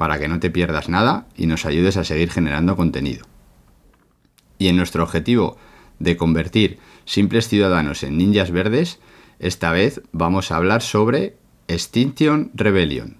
para 0.00 0.18
que 0.18 0.28
no 0.28 0.40
te 0.40 0.48
pierdas 0.48 0.88
nada 0.88 1.26
y 1.36 1.46
nos 1.46 1.66
ayudes 1.66 1.98
a 1.98 2.04
seguir 2.04 2.30
generando 2.30 2.74
contenido. 2.74 3.26
Y 4.56 4.68
en 4.68 4.76
nuestro 4.78 5.02
objetivo 5.02 5.58
de 5.98 6.16
convertir 6.16 6.78
simples 7.04 7.48
ciudadanos 7.48 8.02
en 8.02 8.16
ninjas 8.16 8.50
verdes, 8.50 8.98
esta 9.40 9.72
vez 9.72 10.00
vamos 10.10 10.50
a 10.50 10.56
hablar 10.56 10.80
sobre 10.80 11.36
Extinction 11.68 12.50
Rebellion. 12.54 13.18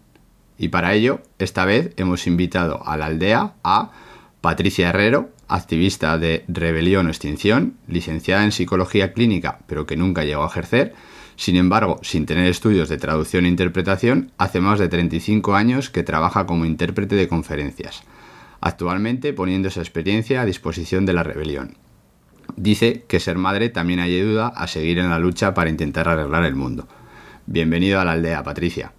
Y 0.57 0.69
para 0.69 0.95
ello, 0.95 1.21
esta 1.39 1.67
vez 1.67 1.93
hemos 1.99 2.27
invitado 2.27 2.83
a 2.89 2.97
la 2.97 3.05
aldea 3.05 3.53
a 3.63 3.91
Patricia 4.41 4.89
Herrero, 4.89 5.29
activista 5.49 6.17
de 6.17 6.47
Rebelión 6.49 7.09
o 7.09 7.11
Extinción, 7.11 7.75
licenciada 7.89 8.43
en 8.43 8.53
Psicología 8.53 9.13
Clínica, 9.13 9.59
pero 9.67 9.85
que 9.85 9.99
nunca 9.99 10.25
llegó 10.25 10.45
a 10.45 10.49
ejercer. 10.49 10.95
Sin 11.41 11.57
embargo, 11.57 11.99
sin 12.03 12.27
tener 12.27 12.47
estudios 12.49 12.91
de 12.91 12.99
traducción 12.99 13.47
e 13.47 13.49
interpretación, 13.49 14.31
hace 14.37 14.61
más 14.61 14.79
de 14.79 14.91
35 14.91 15.55
años 15.55 15.89
que 15.89 16.03
trabaja 16.03 16.45
como 16.45 16.67
intérprete 16.67 17.15
de 17.15 17.29
conferencias, 17.29 18.03
actualmente 18.61 19.33
poniendo 19.33 19.69
esa 19.69 19.81
experiencia 19.81 20.43
a 20.43 20.45
disposición 20.45 21.07
de 21.07 21.15
la 21.15 21.23
rebelión. 21.23 21.79
Dice 22.57 23.07
que 23.09 23.21
ser 23.21 23.39
madre 23.39 23.71
también 23.71 24.01
ayuda 24.01 24.49
a 24.49 24.67
seguir 24.67 24.99
en 24.99 25.09
la 25.09 25.19
lucha 25.19 25.55
para 25.55 25.71
intentar 25.71 26.11
arreglar 26.11 26.45
el 26.45 26.57
mundo. 26.57 26.87
Bienvenido 27.47 28.01
a 28.01 28.05
la 28.05 28.13
aldea, 28.13 28.43
Patricia. 28.43 28.93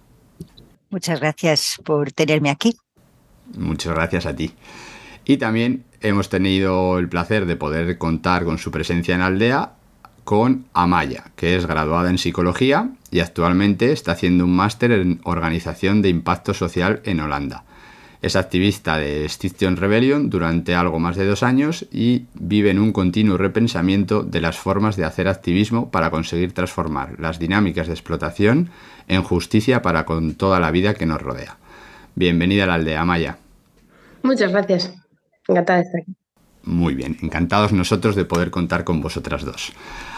Muchas 0.90 1.20
gracias 1.20 1.80
por 1.84 2.10
tenerme 2.10 2.50
aquí. 2.50 2.76
Muchas 3.56 3.94
gracias 3.94 4.26
a 4.26 4.34
ti. 4.34 4.50
Y 5.24 5.36
también 5.36 5.84
hemos 6.00 6.28
tenido 6.28 6.98
el 6.98 7.08
placer 7.08 7.46
de 7.46 7.54
poder 7.54 7.98
contar 7.98 8.44
con 8.44 8.58
su 8.58 8.72
presencia 8.72 9.14
en 9.14 9.20
la 9.20 9.26
aldea 9.26 9.74
con 10.24 10.66
Amaya, 10.72 11.24
que 11.36 11.56
es 11.56 11.66
graduada 11.66 12.10
en 12.10 12.18
psicología 12.18 12.90
y 13.10 13.20
actualmente 13.20 13.92
está 13.92 14.12
haciendo 14.12 14.44
un 14.44 14.56
máster 14.56 14.92
en 14.92 15.20
organización 15.24 16.02
de 16.02 16.08
impacto 16.08 16.54
social 16.54 17.00
en 17.04 17.20
Holanda. 17.20 17.64
Es 18.22 18.36
activista 18.36 18.98
de 18.98 19.24
Extinction 19.24 19.76
Rebellion 19.76 20.30
durante 20.30 20.76
algo 20.76 21.00
más 21.00 21.16
de 21.16 21.26
dos 21.26 21.42
años 21.42 21.86
y 21.90 22.26
vive 22.34 22.70
en 22.70 22.78
un 22.78 22.92
continuo 22.92 23.36
repensamiento 23.36 24.22
de 24.22 24.40
las 24.40 24.56
formas 24.56 24.96
de 24.96 25.04
hacer 25.04 25.26
activismo 25.26 25.90
para 25.90 26.10
conseguir 26.10 26.52
transformar 26.52 27.18
las 27.18 27.40
dinámicas 27.40 27.88
de 27.88 27.94
explotación 27.94 28.70
en 29.08 29.24
justicia 29.24 29.82
para 29.82 30.04
con 30.06 30.34
toda 30.34 30.60
la 30.60 30.70
vida 30.70 30.94
que 30.94 31.04
nos 31.04 31.20
rodea. 31.20 31.56
Bienvenida 32.14 32.62
a 32.62 32.66
la 32.68 32.74
aldea, 32.74 33.00
Amaya. 33.00 33.38
Muchas 34.22 34.52
gracias. 34.52 34.94
Encantada 35.48 35.80
de 35.80 35.84
estar 35.84 36.00
aquí. 36.02 36.12
Muy 36.64 36.94
bien, 36.94 37.18
encantados 37.22 37.72
nosotros 37.72 38.14
de 38.14 38.24
poder 38.24 38.50
contar 38.50 38.84
con 38.84 39.00
vosotras 39.00 39.44
dos. 39.44 39.72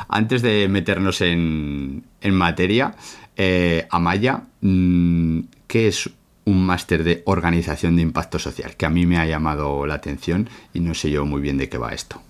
Antes 0.09 0.42
de 0.42 0.69
meternos 0.69 1.20
en, 1.20 2.04
en 2.20 2.34
materia, 2.34 2.94
eh, 3.37 3.87
Amaya, 3.91 4.42
mm, 4.60 5.41
¿qué 5.66 5.88
es 5.88 6.10
un 6.47 6.66
máster 6.66 7.04
de 7.04 7.22
organización 7.26 7.97
de 7.97 8.03
impacto 8.03 8.38
social? 8.38 8.76
Que 8.76 8.87
a 8.87 8.91
mí 8.91 9.06
me 9.06 9.19
ha 9.19 9.26
llamado 9.26 9.87
la 9.87 9.94
atención 9.94 10.48
y 10.72 10.81
no 10.81 10.94
sé 10.94 11.10
yo 11.10 11.25
muy 11.25 11.41
bien 11.41 11.59
de 11.59 11.69
qué 11.69 11.78
va 11.78 11.92
esto. 11.92 12.20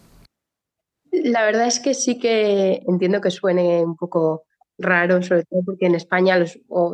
La 1.11 1.45
verdad 1.45 1.67
es 1.67 1.81
que 1.81 1.95
sí 1.95 2.19
que 2.19 2.83
entiendo 2.87 3.21
que 3.21 3.31
suene 3.31 3.85
un 3.85 3.97
poco 3.97 4.45
raro, 4.79 5.23
sobre 5.23 5.45
todo 5.45 5.63
porque 5.65 5.87
en 5.87 5.95
España 5.95 6.43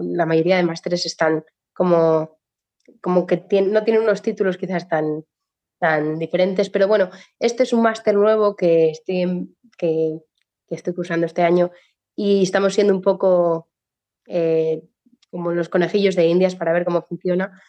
la 0.03 0.27
mayoría 0.27 0.57
de 0.57 0.63
másteres 0.63 1.07
están 1.07 1.45
como, 1.73 2.39
como 3.01 3.27
que 3.27 3.43
no 3.63 3.83
tienen 3.85 4.03
unos 4.03 4.23
títulos 4.23 4.59
quizás 4.59 4.89
tan, 4.89 5.25
tan 5.79 6.19
diferentes, 6.19 6.69
pero 6.69 6.87
bueno, 6.87 7.11
este 7.39 7.63
es 7.63 7.73
un 7.73 7.83
máster 7.83 8.15
nuevo 8.15 8.55
que 8.55 8.91
estoy, 8.91 9.57
que, 9.79 10.21
que 10.71 10.77
estoy 10.77 10.95
cursando 10.95 11.27
este 11.27 11.43
año 11.43 11.71
y 12.17 12.45
estamos 12.45 12.75
siendo 12.75 12.95
un 12.95 13.03
poco 13.03 13.69
eh, 14.27 14.83
como 15.31 15.51
los 15.53 15.69
conejillos 15.69 16.15
de 16.15 16.27
Indias 16.27 16.55
para 16.55 16.73
ver 16.73 16.85
cómo 16.85 17.03
funciona. 17.03 17.61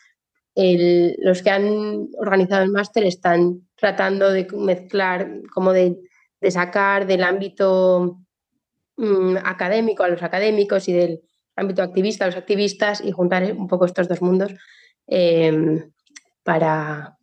Los 0.56 1.42
que 1.42 1.50
han 1.50 2.10
organizado 2.18 2.64
el 2.64 2.72
máster 2.72 3.06
están 3.06 3.68
tratando 3.76 4.32
de 4.32 4.48
mezclar, 4.54 5.42
como 5.54 5.74
de, 5.74 5.98
sacar 6.50 7.08
del 7.08 7.24
ámbito 7.24 8.20
mm, 8.98 9.38
académico 9.44 10.04
a 10.04 10.10
los 10.10 10.22
académicos 10.22 10.88
y 10.90 10.94
del 10.94 11.22
ámbito 11.56 11.82
activista 11.82 12.26
a 12.26 12.28
los 12.28 12.38
activistas 12.38 13.02
y 13.04 13.12
juntar 13.12 13.44
un 13.54 13.68
poco 13.68 13.86
estos 13.86 14.08
dos 14.08 14.22
mundos 14.22 14.54
eh, 15.08 15.86
para, 16.44 17.18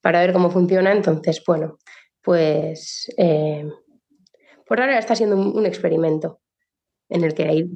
para 0.00 0.20
ver 0.20 0.32
cómo 0.32 0.50
funciona. 0.50 0.92
Entonces, 0.92 1.42
bueno, 1.46 1.78
pues 2.22 3.12
eh, 3.16 3.68
por 4.68 4.80
ahora 4.80 4.98
está 4.98 5.16
siendo 5.16 5.36
un, 5.36 5.56
un 5.56 5.66
experimento 5.66 6.40
en 7.08 7.24
el 7.24 7.34
que 7.34 7.48
hay 7.48 7.70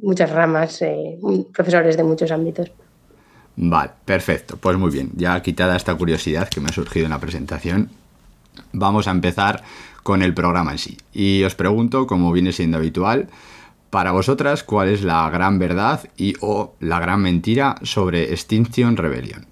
muchas 0.00 0.30
ramas, 0.30 0.82
eh, 0.82 1.18
profesores 1.52 1.96
de 1.96 2.04
muchos 2.04 2.30
ámbitos. 2.30 2.72
Vale, 3.56 3.92
perfecto. 4.04 4.56
Pues 4.56 4.76
muy 4.76 4.90
bien, 4.90 5.10
ya 5.14 5.40
quitada 5.42 5.76
esta 5.76 5.94
curiosidad 5.94 6.48
que 6.48 6.60
me 6.60 6.68
ha 6.68 6.72
surgido 6.72 7.06
en 7.06 7.12
la 7.12 7.20
presentación, 7.20 7.90
vamos 8.72 9.06
a 9.06 9.12
empezar 9.12 9.62
con 10.02 10.22
el 10.22 10.34
programa 10.34 10.72
en 10.72 10.78
sí. 10.78 10.96
Y 11.12 11.44
os 11.44 11.54
pregunto, 11.54 12.06
como 12.06 12.32
viene 12.32 12.52
siendo 12.52 12.78
habitual, 12.78 13.28
para 13.90 14.12
vosotras, 14.12 14.64
¿cuál 14.64 14.88
es 14.88 15.02
la 15.02 15.28
gran 15.30 15.58
verdad 15.58 16.08
y 16.16 16.34
o 16.40 16.74
la 16.80 16.98
gran 16.98 17.20
mentira 17.20 17.76
sobre 17.82 18.32
Extinction 18.32 18.96
Rebellion? 18.96 19.46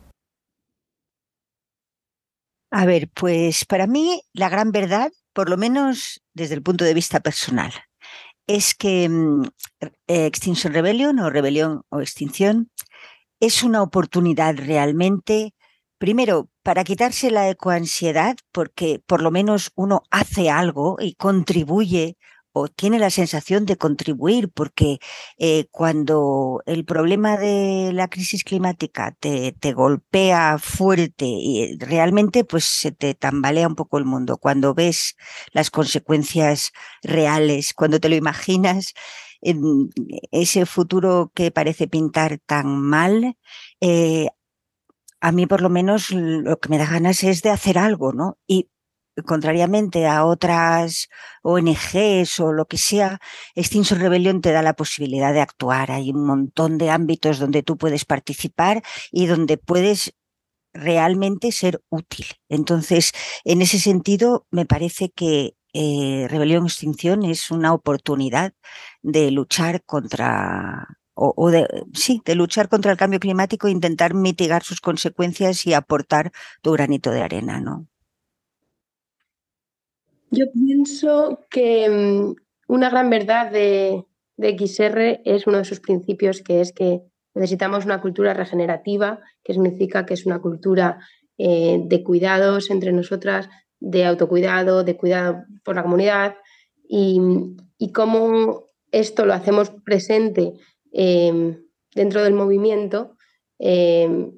A 2.72 2.87
ver, 2.87 3.11
pues 3.12 3.65
para 3.65 3.87
mí 3.87 4.22
la 4.33 4.48
gran 4.48 4.72
verdad, 4.72 5.10
por 5.32 5.50
lo 5.50 5.56
menos 5.56 6.22
desde 6.34 6.54
el 6.54 6.62
punto 6.62 6.84
de 6.84 6.94
vista 6.94 7.21
personal, 7.21 7.72
es 8.47 8.74
que 8.74 9.09
mm, 9.09 9.44
eh, 9.80 10.27
Extinction 10.27 10.72
Rebellion 10.72 11.18
o 11.21 11.30
Rebelión 11.30 11.82
o 11.88 12.00
Extinción 12.00 12.71
es 13.41 13.62
una 13.62 13.82
oportunidad 13.82 14.56
realmente, 14.56 15.54
primero, 15.98 16.50
para 16.62 16.84
quitarse 16.84 17.30
la 17.30 17.48
ecoansiedad, 17.48 18.36
porque 18.53 19.00
por 19.06 19.22
lo 19.22 19.30
menos 19.30 19.71
uno 19.77 20.03
hace 20.10 20.50
algo 20.50 20.97
y 21.00 21.15
contribuye 21.15 22.16
o 22.52 22.68
tiene 22.68 22.98
la 22.98 23.10
sensación 23.10 23.66
de 23.66 23.76
contribuir, 23.76 24.50
porque 24.50 24.98
eh, 25.38 25.66
cuando 25.70 26.62
el 26.66 26.84
problema 26.84 27.36
de 27.36 27.92
la 27.92 28.08
crisis 28.08 28.44
climática 28.44 29.16
te, 29.20 29.52
te 29.52 29.72
golpea 29.72 30.58
fuerte 30.58 31.26
y 31.26 31.76
realmente 31.78 32.44
pues 32.44 32.64
se 32.64 32.92
te 32.92 33.14
tambalea 33.14 33.68
un 33.68 33.76
poco 33.76 33.98
el 33.98 34.04
mundo, 34.04 34.38
cuando 34.38 34.74
ves 34.74 35.16
las 35.52 35.70
consecuencias 35.70 36.72
reales, 37.02 37.74
cuando 37.74 38.00
te 38.00 38.08
lo 38.08 38.16
imaginas, 38.16 38.94
ese 40.30 40.66
futuro 40.66 41.32
que 41.34 41.50
parece 41.50 41.88
pintar 41.88 42.38
tan 42.44 42.66
mal, 42.80 43.36
eh, 43.80 44.28
a 45.20 45.32
mí 45.32 45.47
por 45.47 45.62
lo 45.62 45.70
menos 45.70 46.10
lo 46.10 46.58
que 46.58 46.68
me 46.68 46.78
da 46.78 46.86
ganas 46.86 47.22
es 47.24 47.42
de 47.42 47.50
hacer 47.50 47.78
algo, 47.78 48.12
¿no? 48.12 48.38
Y 48.47 48.70
contrariamente 49.25 50.07
a 50.07 50.25
otras 50.25 51.09
ONGs 51.43 52.41
o 52.41 52.53
lo 52.53 52.67
que 52.67 52.78
sea, 52.78 53.21
Extinction 53.55 54.01
Rebellion 54.01 54.41
te 54.41 54.53
da 54.53 54.63
la 54.63 54.75
posibilidad 54.75 55.33
de 55.33 55.41
actuar. 55.41 55.91
Hay 55.91 56.11
un 56.11 56.27
montón 56.27 56.78
de 56.78 56.91
ámbitos 56.91 57.39
donde 57.39 57.63
tú 57.63 57.77
puedes 57.77 58.05
participar 58.05 58.83
y 59.11 59.27
donde 59.27 59.57
puedes 59.59 60.15
realmente 60.72 61.53
ser 61.53 61.83
útil. 61.89 62.27
Entonces, 62.49 63.13
en 63.45 63.63
ese 63.63 63.78
sentido, 63.78 64.47
me 64.51 64.67
parece 64.67 65.11
que 65.11 65.55
eh, 65.72 66.27
Rebelión 66.28 66.67
Extinción 66.67 67.25
es 67.25 67.51
una 67.51 67.72
oportunidad 67.72 68.55
de 69.03 69.31
luchar 69.31 69.84
contra, 69.84 70.99
o, 71.15 71.51
de, 71.51 71.67
sí, 71.95 72.22
de 72.25 72.34
luchar 72.34 72.69
contra 72.69 72.93
el 72.93 72.99
cambio 72.99 73.21
climático 73.21 73.69
e 73.69 73.72
intentar 73.72 74.15
mitigar 74.15 74.63
sus 74.63 74.81
consecuencias 74.81 75.67
y 75.67 75.75
aportar 75.75 76.33
tu 76.63 76.72
granito 76.72 77.11
de 77.11 77.22
arena, 77.22 77.61
¿no? 77.61 77.87
Yo 80.30 80.47
pienso 80.53 81.47
que 81.50 81.88
mm, 81.88 82.34
una 82.68 82.91
gran 82.91 83.10
verdad 83.10 83.50
de, 83.50 84.04
de 84.36 84.56
XR 84.56 85.21
es 85.24 85.47
uno 85.47 85.59
de 85.59 85.65
sus 85.65 85.80
principios, 85.80 86.42
que 86.42 86.60
es 86.60 86.72
que 86.72 87.03
necesitamos 87.34 87.84
una 87.84 88.00
cultura 88.00 88.34
regenerativa, 88.34 89.21
que 89.44 89.53
significa 89.53 90.06
que 90.06 90.15
es 90.15 90.27
una 90.27 90.41
cultura 90.41 90.98
eh, 91.38 91.80
de 91.84 92.03
cuidados 92.03 92.71
entre 92.71 92.92
nosotras, 92.92 93.48
de 93.78 94.04
autocuidado, 94.04 94.84
de 94.84 94.97
cuidado 94.97 95.44
por 95.65 95.77
la 95.77 95.82
comunidad 95.82 96.36
y, 96.86 97.18
cómo 97.94 98.66
esto 98.92 99.24
lo 99.24 99.33
hacemos 99.33 99.71
presente 99.84 100.53
em, 100.92 101.65
dentro 101.94 102.22
del 102.22 102.34
movimiento 102.34 103.16
em, 103.59 104.33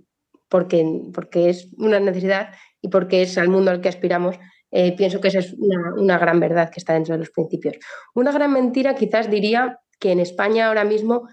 porque, 0.48 0.86
porque 1.12 1.48
es 1.48 1.68
una 1.76 1.98
necesidad 1.98 2.54
y 2.80 2.88
porque 2.88 3.22
es 3.22 3.36
al 3.36 3.48
mundo 3.48 3.70
al 3.70 3.80
que 3.80 3.88
aspiramos. 3.88 4.36
Eh, 4.72 4.96
pienso 4.96 5.20
que 5.20 5.28
esa 5.28 5.40
es 5.40 5.54
una, 5.96 6.18
gran 6.18 6.40
verdad 6.40 6.70
que 6.70 6.80
está 6.80 6.94
dentro 6.94 7.12
de 7.12 7.18
los 7.18 7.30
principios. 7.30 7.76
Una 8.14 8.32
gran 8.32 8.52
mentira 8.52 8.94
quizás 8.94 9.30
diría 9.30 9.78
que 10.00 10.12
en 10.12 10.20
España 10.20 10.68
ahora 10.68 10.84
mismo 10.84 11.28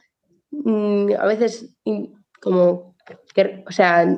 mm, 0.51 1.13
a 1.17 1.25
veces 1.25 1.73
como 2.41 2.95
o 3.65 3.71
sea, 3.71 4.17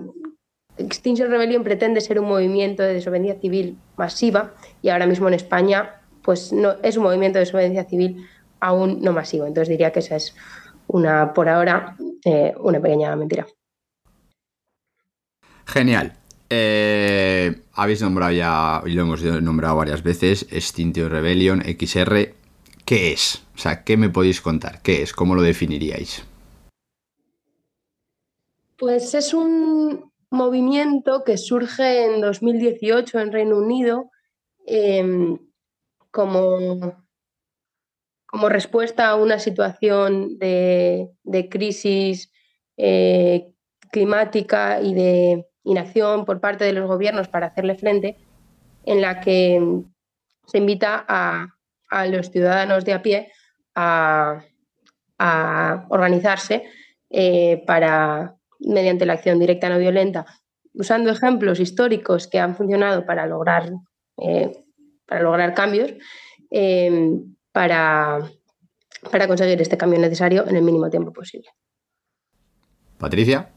Extinction 0.78 1.30
Rebellion 1.30 1.64
pretende 1.64 2.02
ser 2.02 2.20
un 2.20 2.28
movimiento 2.28 2.84
de 2.84 2.96
desobediencia 2.96 3.40
civil 3.40 3.78
masiva 3.96 4.54
y 4.82 4.90
ahora 4.90 5.06
mismo 5.06 5.28
en 5.28 5.36
España 5.36 6.02
pues 6.24 6.52
no 6.52 6.76
es 6.84 6.98
un 6.98 7.04
movimiento 7.04 7.38
de 7.38 7.46
desobediencia 7.46 7.86
civil 7.86 8.28
aún 8.60 9.02
no 9.02 9.14
masivo. 9.14 9.46
Entonces 9.46 9.70
diría 9.70 9.92
que 9.92 10.00
esa 10.00 10.16
es 10.16 10.36
una, 10.88 11.34
por 11.34 11.48
ahora, 11.48 11.96
eh, 12.26 12.54
una 12.60 12.80
pequeña 12.80 13.16
mentira. 13.16 13.46
Genial. 15.66 16.21
Eh, 16.54 17.56
habéis 17.76 18.02
nombrado 18.02 18.34
ya, 18.34 18.82
y 18.86 18.92
lo 18.92 19.04
hemos 19.04 19.24
nombrado 19.24 19.78
varias 19.78 20.04
veces, 20.04 20.46
Extinction 20.52 21.10
Rebellion, 21.10 21.62
XR. 21.62 22.36
¿Qué 22.84 23.14
es? 23.14 23.46
O 23.56 23.58
sea, 23.58 23.86
¿qué 23.86 23.96
me 23.96 24.10
podéis 24.10 24.42
contar? 24.42 24.82
¿Qué 24.82 25.02
es? 25.02 25.14
¿Cómo 25.14 25.34
lo 25.34 25.44
definiríais? 25.44 26.26
Pues 28.78 29.14
es 29.14 29.34
un, 29.34 30.12
movimiento 30.32 31.24
que 31.24 31.38
surge 31.38 32.06
en 32.06 32.22
2018 32.22 33.20
en 33.20 33.32
Reino 33.32 33.58
Unido 33.58 34.10
em, 34.66 35.38
como, 36.10 37.06
como, 38.26 38.50
respuesta 38.50 39.10
a 39.10 39.16
una 39.16 39.40
situación 39.40 40.38
de, 40.38 41.12
crisis 41.50 42.32
eh, 42.78 43.54
climática 43.92 44.82
y 44.82 44.94
de 44.94 45.51
inacción 45.64 46.26
por 46.26 46.40
parte 46.40 46.66
de 46.66 46.74
los 46.74 46.88
gobiernos 46.88 47.28
para 47.28 47.48
hacerle 47.48 47.76
frente, 47.76 48.18
en 48.86 49.02
la 49.02 49.22
que 49.22 49.84
se 50.48 50.58
invita 50.58 51.06
a, 51.08 51.56
los 52.08 52.32
ciudadanos 52.32 52.86
de 52.86 52.94
a 52.94 53.02
pie 53.02 53.32
a, 53.76 54.44
organizarse 55.90 56.64
eh, 57.10 57.64
para, 57.68 58.36
mediante 58.60 59.06
la 59.06 59.14
acción 59.14 59.38
directa 59.38 59.70
no 59.70 59.78
violenta, 59.78 60.26
usando 60.74 61.12
ejemplos 61.12 61.60
históricos 61.60 62.28
que 62.28 62.40
han 62.40 62.56
funcionado 62.56 63.06
para 63.06 63.28
lograr, 63.28 63.72
eh, 64.18 64.64
para 65.06 65.22
lograr 65.22 65.54
cambios, 65.54 65.94
em, 66.50 67.36
para, 67.52 68.20
para 69.12 69.28
conseguir 69.28 69.62
este 69.62 69.78
cambio 69.78 70.00
necesario 70.00 70.48
en 70.48 70.56
el 70.56 70.64
mínimo 70.64 70.90
tiempo 70.90 71.14
posible. 71.14 71.50
Patricia. 72.98 73.50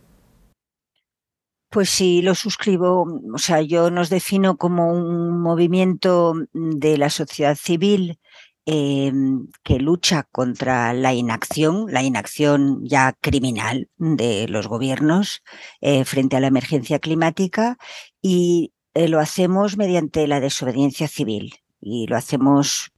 Pues 1.74 1.90
sí, 1.90 2.22
lo 2.22 2.34
suscribo. 2.34 3.04
O 3.34 3.38
sea, 3.38 3.60
yo 3.60 3.90
nos 3.90 4.08
defino 4.08 4.56
como 4.56 4.92
un 4.92 5.42
movimiento 5.42 6.34
de 6.52 6.96
la 6.98 7.10
sociedad 7.10 7.56
civil 7.56 8.18
Em, 8.66 9.48
que 9.62 9.78
lucha 9.78 10.22
contra 10.32 10.94
la 10.94 11.12
inacción, 11.12 11.84
la 11.90 12.02
inacción 12.02 12.80
ya 12.82 13.12
criminal 13.20 13.90
de 13.98 14.48
los 14.48 14.68
gobiernos 14.68 15.42
eh, 15.82 16.06
frente 16.06 16.36
a 16.36 16.40
la 16.40 16.46
emergencia 16.46 16.98
climática 16.98 17.76
y 18.22 18.72
eh, 18.94 19.08
lo 19.08 19.20
hacemos 19.20 19.76
mediante 19.76 20.26
la 20.26 20.40
desobediencia 20.40 21.08
civil 21.08 21.56
y 21.78 22.06
lo 22.06 22.16
hacemos 22.16 22.93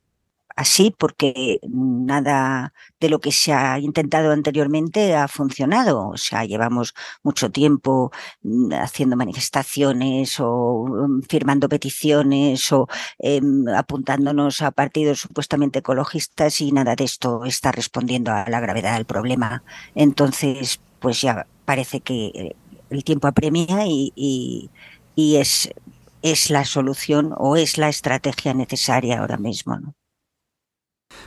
así 0.57 0.95
porque 0.97 1.61
nada 1.69 2.73
de 2.99 3.09
lo 3.11 3.21
que 3.21 3.33
se 3.33 3.53
ha 3.53 3.79
intentado 3.79 4.33
anteriormente 4.33 5.15
ha 5.15 5.29
funcionado. 5.29 6.09
O 6.09 6.17
sea, 6.17 6.45
llevamos 6.45 6.95
mucho 7.23 7.51
tiempo 7.51 8.11
mm, 8.43 8.73
haciendo 8.73 9.17
manifestaciones 9.17 10.41
o 10.41 10.87
mm, 10.87 11.23
firmando 11.29 11.69
peticiones 11.69 12.73
o 12.73 12.89
em, 13.19 13.69
apuntándonos 13.69 14.63
a 14.63 14.71
partidos 14.73 15.21
supuestamente 15.21 15.81
ecologistas 15.81 16.61
y 16.61 16.73
nada 16.73 16.97
de 16.97 17.05
esto 17.05 17.45
está 17.45 17.73
respondiendo 17.73 18.33
a 18.33 18.49
la 18.49 18.61
gravedad 18.61 18.95
del 18.95 19.05
problema. 19.07 19.63
Entonces, 19.95 20.81
pues 21.01 21.21
ya 21.21 21.47
parece 21.65 22.01
que 22.01 22.57
el 22.91 23.05
tiempo 23.05 23.29
apremia 23.29 23.87
y, 23.87 24.13
y, 25.17 25.37
es, 25.37 25.71
es 26.23 26.51
la 26.51 26.65
solución 26.65 27.35
o 27.37 27.57
es 27.57 27.79
la 27.79 27.89
estrategia 27.89 28.55
necesaria 28.55 29.21
ahora 29.21 29.37
mismo. 29.39 29.77
¿no? 29.79 29.95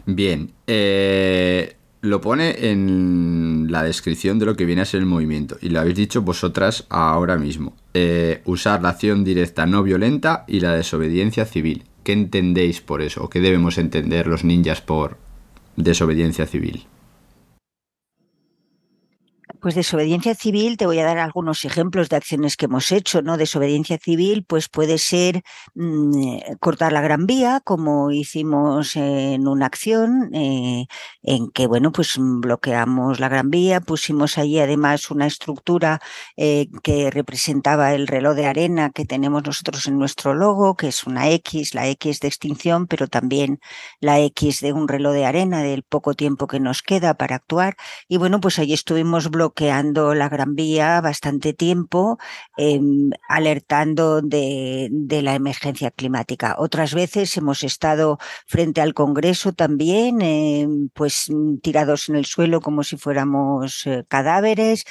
Bien, 0.05 0.51
eh, 0.67 1.75
lo 2.01 2.21
pone 2.21 2.69
en 2.71 3.67
la 3.69 3.83
descripción 3.83 4.39
de 4.39 4.45
lo 4.45 4.55
que 4.55 4.65
viene 4.65 4.81
a 4.81 4.85
ser 4.85 5.01
el 5.01 5.05
movimiento 5.05 5.57
y 5.61 5.69
lo 5.69 5.79
habéis 5.79 5.95
dicho 5.95 6.21
vosotras 6.21 6.85
ahora 6.89 7.37
mismo. 7.37 7.75
Eh, 7.93 8.41
usar 8.45 8.81
la 8.81 8.89
acción 8.89 9.23
directa 9.23 9.65
no 9.65 9.83
violenta 9.83 10.45
y 10.47 10.59
la 10.61 10.73
desobediencia 10.73 11.45
civil. 11.45 11.83
¿Qué 12.03 12.13
entendéis 12.13 12.81
por 12.81 13.01
eso? 13.01 13.23
¿O 13.23 13.29
qué 13.29 13.41
debemos 13.41 13.77
entender 13.77 14.27
los 14.27 14.43
ninjas 14.43 14.81
por 14.81 15.17
desobediencia 15.75 16.45
civil? 16.45 16.85
Pues 19.61 19.75
desobediencia 19.75 20.35
civil, 20.35 20.77
te 20.77 20.85
voy 20.85 20.99
a 20.99 21.03
dar 21.03 21.17
algunos 21.17 21.65
ejemplos 21.65 22.07
de 22.07 22.15
acciones 22.15 22.55
que 22.55 22.65
hemos 22.65 22.93
hecho, 22.93 23.21
¿no? 23.21 23.35
Desobediencia 23.35 23.97
civil, 23.97 24.45
pues 24.47 24.69
puede 24.69 24.97
ser 24.97 25.41
mm, 25.75 26.37
cortar 26.61 26.93
la 26.93 27.01
Gran 27.01 27.25
Vía, 27.25 27.59
como 27.65 28.09
hicimos 28.11 28.95
en 28.95 29.49
una 29.49 29.65
acción 29.65 30.29
eh, 30.33 30.85
en 31.23 31.49
que, 31.51 31.67
bueno, 31.67 31.91
pues 31.91 32.13
bloqueamos 32.17 33.19
la 33.19 33.27
Gran 33.27 33.49
Vía, 33.49 33.81
pusimos 33.81 34.37
allí 34.37 34.59
además 34.59 35.11
una 35.11 35.27
estructura 35.27 35.99
eh, 36.37 36.67
que 36.81 37.11
representaba 37.11 37.93
el 37.93 38.07
reloj 38.07 38.35
de 38.35 38.45
arena 38.45 38.91
que 38.91 39.03
tenemos 39.03 39.43
nosotros 39.43 39.87
en 39.87 39.97
nuestro 39.97 40.33
logo, 40.35 40.77
que 40.77 40.87
es 40.87 41.03
una 41.03 41.29
X, 41.31 41.73
la 41.73 41.89
X 41.89 42.21
de 42.21 42.29
extinción, 42.29 42.87
pero 42.87 43.07
también 43.07 43.59
la 43.99 44.19
X 44.21 44.61
de 44.61 44.71
un 44.71 44.87
reloj 44.87 45.11
de 45.13 45.25
arena 45.25 45.63
del 45.63 45.83
poco 45.83 46.13
tiempo 46.13 46.47
que 46.47 46.61
nos 46.61 46.81
queda 46.81 47.15
para 47.15 47.35
actuar. 47.35 47.75
Y 48.07 48.15
bueno, 48.15 48.39
pues 48.39 48.57
allí 48.57 48.73
estuvimos 48.73 49.29
bloqueando 49.29 49.48
bloqueando 49.49 50.13
la 50.13 50.29
Gran 50.29 50.55
Vía 50.55 51.01
bastante 51.01 51.53
tiempo, 51.53 52.17
em, 52.57 53.09
alertando 53.27 54.21
de, 54.21 54.89
la 55.23 55.35
emergencia 55.35 55.91
climática. 55.91 56.55
Otras 56.57 56.93
veces 56.93 57.35
hemos 57.37 57.63
estado 57.63 58.19
frente 58.45 58.81
al 58.81 58.93
Congreso 58.93 59.53
también, 59.53 60.21
em, 60.21 60.89
pues 60.93 61.31
tirados 61.61 62.09
en 62.09 62.15
el 62.15 62.25
suelo 62.25 62.61
como 62.61 62.83
si 62.83 62.97
fuéramos 62.97 63.85
eh, 63.87 64.05
cadáveres 64.07 64.85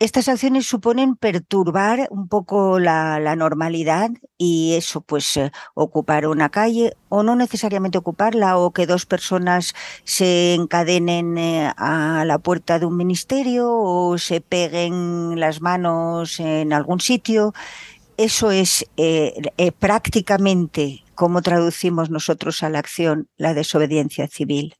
estas 0.00 0.28
acciones 0.28 0.64
suponen 0.64 1.14
perturbar 1.14 2.08
un 2.10 2.26
poco 2.26 2.78
la, 2.78 3.36
normalidad 3.36 4.10
y 4.38 4.74
eso, 4.74 5.02
pues 5.02 5.36
eh, 5.36 5.52
ocupar 5.74 6.26
una 6.26 6.48
calle 6.48 6.96
o 7.10 7.22
no 7.22 7.36
necesariamente 7.36 7.98
ocuparla 7.98 8.56
o 8.56 8.72
que 8.72 8.86
dos 8.86 9.04
personas 9.04 9.74
se 10.04 10.54
encadenen 10.54 11.36
eh, 11.36 11.70
a 11.76 12.24
la 12.24 12.38
puerta 12.38 12.78
de 12.78 12.86
un 12.86 12.96
ministerio 12.96 13.70
o 13.70 14.16
se 14.16 14.40
peguen 14.40 15.38
las 15.38 15.60
manos 15.60 16.40
en 16.40 16.72
algún 16.72 17.00
sitio. 17.00 17.52
Eso 18.16 18.50
es 18.50 18.86
eh, 18.96 19.72
prácticamente 19.78 21.04
como 21.14 21.42
traducimos 21.42 22.08
nosotros 22.08 22.62
a 22.62 22.70
la 22.70 22.78
acción 22.78 23.28
la 23.36 23.52
desobediencia 23.52 24.28
civil. 24.28 24.76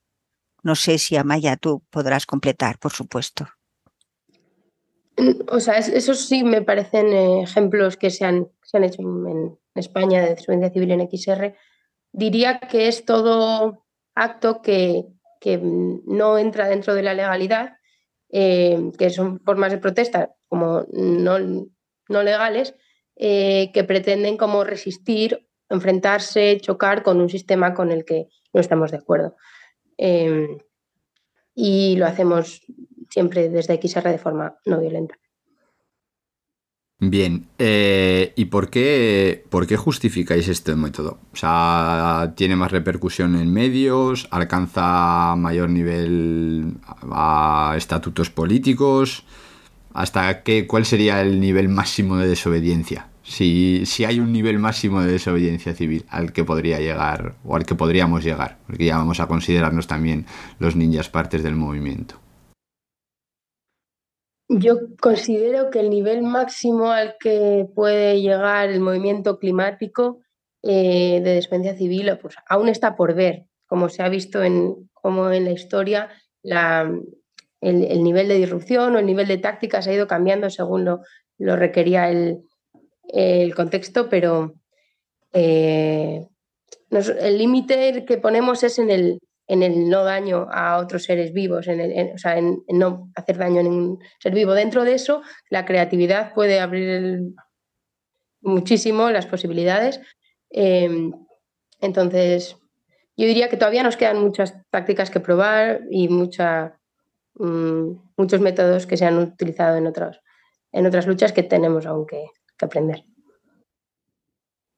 No 0.62 0.74
sé 0.76 0.98
si 0.98 1.16
Amaya 1.16 1.58
tú 1.58 1.82
podrás 1.90 2.24
completar, 2.24 2.78
por 2.78 2.92
supuesto. 2.92 3.48
O 5.48 5.60
sea, 5.60 5.78
esos 5.78 6.20
sí 6.26 6.44
me 6.44 6.62
parecen 6.62 7.12
eh, 7.12 7.42
ejemplos 7.42 7.96
que 7.96 8.10
se 8.10 8.24
han, 8.24 8.48
se 8.62 8.76
han 8.76 8.84
hecho 8.84 9.02
en 9.02 9.58
España 9.74 10.22
de 10.22 10.34
desobediencia 10.34 10.72
civil 10.72 10.90
en 10.92 11.08
XR. 11.08 11.54
Diría 12.12 12.60
que 12.60 12.88
es 12.88 13.04
todo 13.04 13.84
acto 14.14 14.62
que, 14.62 15.06
que 15.40 15.58
no 15.58 16.38
entra 16.38 16.68
dentro 16.68 16.94
de 16.94 17.02
la 17.02 17.14
legalidad, 17.14 17.76
eh, 18.30 18.90
que 18.98 19.10
son 19.10 19.40
formas 19.40 19.72
de 19.72 19.78
protesta 19.78 20.34
como 20.48 20.86
no, 20.92 21.38
no 22.08 22.22
legales, 22.22 22.74
eh, 23.16 23.70
que 23.72 23.84
pretenden 23.84 24.36
como 24.36 24.64
resistir 24.64 25.46
enfrentarse, 25.68 26.58
chocar 26.60 27.04
con 27.04 27.20
un 27.20 27.28
sistema 27.28 27.74
con 27.74 27.92
el 27.92 28.04
que 28.04 28.26
no 28.52 28.60
estamos 28.60 28.90
de 28.90 28.96
acuerdo. 28.96 29.36
Y 31.54 31.96
lo 31.96 32.06
hacemos 32.06 32.62
siempre 33.10 33.48
desde 33.48 33.80
XR 33.80 34.08
de 34.08 34.18
forma 34.18 34.54
no 34.64 34.80
violenta. 34.80 35.16
Bien, 37.02 37.46
eh, 37.58 38.34
¿y 38.36 38.44
por 38.46 38.68
qué, 38.68 39.46
por 39.48 39.66
qué 39.66 39.78
justificáis 39.78 40.48
este 40.48 40.76
método? 40.76 41.18
O 41.32 41.36
sea, 41.36 42.34
¿tiene 42.36 42.56
más 42.56 42.70
repercusión 42.70 43.36
en 43.36 43.50
medios? 43.50 44.28
¿Alcanza 44.30 45.34
mayor 45.34 45.70
nivel 45.70 46.74
a 47.10 47.72
estatutos 47.74 48.28
políticos? 48.28 49.24
¿Hasta 49.94 50.42
qué, 50.42 50.66
cuál 50.66 50.84
sería 50.84 51.22
el 51.22 51.40
nivel 51.40 51.70
máximo 51.70 52.18
de 52.18 52.28
desobediencia? 52.28 53.08
Si, 53.22 53.86
si 53.86 54.04
hay 54.04 54.20
un 54.20 54.30
nivel 54.30 54.58
máximo 54.58 55.00
de 55.00 55.12
desobediencia 55.12 55.72
civil 55.74 56.04
al 56.10 56.34
que 56.34 56.44
podría 56.44 56.80
llegar 56.80 57.36
o 57.44 57.56
al 57.56 57.64
que 57.64 57.74
podríamos 57.74 58.22
llegar, 58.24 58.58
porque 58.66 58.84
ya 58.84 58.98
vamos 58.98 59.20
a 59.20 59.26
considerarnos 59.26 59.86
también 59.86 60.26
los 60.58 60.76
ninjas 60.76 61.08
partes 61.08 61.42
del 61.42 61.56
movimiento. 61.56 62.16
Yo 64.52 64.78
considero 65.00 65.70
que 65.70 65.78
el 65.78 65.90
nivel 65.90 66.22
máximo 66.22 66.90
al 66.90 67.14
que 67.20 67.68
puede 67.72 68.20
llegar 68.20 68.68
el 68.68 68.80
movimiento 68.80 69.38
climático 69.38 70.18
eh, 70.64 71.20
de 71.22 71.34
desobediencia 71.34 71.78
civil 71.78 72.18
pues, 72.20 72.34
aún 72.48 72.68
está 72.68 72.96
por 72.96 73.14
ver, 73.14 73.44
como 73.66 73.88
se 73.88 74.02
ha 74.02 74.08
visto 74.08 74.42
en, 74.42 74.90
como 74.92 75.30
en 75.30 75.44
la 75.44 75.52
historia, 75.52 76.10
el, 76.42 78.02
nivel 78.02 78.26
de 78.26 78.38
disrupción 78.38 78.96
o 78.96 78.98
el 78.98 79.06
nivel 79.06 79.28
de 79.28 79.38
tácticas 79.38 79.86
ha 79.86 79.92
ido 79.92 80.08
cambiando 80.08 80.50
según 80.50 80.84
lo, 80.84 81.02
lo 81.38 81.54
requería 81.54 82.10
el, 82.10 82.42
el, 83.04 83.54
contexto, 83.54 84.08
pero 84.08 84.54
eh, 85.32 86.26
el 86.90 87.38
límite 87.38 88.04
que 88.04 88.18
ponemos 88.18 88.64
es 88.64 88.80
en 88.80 88.90
el, 88.90 89.20
en 89.50 89.64
el 89.64 89.88
no 89.88 90.04
daño 90.04 90.46
a 90.52 90.78
otros 90.78 91.02
seres 91.02 91.32
vivos, 91.32 91.66
en, 91.66 92.14
o 92.14 92.18
sea, 92.18 92.38
en, 92.38 92.62
no 92.68 93.10
hacer 93.16 93.36
daño 93.36 93.58
a 93.58 93.64
ningún 93.64 93.98
ser 94.20 94.32
vivo. 94.32 94.52
Dentro 94.52 94.84
de 94.84 94.94
eso, 94.94 95.22
la 95.48 95.64
creatividad 95.64 96.32
puede 96.34 96.60
abrir 96.60 97.32
muchísimo 98.42 99.10
las 99.10 99.26
posibilidades. 99.26 100.00
Em, 100.50 101.12
entonces, 101.80 102.56
yo 103.16 103.26
diría 103.26 103.48
que 103.48 103.56
todavía 103.56 103.82
nos 103.82 103.96
quedan 103.96 104.20
muchas 104.20 104.54
tácticas 104.70 105.10
que 105.10 105.18
probar 105.18 105.80
y 105.90 106.08
mucha, 106.08 106.78
mm, 107.34 107.90
muchos 108.16 108.40
métodos 108.40 108.86
que 108.86 108.96
se 108.96 109.04
han 109.04 109.18
utilizado 109.18 109.76
en, 109.76 109.88
otros, 109.88 110.20
en 110.70 110.86
otras 110.86 111.08
luchas 111.08 111.32
que 111.32 111.42
tenemos 111.42 111.86
aún 111.86 112.06
que 112.06 112.24
aprender. 112.60 113.04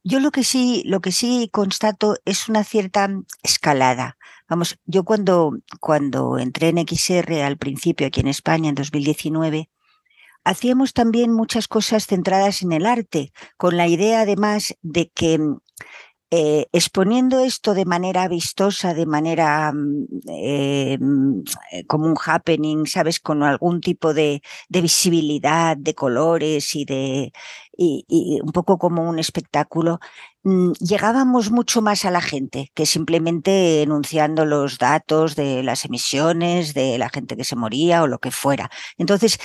Yo 0.03 0.19
lo 0.19 0.31
que 0.31 0.45
sí, 0.45 0.83
lo 0.87 1.01
que 1.01 1.13
sí 1.13 1.51
constato 1.53 2.17
es 2.25 2.49
una 2.49 2.65
cierta 2.65 3.09
escalada. 3.43 4.17
Vamos, 4.49 4.79
yo 4.85 5.05
cuando, 5.05 5.59
cuando 5.81 6.39
entré 6.39 6.69
en 6.69 6.79
XR 6.87 7.43
al 7.43 7.59
principio 7.59 8.07
aquí 8.07 8.21
en 8.21 8.29
España 8.29 8.69
en 8.69 8.75
2019, 8.75 9.71
hacíamos 10.45 10.93
también 10.93 11.33
muchas 11.33 11.69
cosas 11.69 12.07
centradas 12.07 12.63
en 12.63 12.73
el 12.73 12.87
arte, 12.87 13.33
con 13.57 13.77
la 13.77 13.87
idea 13.89 14.23
además 14.23 14.75
de 14.83 15.11
que 15.11 15.39
eh, 16.35 16.67
exponiendo 16.73 17.41
esto 17.41 17.75
de 17.75 17.85
manera 17.85 18.27
vistosa, 18.27 18.95
de 18.95 19.05
manera 19.05 19.71
mm, 19.71 20.07
eh, 20.31 20.97
mm, 20.99 21.43
como 21.87 22.07
un 22.07 22.17
happening, 22.17 22.87
¿sabes? 22.87 23.21
Con 23.21 23.43
algún 23.43 23.83
tipo 23.83 24.15
de, 24.15 24.41
visibilidad, 24.71 25.77
de 25.77 25.95
colores 25.95 26.75
y 26.75 26.87
de 26.87 27.33
y, 27.77 28.41
un 28.43 28.53
poco 28.53 28.79
como 28.79 29.09
un 29.09 29.19
espectáculo, 29.19 30.01
mm, 30.45 30.73
llegábamos 30.81 31.51
mucho 31.51 31.83
más 31.83 32.05
a 32.05 32.11
la 32.11 32.21
gente 32.21 32.71
que 32.75 32.87
simplemente 32.87 33.83
enunciando 33.83 34.45
los 34.45 34.79
datos 34.79 35.37
de 35.37 35.63
las 35.63 35.85
emisiones, 35.85 36.75
de 36.75 36.99
la 36.99 37.09
gente 37.09 37.37
que 37.37 37.45
se 37.45 37.57
moría 37.57 38.03
o 38.03 38.07
lo 38.07 38.19
que 38.19 38.31
fuera. 38.31 38.71
Entonces, 38.99 39.39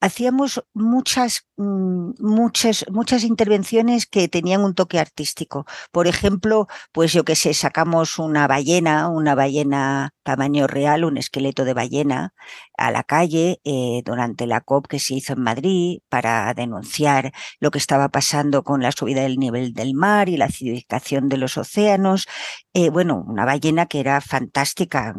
hacíamos 0.00 0.64
muchas, 0.74 1.46
mm, 1.56 2.12
muchas, 2.20 2.84
muchas 2.90 3.24
intervenciones 3.24 4.06
que 4.06 4.28
tenían 4.28 4.62
un 4.64 4.74
toque 4.74 4.98
artístico. 4.98 5.66
Por 5.92 6.06
ejemplo, 6.06 6.68
pues 6.92 7.12
yo 7.12 7.24
que 7.24 7.36
sé, 7.36 7.54
sacamos 7.54 8.18
una 8.18 8.46
ballena, 8.46 9.08
una 9.08 9.34
ballena 9.34 10.13
tamaño 10.24 10.66
real, 10.66 11.04
un 11.04 11.16
esqueleto 11.18 11.64
de 11.64 11.74
ballena, 11.74 12.34
a 12.76 12.90
la 12.90 13.04
calle 13.04 13.60
eh, 13.64 14.02
durante 14.04 14.46
la 14.46 14.60
COP 14.60 14.88
que 14.88 14.98
se 14.98 15.14
hizo 15.14 15.34
en 15.34 15.42
Madrid 15.42 16.00
para 16.08 16.52
denunciar 16.54 17.32
lo 17.60 17.70
que 17.70 17.78
estaba 17.78 18.08
pasando 18.08 18.64
con 18.64 18.82
la 18.82 18.90
subida 18.92 19.22
del 19.22 19.38
nivel 19.38 19.72
del 19.74 19.94
mar 19.94 20.28
y 20.28 20.36
la 20.36 20.46
acidificación 20.46 21.28
de 21.28 21.36
los 21.36 21.56
océanos. 21.56 22.26
Eh, 22.72 22.90
bueno, 22.90 23.24
una 23.26 23.44
ballena 23.44 23.86
que 23.86 24.00
era 24.00 24.20
fantástica, 24.20 25.14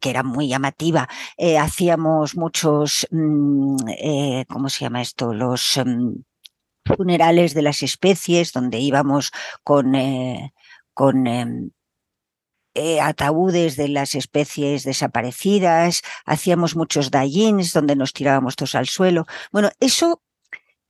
que, 0.00 0.10
era 0.10 0.22
muy 0.22 0.48
llamativa. 0.48 1.08
Eh, 1.36 1.58
hacíamos 1.58 2.36
muchos, 2.36 3.06
mm, 3.10 3.76
¿cómo 4.48 4.68
se 4.68 4.84
llama 4.84 5.02
esto? 5.02 5.32
Los 5.34 5.76
em, 5.76 6.24
funerales 6.84 7.54
de 7.54 7.62
las 7.62 7.82
especies, 7.82 8.52
donde 8.52 8.78
íbamos 8.80 9.32
con, 9.64 9.92
con 10.94 11.26
em, 11.26 11.70
eh, 12.76 13.00
ataúdes 13.00 13.76
de 13.76 13.88
las 13.88 14.14
especies 14.14 14.84
desaparecidas, 14.84 16.02
hacíamos 16.26 16.76
muchos 16.76 17.10
dallins 17.10 17.72
donde 17.72 17.96
nos 17.96 18.12
tirábamos 18.12 18.54
todos 18.54 18.74
al 18.74 18.86
suelo. 18.86 19.26
Bueno, 19.50 19.70
eso 19.80 20.22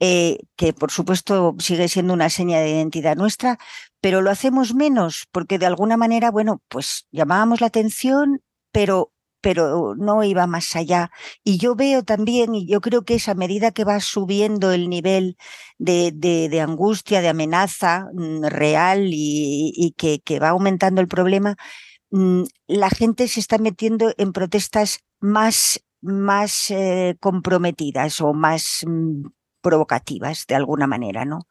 eh, 0.01 0.41
que 0.57 0.73
por 0.73 0.91
supuesto 0.91 1.55
sigue 1.59 1.89
siendo 1.89 2.13
una 2.13 2.29
seña 2.29 2.61
de 2.61 2.71
identidad 2.71 3.17
nuestra, 3.17 3.59
pero 4.01 4.21
lo 4.21 4.31
hacemos 4.31 4.75
menos 4.75 5.27
porque 5.33 5.59
de 5.59 5.67
alguna 5.67 5.97
manera, 5.97 6.31
bueno, 6.31 6.61
pues 6.69 7.07
llamábamos 7.13 7.61
la 7.61 7.69
atención, 7.69 8.43
pero 8.73 9.13
pero 9.47 9.95
no 9.97 10.25
iba 10.25 10.49
más 10.49 10.75
allá. 10.75 11.13
Y 11.45 11.59
yo 11.59 11.77
veo 11.77 12.03
también, 12.03 12.57
y 12.57 12.67
yo 12.67 12.81
creo 12.81 13.05
que 13.05 13.15
esa 13.15 13.35
medida 13.37 13.71
que 13.71 13.85
va 13.85 14.01
subiendo 14.01 14.73
el 14.73 14.89
nivel 14.89 15.37
de, 15.79 16.61
angustia, 16.61 17.21
de 17.21 17.29
amenaza 17.29 18.09
mm, 18.13 18.43
real 18.47 19.07
y, 19.13 19.95
que, 19.97 20.41
va 20.41 20.49
aumentando 20.49 21.01
el 21.01 21.07
problema, 21.07 21.55
mm, 22.11 22.43
la 22.67 22.91
gente 22.91 23.29
se 23.29 23.39
está 23.39 23.59
metiendo 23.59 24.13
en 24.19 24.33
protestas 24.33 24.99
más, 25.21 25.81
más 26.01 26.73
eh, 26.73 27.17
comprometidas 27.21 28.21
o 28.21 28.33
más 28.35 28.81
mm, 28.85 29.29
provocativas 29.61 30.47
de 30.49 30.57
alguna 30.57 30.89
manera, 30.89 31.25
¿no? 31.25 31.47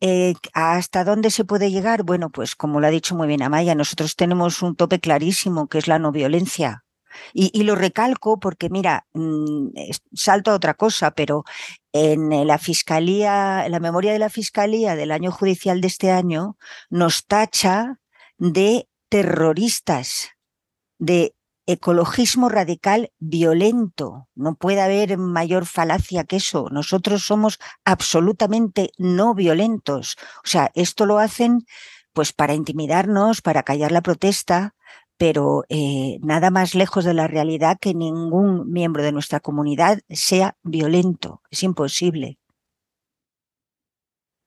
Eh, 0.00 0.34
¿Hasta 0.54 1.02
dónde 1.02 1.30
se 1.32 1.44
puede 1.44 1.72
llegar? 1.72 2.04
Bueno, 2.04 2.30
pues 2.30 2.54
como 2.54 2.78
lo 2.78 2.86
ha 2.86 2.90
dicho 2.90 3.16
muy 3.16 3.26
bien 3.26 3.42
Amaya, 3.42 3.74
nosotros 3.74 4.14
tenemos 4.14 4.62
un 4.62 4.76
tope 4.76 5.00
clarísimo 5.00 5.66
que 5.66 5.78
es 5.78 5.88
la 5.88 5.98
no 5.98 6.12
violencia. 6.12 6.84
Y, 7.32 7.62
lo 7.62 7.74
recalco 7.74 8.38
porque, 8.40 8.70
mira, 8.70 9.06
mm, 9.14 9.68
salto 10.14 10.50
a 10.50 10.54
otra 10.54 10.74
cosa, 10.74 11.12
pero 11.12 11.44
en 11.92 12.46
la 12.46 12.58
fiscalía, 12.58 13.68
la 13.68 13.80
memoria 13.80 14.12
de 14.12 14.18
la 14.18 14.30
fiscalía 14.30 14.96
del 14.96 15.12
año 15.12 15.30
judicial 15.30 15.80
de 15.80 15.88
este 15.88 16.10
año, 16.10 16.56
nos 16.90 17.26
tacha 17.26 17.98
de 18.38 18.88
terroristas, 19.08 20.30
de 20.98 21.34
ecologismo 21.66 22.48
radical 22.48 23.12
violento. 23.18 24.28
No 24.34 24.54
puede 24.54 24.80
haber 24.80 25.18
mayor 25.18 25.66
falacia 25.66 26.24
que 26.24 26.36
eso. 26.36 26.68
Nosotros 26.70 27.24
somos 27.24 27.58
absolutamente 27.84 28.90
no 28.98 29.34
violentos. 29.34 30.16
O 30.44 30.48
sea, 30.48 30.70
esto 30.74 31.06
lo 31.06 31.18
hacen 31.18 31.66
pues 32.12 32.32
para 32.32 32.54
intimidarnos, 32.54 33.40
para 33.40 33.62
callar 33.62 33.90
la 33.90 34.02
protesta, 34.02 34.74
pero 35.16 35.64
eh, 35.68 36.18
nada 36.22 36.50
más 36.50 36.74
lejos 36.74 37.04
de 37.04 37.14
la 37.14 37.28
realidad 37.28 37.78
que 37.80 37.94
ningún 37.94 38.70
miembro 38.70 39.02
de 39.02 39.12
nuestra 39.12 39.40
comunidad 39.40 40.00
sea 40.08 40.56
violento. 40.62 41.42
Es 41.50 41.62
imposible. 41.62 42.38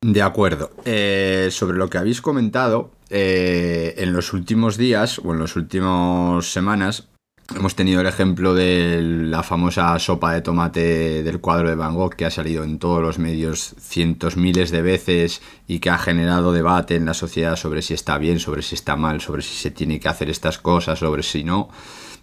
De 0.01 0.21
acuerdo. 0.21 0.71
Eh, 0.85 1.47
sobre 1.51 1.77
lo 1.77 1.89
que 1.89 1.97
habéis 1.97 2.21
comentado, 2.21 2.91
eh, 3.09 3.95
en 3.97 4.13
los 4.13 4.33
últimos 4.33 4.77
días 4.77 5.19
o 5.19 5.33
en 5.33 5.39
las 5.39 5.55
últimas 5.55 6.45
semanas 6.45 7.09
Hemos 7.53 7.75
tenido 7.75 8.01
el 8.01 8.07
ejemplo 8.07 8.55
de 8.55 8.99
la 9.01 9.43
famosa 9.43 9.97
sopa 9.99 10.33
de 10.33 10.41
tomate 10.41 11.21
del 11.21 11.39
cuadro 11.39 11.69
de 11.69 11.75
Van 11.75 11.93
Gogh 11.93 12.15
que 12.15 12.25
ha 12.25 12.31
salido 12.31 12.63
en 12.63 12.79
todos 12.79 13.03
los 13.03 13.19
medios 13.19 13.75
cientos, 13.79 14.35
miles 14.35 14.71
de 14.71 14.81
veces 14.81 15.43
y 15.67 15.77
que 15.77 15.91
ha 15.91 15.99
generado 15.99 16.53
debate 16.53 16.95
en 16.95 17.05
la 17.05 17.13
sociedad 17.13 17.55
sobre 17.55 17.83
si 17.83 17.93
está 17.93 18.17
bien, 18.17 18.39
sobre 18.39 18.63
si 18.63 18.73
está 18.73 18.95
mal, 18.95 19.21
sobre 19.21 19.43
si 19.43 19.55
se 19.55 19.69
tiene 19.69 19.99
que 19.99 20.09
hacer 20.09 20.29
estas 20.31 20.57
cosas, 20.57 20.97
sobre 20.99 21.21
si 21.21 21.43
no. 21.43 21.69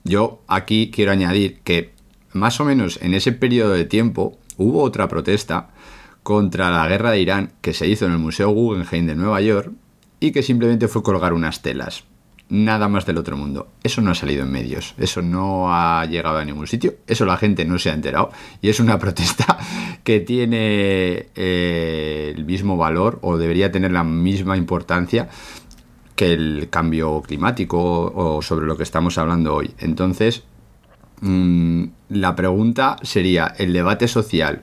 Yo 0.02 0.42
aquí 0.48 0.90
quiero 0.92 1.12
añadir 1.12 1.60
que 1.60 1.92
más 2.32 2.60
o 2.60 2.64
menos 2.64 2.98
en 3.00 3.14
ese 3.14 3.30
periodo 3.30 3.74
de 3.74 3.84
tiempo 3.84 4.36
hubo 4.56 4.82
otra 4.82 5.06
protesta 5.06 5.70
contra 6.24 6.70
la 6.72 6.88
guerra 6.88 7.12
de 7.12 7.20
Irán 7.20 7.52
que 7.60 7.74
se 7.74 7.86
hizo 7.86 8.06
en 8.06 8.12
el 8.12 8.18
Museo 8.18 8.50
Guggenheim 8.50 9.06
de 9.06 9.14
Nueva 9.14 9.40
York 9.40 9.70
y 10.18 10.32
que 10.32 10.42
simplemente 10.42 10.88
fue 10.88 11.04
colgar 11.04 11.32
unas 11.32 11.62
telas 11.62 12.04
nada 12.52 12.86
más 12.86 13.06
del 13.06 13.16
otro 13.16 13.34
mundo. 13.34 13.68
Eso 13.82 14.02
no 14.02 14.10
ha 14.10 14.14
salido 14.14 14.42
en 14.42 14.52
medios, 14.52 14.94
eso 14.98 15.22
no 15.22 15.74
ha 15.74 16.04
llegado 16.04 16.36
a 16.36 16.44
ningún 16.44 16.66
sitio, 16.66 16.96
eso 17.06 17.24
la 17.24 17.38
gente 17.38 17.64
no 17.64 17.78
se 17.78 17.90
ha 17.90 17.94
enterado 17.94 18.30
y 18.60 18.68
es 18.68 18.78
una 18.78 18.98
protesta 19.00 19.58
que 20.04 20.20
tiene 20.20 21.28
eh, 21.34 22.34
el 22.36 22.44
mismo 22.44 22.76
valor 22.76 23.18
o 23.22 23.38
debería 23.38 23.72
tener 23.72 23.90
la 23.90 24.04
misma 24.04 24.58
importancia 24.58 25.30
que 26.14 26.34
el 26.34 26.68
cambio 26.68 27.22
climático 27.22 28.12
o 28.14 28.42
sobre 28.42 28.66
lo 28.66 28.76
que 28.76 28.82
estamos 28.82 29.16
hablando 29.16 29.54
hoy. 29.54 29.70
Entonces, 29.78 30.42
mm, 31.22 31.84
la 32.10 32.36
pregunta 32.36 32.98
sería, 33.00 33.54
¿el 33.56 33.72
debate 33.72 34.08
social 34.08 34.60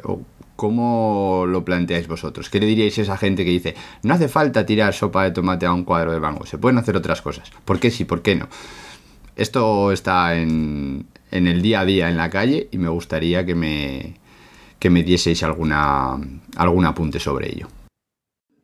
¿Cómo 0.59 1.45
lo 1.47 1.63
planteáis 1.63 2.09
vosotros? 2.09 2.49
¿Qué 2.49 2.59
le 2.59 2.65
diríais 2.65 2.99
a 2.99 3.03
esa 3.03 3.15
gente 3.15 3.45
que 3.45 3.51
dice, 3.51 3.75
no 4.03 4.15
hace 4.15 4.27
falta 4.27 4.65
tirar 4.65 4.93
sopa 4.93 5.23
de 5.23 5.31
tomate 5.31 5.65
a 5.65 5.71
un 5.71 5.85
cuadro 5.85 6.11
de 6.11 6.19
mango, 6.19 6.45
se 6.45 6.57
pueden 6.57 6.77
hacer 6.77 6.97
otras 6.97 7.21
cosas? 7.21 7.49
¿Por 7.63 7.79
qué 7.79 7.89
sí, 7.89 8.03
por 8.03 8.21
qué 8.21 8.35
no? 8.35 8.49
Esto 9.37 9.93
está 9.93 10.35
en, 10.35 11.07
el 11.31 11.61
día 11.61 11.79
a 11.79 11.85
día 11.85 12.09
en 12.09 12.17
la 12.17 12.29
calle 12.29 12.67
y 12.71 12.77
me 12.77 12.89
gustaría 12.89 13.45
que 13.45 13.55
me, 13.55 14.15
que 14.79 14.89
me 14.89 15.01
dieseis 15.01 15.43
alguna, 15.43 16.19
algún 16.57 16.85
apunte 16.85 17.21
sobre 17.21 17.47
ello. 17.47 17.69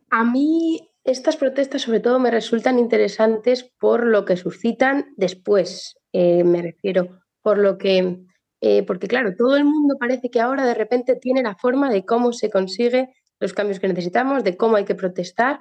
A 0.10 0.26
mí 0.26 0.90
estas 1.06 1.38
protestas 1.38 1.84
sobre 1.84 2.02
todo 2.02 2.20
me 2.20 2.30
resultan 2.30 2.78
interesantes 2.78 3.72
por 3.80 4.06
lo 4.06 4.26
que 4.26 4.36
suscitan 4.36 5.14
después, 5.16 5.96
eh, 6.12 6.44
me 6.44 6.62
refiero, 6.62 7.22
por 7.42 7.58
lo 7.58 7.78
que 7.78 8.26
eh, 8.68 8.82
porque 8.82 9.08
claro, 9.08 9.36
todo 9.38 9.58
el 9.58 9.64
mundo 9.64 9.96
parece 10.00 10.32
que 10.32 10.42
ahora 10.42 10.66
de 10.66 10.74
repente 10.74 11.16
tiene 11.16 11.44
la 11.44 11.54
forma 11.54 11.88
de 11.92 12.04
cómo 12.04 12.34
se 12.34 12.50
consigue 12.50 13.14
los 13.40 13.54
cambios 13.54 13.80
que 13.80 13.88
necesitamos, 13.88 14.44
de 14.44 14.58
cómo 14.58 14.76
hay 14.76 14.86
que 14.86 14.96
protestar. 14.96 15.60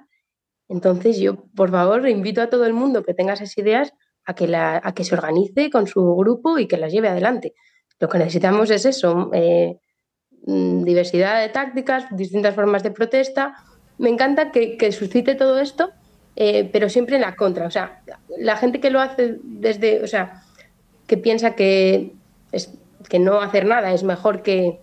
Entonces 0.70 1.18
yo, 1.18 1.44
por 1.54 1.70
favor, 1.70 2.08
invito 2.08 2.40
a 2.40 2.49
todo 2.49 2.64
el 2.64 2.73
mundo 2.73 3.04
que 3.04 3.12
tenga 3.12 3.34
esas 3.34 3.58
ideas 3.58 3.92
a 4.25 4.34
que, 4.34 4.50
a 4.56 4.94
que 4.94 5.04
se 5.04 5.14
organice 5.14 5.68
con 5.68 5.87
su 5.87 6.16
grupo 6.16 6.58
y 6.58 6.66
que 6.66 6.78
las 6.78 6.94
lleve 6.94 7.08
adelante. 7.08 7.52
Lo 8.00 8.08
que 8.08 8.16
necesitamos 8.16 8.70
es 8.70 8.87
eso, 8.87 9.28
eh, 9.34 9.76
mm, 10.46 10.84
diversidad 10.84 11.42
de 11.42 11.50
tácticas, 11.50 12.06
distintas 12.16 12.54
formas 12.54 12.82
de 12.82 12.90
protesta. 12.90 13.54
Me 13.99 14.08
encanta 14.08 14.50
que, 14.50 14.92
suscite 14.92 15.34
todo 15.34 15.58
esto, 15.58 15.90
eh, 16.37 16.70
pero 16.73 16.88
siempre 16.88 17.16
en 17.16 17.20
la 17.20 17.37
contra. 17.37 17.66
O 17.66 17.70
sea, 17.70 18.02
la 18.38 18.56
gente 18.56 18.80
que 18.80 18.88
lo 18.88 19.02
hace 19.02 19.37
desde, 19.42 20.02
o 20.02 20.06
sea, 20.06 20.42
que 21.06 21.18
piensa 21.18 21.54
que 21.54 22.14
es, 22.50 22.78
que 23.08 23.18
no 23.18 23.40
hacer 23.40 23.66
nada 23.66 23.92
es 23.92 24.02
mejor 24.02 24.42
que 24.42 24.80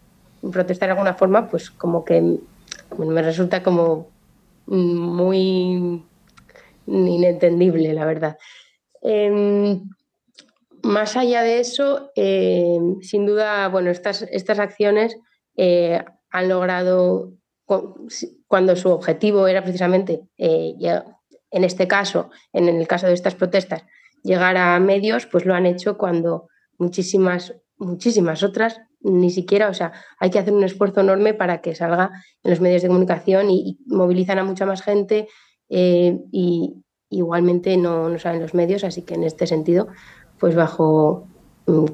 protestar 0.52 0.88
de 0.88 0.94
alguna 0.94 1.14
forma, 1.14 1.50
pues 1.50 1.70
como 1.70 2.04
que 2.04 2.40
me 2.98 3.22
resulta 3.22 3.64
como 3.64 4.08
muy 4.66 6.04
inentendible, 6.88 7.94
la 7.94 8.06
verdad. 8.06 8.38
Em, 9.02 9.90
más 10.84 11.16
allá 11.16 11.44
de 11.44 11.60
eso, 11.60 12.12
em, 12.16 13.02
sin 13.02 13.26
duda, 13.26 13.68
bueno, 13.70 13.92
estas, 13.92 14.24
estas 14.24 14.60
acciones 14.60 15.18
eh, 15.58 16.04
han 16.30 16.50
logrado, 16.50 17.34
cuando 18.48 18.76
su 18.76 18.90
objetivo 18.90 19.48
era 19.48 19.64
precisamente, 19.64 20.22
eh, 20.38 20.74
en 21.52 21.64
este 21.64 21.88
caso, 21.88 22.30
en 22.54 22.68
el 22.68 22.88
caso 22.88 23.08
de 23.08 23.14
estas 23.14 23.36
protestas, 23.36 23.84
llegar 24.24 24.58
a 24.58 24.80
medios, 24.80 25.26
pues 25.26 25.46
lo 25.46 25.54
han 25.54 25.66
hecho 25.66 25.98
cuando 25.98 26.48
muchísimas 26.78 27.54
muchísimas 27.82 28.44
otras, 28.44 28.80
ni 29.02 29.32
siquiera, 29.32 29.70
o 29.70 29.74
sea, 29.74 29.92
hay 30.20 30.30
que 30.30 30.40
hacer 30.40 30.54
un 30.54 30.64
esfuerzo 30.64 31.02
enorme 31.02 31.34
para 31.34 31.62
que 31.62 31.76
salga 31.76 32.12
en 32.44 32.52
los 32.52 32.62
medios 32.62 32.84
de 32.84 32.88
comunicación 32.88 33.50
y, 33.50 33.80
movilizan 33.88 34.40
a 34.40 34.44
mucha 34.44 34.66
más 34.66 34.82
gente 34.82 35.28
eh, 35.70 36.20
y 36.32 36.76
igualmente 37.10 37.76
no, 37.78 38.08
no 38.08 38.20
saben 38.20 38.42
los 38.42 38.54
medios, 38.54 38.84
así 38.84 39.02
que 39.02 39.16
en 39.16 39.24
este 39.24 39.48
sentido, 39.48 39.88
pues 40.40 40.56
bajo 40.56 41.28
mm, 41.66 41.86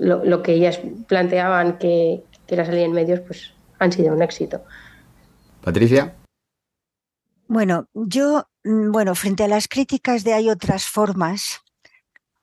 lo, 0.00 0.42
que 0.42 0.54
ellas 0.54 0.80
planteaban 1.06 1.78
que, 1.78 2.24
que 2.46 2.56
la 2.56 2.66
salida 2.66 2.84
en 2.84 2.92
medios, 2.92 3.20
pues 3.20 3.54
han 3.78 3.92
sido 3.92 4.12
un 4.12 4.22
éxito. 4.22 4.62
Patricia. 5.62 6.16
Bueno, 7.46 7.86
yo, 7.94 8.48
mm, 8.64 8.90
bueno, 8.90 9.14
frente 9.14 9.44
a 9.44 9.48
las 9.48 9.68
críticas 9.68 10.24
de 10.24 10.34
hay 10.34 10.50
otras 10.50 10.86
formas, 10.86 11.62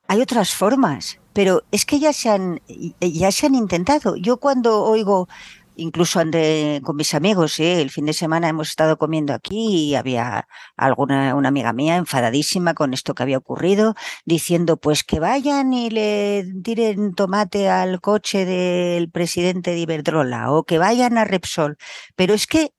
hay 0.08 0.20
otras 0.20 0.54
formas 0.54 1.18
pero 1.38 1.62
es 1.70 1.86
que 1.86 2.00
ya 2.00 2.12
se 2.12 2.30
han, 2.30 2.60
ya 2.98 3.30
se 3.30 3.46
han 3.46 3.54
intentado. 3.54 4.16
Yo 4.16 4.38
cuando 4.38 4.82
oigo, 4.82 5.28
incluso 5.76 6.18
andé 6.18 6.80
con 6.84 6.96
mis 6.96 7.14
amigos, 7.14 7.60
¿eh? 7.60 7.80
el 7.80 7.90
fin 7.90 8.06
de 8.06 8.12
semana 8.12 8.48
hemos 8.48 8.70
estado 8.70 8.98
comiendo 8.98 9.32
aquí 9.32 9.90
y 9.90 9.94
había 9.94 10.48
alguna 10.76 11.36
una 11.36 11.48
amiga 11.50 11.72
mía 11.72 11.94
enfadadísima 11.94 12.74
con 12.74 12.92
esto 12.92 13.14
que 13.14 13.22
había 13.22 13.38
ocurrido, 13.38 13.94
diciendo 14.24 14.78
pues 14.78 15.04
que 15.04 15.20
vayan 15.20 15.72
y 15.72 15.90
le 15.90 16.44
tiren 16.64 17.14
tomate 17.14 17.68
al 17.68 18.00
coche 18.00 18.44
del 18.44 19.08
presidente 19.12 19.70
de 19.70 19.78
Iberdrola 19.78 20.50
o 20.50 20.64
que 20.64 20.78
vayan 20.78 21.18
a 21.18 21.24
Repsol. 21.24 21.78
Pero 22.16 22.34
es 22.34 22.48
que 22.48 22.72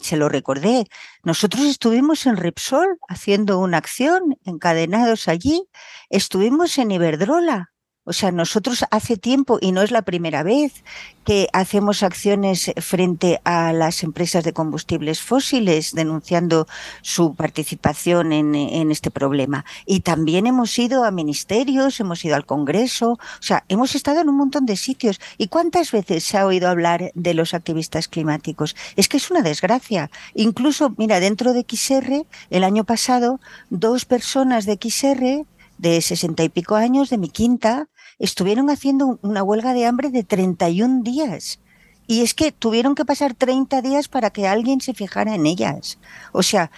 se 0.00 0.16
lo 0.16 0.28
recordé. 0.28 0.86
Nosotros 1.22 1.64
estuvimos 1.64 2.26
en 2.26 2.36
Repsol 2.36 2.98
haciendo 3.08 3.58
una 3.58 3.78
acción, 3.78 4.36
encadenados 4.44 5.28
allí. 5.28 5.68
Estuvimos 6.10 6.78
en 6.78 6.90
Iberdrola 6.90 7.73
o 8.04 8.12
sea, 8.12 8.32
nosotros 8.32 8.84
hace 8.90 9.16
tiempo, 9.16 9.58
y 9.60 9.72
no 9.72 9.82
es 9.82 9.90
la 9.90 10.02
primera 10.02 10.42
vez, 10.42 10.84
que 11.24 11.48
hacemos 11.54 12.02
acciones 12.02 12.70
frente 12.76 13.40
a 13.44 13.72
las 13.72 14.02
empresas 14.02 14.44
de 14.44 14.52
combustibles 14.52 15.22
fósiles 15.22 15.94
denunciando 15.94 16.66
su 17.00 17.34
participación 17.34 18.32
en, 18.32 18.90
este 18.90 19.10
problema. 19.10 19.64
Y 19.86 20.00
también 20.00 20.46
hemos 20.46 20.78
ido 20.78 21.04
a 21.04 21.10
ministerios, 21.10 21.98
hemos 21.98 22.22
ido 22.24 22.36
al 22.36 22.44
Congreso, 22.44 23.12
o 23.12 23.42
sea, 23.42 23.64
hemos 23.68 23.94
estado 23.94 24.20
en 24.20 24.28
un 24.28 24.36
montón 24.36 24.66
de 24.66 24.76
sitios. 24.76 25.18
¿Y 25.38 25.48
cuántas 25.48 25.90
veces 25.90 26.24
se 26.24 26.36
ha 26.36 26.46
oído 26.46 26.68
hablar 26.68 27.10
de 27.14 27.32
los 27.32 27.54
activistas 27.54 28.08
climáticos? 28.08 28.76
Es 28.96 29.08
que 29.08 29.16
es 29.16 29.30
una 29.30 29.40
desgracia. 29.40 30.10
Incluso, 30.34 30.94
mira, 30.98 31.20
dentro 31.20 31.54
de 31.54 31.64
XR, 31.66 32.26
el 32.50 32.64
año 32.64 32.84
pasado, 32.84 33.40
dos 33.70 34.04
personas 34.04 34.66
de 34.66 34.78
XR 34.78 35.46
de 35.78 36.00
sesenta 36.00 36.44
y 36.44 36.48
pico 36.48 36.76
años, 36.76 37.10
de 37.10 37.18
mi 37.18 37.28
quinta, 37.28 37.88
estuvieron 38.18 38.70
haciendo 38.70 39.18
una 39.22 39.42
huelga 39.42 39.72
de 39.72 39.86
hambre 39.86 40.10
de 40.10 40.24
31 40.24 41.02
días. 41.02 41.60
Y 42.06 42.22
es 42.22 42.34
que 42.34 42.52
tuvieron 42.52 42.94
que 42.94 43.04
pasar 43.04 43.34
30 43.34 43.80
días 43.82 44.08
para 44.08 44.30
que 44.30 44.46
alguien 44.46 44.80
se 44.80 44.94
fijara 44.94 45.34
en 45.34 45.46
ellas. 45.46 45.98
O 46.32 46.42
sea, 46.42 46.70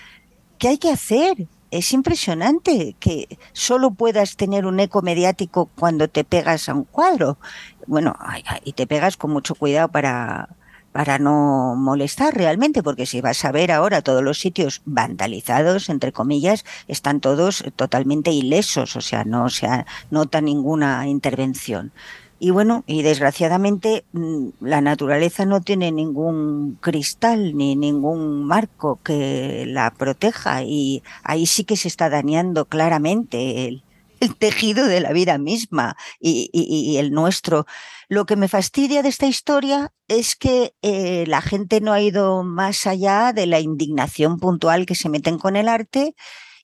¿qué 0.58 0.68
hay 0.68 0.78
que 0.78 0.90
hacer? 0.90 1.48
Es 1.70 1.92
impresionante 1.92 2.94
que 3.00 3.38
solo 3.52 3.90
puedas 3.90 4.36
tener 4.36 4.66
un 4.66 4.78
eco 4.78 5.02
mediático 5.02 5.68
cuando 5.74 6.08
te 6.08 6.22
pegas 6.22 6.68
a 6.68 6.74
un 6.74 6.84
cuadro. 6.84 7.38
Bueno, 7.86 8.16
y 8.64 8.72
te 8.72 8.86
pegas 8.86 9.16
con 9.16 9.32
mucho 9.32 9.56
cuidado 9.56 9.88
para, 9.88 10.48
para 10.96 11.18
no 11.18 11.74
molestar 11.76 12.34
realmente, 12.34 12.82
porque 12.82 13.04
si 13.04 13.20
vas 13.20 13.44
a 13.44 13.52
ver 13.52 13.70
ahora 13.70 14.00
todos 14.00 14.22
los 14.22 14.38
sitios 14.38 14.80
vandalizados, 14.86 15.90
entre 15.90 16.10
comillas, 16.10 16.64
están 16.88 17.20
todos 17.20 17.62
totalmente 17.76 18.30
ilesos, 18.30 18.96
o 18.96 19.02
sea, 19.02 19.24
no 19.24 19.50
se 19.50 19.68
nota 20.10 20.40
ninguna 20.40 21.06
intervención. 21.06 21.92
Y 22.38 22.48
bueno, 22.48 22.82
y 22.86 23.02
desgraciadamente 23.02 24.06
mm, 24.12 24.48
la 24.60 24.80
naturaleza 24.80 25.44
no 25.44 25.60
tiene 25.60 25.92
ningún 25.92 26.78
cristal 26.80 27.54
ni 27.54 27.76
ningún 27.76 28.44
marco 28.44 28.98
que 29.04 29.64
la 29.66 29.90
proteja 29.90 30.62
y 30.62 31.02
ahí 31.22 31.44
sí 31.44 31.64
que 31.64 31.76
se 31.76 31.88
está 31.88 32.08
dañando 32.08 32.64
claramente 32.64 33.68
el, 33.68 33.82
el 34.20 34.34
tejido 34.36 34.86
de 34.86 35.00
la 35.00 35.12
vida 35.12 35.38
misma 35.38 35.96
y, 36.20 36.96
el 36.98 37.12
nuestro. 37.12 37.66
Lo 38.08 38.24
que 38.24 38.36
me 38.36 38.48
fastidia 38.48 39.02
de 39.02 39.08
esta 39.08 39.26
historia 39.26 39.92
es 40.06 40.36
que 40.36 40.74
eh, 40.82 41.24
la 41.26 41.40
gente 41.40 41.80
no 41.80 41.92
ha 41.92 42.00
ido 42.00 42.44
más 42.44 42.86
allá 42.86 43.32
de 43.32 43.46
la 43.46 43.58
indignación 43.58 44.38
puntual 44.38 44.86
que 44.86 44.94
se 44.94 45.08
meten 45.08 45.38
con 45.38 45.56
el 45.56 45.68
arte 45.68 46.14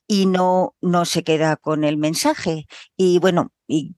y 0.07 0.27
no, 0.27 0.77
no 0.81 1.05
se 1.05 1.25
queda 1.25 1.57
con 1.57 1.83
el 1.83 1.97
mensaje. 1.97 2.67
Y 2.97 3.19
bueno, 3.19 3.53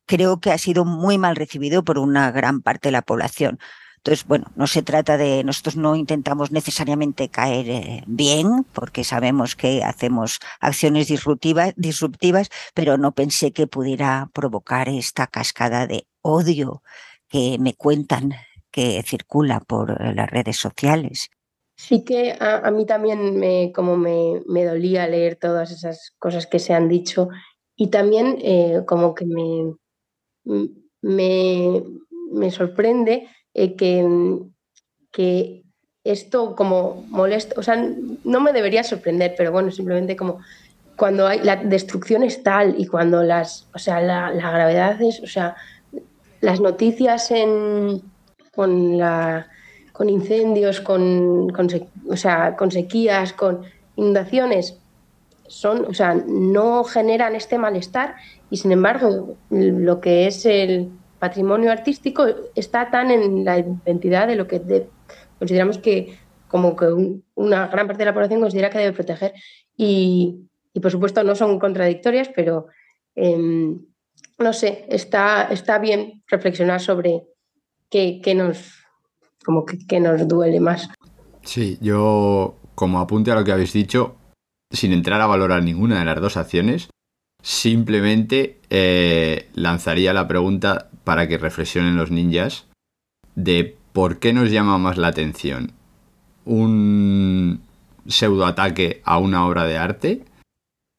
creo 0.07 0.41
que 0.41 0.53
ha 0.53 0.59
sido 0.59 0.87
muy 0.87 1.19
mal 1.19 1.37
recibido 1.37 1.85
por 1.85 1.99
una 1.99 2.31
gran 2.31 2.63
parte 2.63 2.89
de 2.89 2.93
la 2.93 3.03
población. 3.03 3.59
Entonces, 3.99 4.27
bueno, 4.27 4.47
no 4.55 4.67
se 4.67 4.83
trata 4.83 5.17
de, 5.17 5.45
nosotros 5.45 5.77
no 5.77 5.97
intentamos 5.97 6.51
necesariamente 6.51 7.31
caer 7.31 7.69
eh, 7.71 8.05
bien, 8.07 8.65
porque 8.73 9.03
sabemos 9.03 9.57
que 9.57 9.83
hacemos 9.83 10.41
acciones 10.61 11.09
disruptivas, 11.09 11.73
disruptivas, 11.77 12.51
pero 12.75 12.99
no 12.99 13.13
pensé 13.13 13.53
que 13.53 13.67
pudiera 13.67 14.31
provocar 14.35 14.91
esta 14.91 15.27
cascada 15.27 15.87
de 15.87 16.07
odio 16.21 16.83
que 17.29 17.59
me 17.59 17.75
cuentan 17.75 18.33
que 18.71 19.03
circula 19.03 19.61
por 19.61 19.91
eh, 19.91 20.15
las 20.15 20.31
redes 20.31 20.57
sociales. 20.57 21.31
Sí 21.77 22.05
que 22.05 22.37
a, 22.39 22.71
mí 22.71 22.87
también 22.87 23.37
me, 23.37 23.73
como 23.73 23.97
me, 23.97 24.65
dolía 24.65 25.09
leer 25.09 25.37
todas 25.37 25.73
esas 25.73 26.13
cosas 26.19 26.47
que 26.47 26.61
se 26.61 26.73
han 26.73 26.89
dicho 26.89 27.29
y 27.77 27.89
también 27.89 28.39
eh, 28.43 28.83
como 28.87 29.13
que 29.13 29.27
me, 29.27 29.75
me, 31.03 31.83
me 32.31 32.51
sorprende 32.53 33.29
eh, 33.55 33.75
que, 33.75 34.07
que 35.11 35.65
esto 36.05 36.55
como 36.55 37.05
molesto, 37.09 37.59
o 37.59 37.63
sea, 37.63 37.77
no 38.25 38.41
me 38.41 38.53
debería 38.53 38.85
sorprender, 38.85 39.35
pero 39.37 39.51
bueno, 39.51 39.71
simplemente 39.71 40.17
como 40.17 40.41
cuando 40.97 41.27
hay, 41.27 41.41
la 41.41 41.57
destrucción 41.57 42.23
es 42.23 42.43
tal 42.43 42.75
y 42.79 42.87
cuando 42.87 43.23
las, 43.23 43.67
o 43.75 43.79
sea, 43.79 44.01
la, 44.01 44.31
gravedad 44.31 45.01
es, 45.03 45.21
o 45.23 45.27
sea, 45.27 45.57
las 46.45 46.61
noticias 46.61 47.31
en, 47.31 48.03
con, 48.55 48.99
la, 48.99 49.49
con 49.93 50.09
incendios, 50.09 50.81
con, 50.81 51.49
con 51.51 52.71
sequías, 52.71 53.33
con 53.33 53.63
inundaciones, 53.97 54.79
son, 55.47 55.85
o 55.87 55.95
sea, 55.95 56.15
no 56.15 56.85
generan 56.85 57.35
este 57.35 57.59
malestar 57.59 58.17
y 58.51 58.57
sin 58.57 58.73
embargo 58.73 59.37
lo 59.51 60.01
que 60.01 60.27
es 60.27 60.47
el 60.47 60.91
patrimonio 61.19 61.71
artístico 61.71 62.27
está 62.55 62.91
tan 62.91 63.11
en 63.11 63.45
la 63.45 63.59
identidad 63.59 64.27
de 64.27 64.37
lo 64.37 64.47
que 64.47 64.87
consideramos 65.39 65.79
que 65.79 66.19
como 66.49 66.77
que 66.77 66.87
una 67.35 67.67
gran 67.69 67.87
parte 67.87 68.03
de 68.03 68.07
la 68.07 68.15
población 68.15 68.41
considera 68.41 68.71
que 68.71 68.79
debe 68.79 68.93
proteger 68.93 69.35
y, 69.77 70.47
y 70.73 70.81
por 70.81 70.91
supuesto 70.91 71.23
no 71.25 71.35
son 71.35 71.59
contradictorias, 71.59 72.31
pero 72.35 72.67
em, 73.15 73.81
no 74.38 74.53
sé, 74.53 74.87
está, 74.88 75.44
está 75.44 75.79
bien 75.79 76.23
reflexionar 76.27 76.81
sobre 76.81 77.25
qué, 77.90 78.35
nos, 78.35 78.85
como 79.44 79.64
que, 79.64 80.01
nos 80.01 80.27
duele 80.27 80.61
más. 80.61 80.90
Sí, 81.42 81.79
yo 81.81 82.57
como 82.75 83.01
apunte 83.01 83.31
a 83.31 83.35
lo 83.35 83.44
que 83.44 83.53
habéis 83.53 83.73
dicho, 83.73 84.16
sin 84.73 84.92
entrar 84.92 85.20
a 85.20 85.27
valorar 85.27 85.62
ninguna 85.62 85.99
de 85.99 86.05
las 86.05 86.20
dos 86.20 86.37
acciones, 86.37 86.88
simplemente 87.42 88.61
eh, 88.70 89.49
lanzaría 89.55 90.12
la 90.12 90.27
pregunta 90.27 90.88
para 91.05 91.29
que 91.29 91.38
reflexionen 91.38 91.97
los 91.97 92.11
ninjas 92.11 92.66
de 93.35 93.77
por 93.92 94.18
qué 94.18 94.33
nos 94.33 94.51
llama 94.51 94.79
más 94.79 94.97
la 94.97 95.09
atención 95.09 95.73
un 96.44 97.61
pseudoataque 98.07 99.01
a 99.05 99.18
una 99.18 99.47
obra 99.47 99.64
de 99.64 99.79
arte 99.79 100.25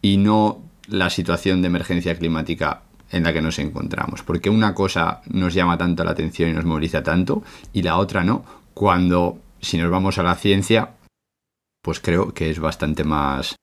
y 0.01 0.17
no 0.17 0.61
la 0.87 1.09
situación 1.09 1.61
de 1.61 1.67
emergencia 1.67 2.17
climática 2.17 2.83
en 3.11 3.23
la 3.23 3.33
que 3.33 3.41
nos 3.41 3.59
encontramos. 3.59 4.23
Porque 4.23 4.49
una 4.49 4.73
cosa 4.73 5.21
nos 5.27 5.53
llama 5.53 5.77
tanto 5.77 6.03
la 6.03 6.11
atención 6.11 6.49
y 6.49 6.53
nos 6.53 6.65
moviliza 6.65 7.03
tanto 7.03 7.43
y 7.73 7.81
la 7.81 7.97
otra 7.97 8.23
no. 8.23 8.43
Cuando, 8.73 9.39
si 9.61 9.77
nos 9.77 9.89
vamos 9.89 10.17
a 10.17 10.23
la 10.23 10.35
ciencia, 10.35 10.91
pues 11.81 11.99
creo 11.99 12.33
que 12.33 12.49
es 12.49 12.59
bastante 12.59 13.03
más 13.03 13.55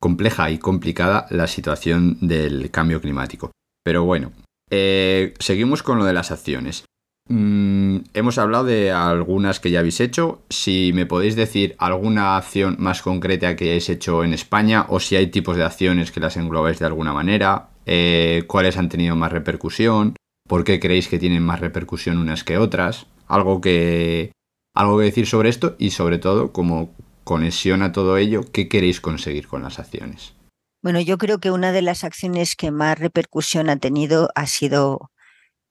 compleja 0.00 0.50
y 0.50 0.58
complicada 0.58 1.26
la 1.30 1.46
situación 1.46 2.18
del 2.20 2.70
cambio 2.70 3.00
climático. 3.00 3.50
Pero 3.84 4.04
bueno, 4.04 4.32
eh, 4.70 5.34
seguimos 5.38 5.82
con 5.82 5.98
lo 5.98 6.04
de 6.04 6.12
las 6.12 6.30
acciones. 6.30 6.84
Mm, 7.28 7.98
hemos 8.14 8.38
hablado 8.38 8.64
de 8.64 8.90
algunas 8.90 9.60
que 9.60 9.70
ya 9.70 9.80
habéis 9.80 10.00
hecho. 10.00 10.42
Si 10.48 10.92
me 10.94 11.06
podéis 11.06 11.36
decir 11.36 11.74
alguna 11.78 12.36
acción 12.36 12.76
más 12.78 13.02
concreta 13.02 13.54
que 13.54 13.64
hayáis 13.64 13.90
hecho 13.90 14.24
en 14.24 14.32
España 14.32 14.86
o 14.88 14.98
si 14.98 15.16
hay 15.16 15.26
tipos 15.26 15.56
de 15.56 15.64
acciones 15.64 16.10
que 16.10 16.20
las 16.20 16.36
englobáis 16.36 16.78
de 16.78 16.86
alguna 16.86 17.12
manera, 17.12 17.68
eh, 17.90 18.44
cuáles 18.46 18.76
han 18.76 18.90
tenido 18.90 19.16
más 19.16 19.32
repercusión, 19.32 20.14
por 20.46 20.62
qué 20.62 20.78
creéis 20.78 21.08
que 21.08 21.18
tienen 21.18 21.42
más 21.42 21.60
repercusión 21.60 22.18
unas 22.18 22.44
que 22.44 22.58
otras, 22.58 23.06
algo 23.26 23.62
que, 23.62 24.32
algo 24.74 24.98
que 24.98 25.04
decir 25.04 25.26
sobre 25.26 25.48
esto 25.48 25.74
y 25.78 25.90
sobre 25.90 26.18
todo 26.18 26.52
como 26.52 26.94
conexión 27.24 27.82
a 27.82 27.92
todo 27.92 28.18
ello, 28.18 28.42
¿qué 28.52 28.68
queréis 28.68 29.00
conseguir 29.00 29.48
con 29.48 29.62
las 29.62 29.78
acciones? 29.78 30.34
Bueno, 30.82 31.00
yo 31.00 31.16
creo 31.18 31.38
que 31.38 31.50
una 31.50 31.72
de 31.72 31.82
las 31.82 32.04
acciones 32.04 32.54
que 32.56 32.70
más 32.70 32.98
repercusión 32.98 33.70
ha 33.70 33.78
tenido 33.78 34.28
ha 34.34 34.46
sido 34.46 35.10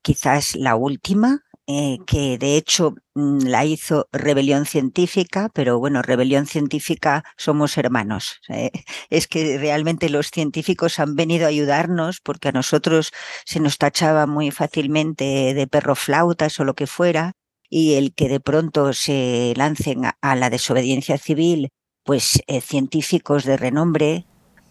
quizás 0.01 0.55
la 0.55 0.75
última, 0.75 1.41
eh, 1.67 1.97
que 2.07 2.37
de 2.37 2.55
hecho 2.55 2.95
mm, 3.15 3.39
la 3.45 3.65
hizo 3.65 4.07
Rebelión 4.13 4.65
Científica, 4.65 5.49
pero 5.53 5.79
bueno, 5.79 6.01
Rebelión 6.01 6.45
Científica 6.47 7.23
somos 7.37 7.77
hermanos. 7.77 8.39
¿eh? 8.49 8.71
Es 9.09 9.27
que 9.27 9.57
realmente 9.57 10.09
los 10.09 10.31
científicos 10.31 10.99
han 10.99 11.15
venido 11.15 11.45
a 11.45 11.49
ayudarnos 11.49 12.21
porque 12.21 12.49
a 12.49 12.51
nosotros 12.53 13.11
se 13.45 13.59
nos 13.59 13.77
tachaba 13.77 14.27
muy 14.27 14.51
fácilmente 14.51 15.53
de 15.53 15.67
perroflautas 15.67 16.59
o 16.59 16.63
lo 16.63 16.73
que 16.73 16.87
fuera, 16.87 17.33
y 17.69 17.95
el 17.95 18.13
que 18.15 18.29
de 18.29 18.39
pronto 18.39 18.93
se 18.93 19.53
lancen 19.57 20.03
a, 20.05 20.35
la 20.35 20.49
desobediencia 20.49 21.17
civil, 21.17 21.69
pues 22.03 22.39
eh, 22.47 22.61
científicos 22.61 23.43
de 23.43 23.57
renombre 23.57 24.25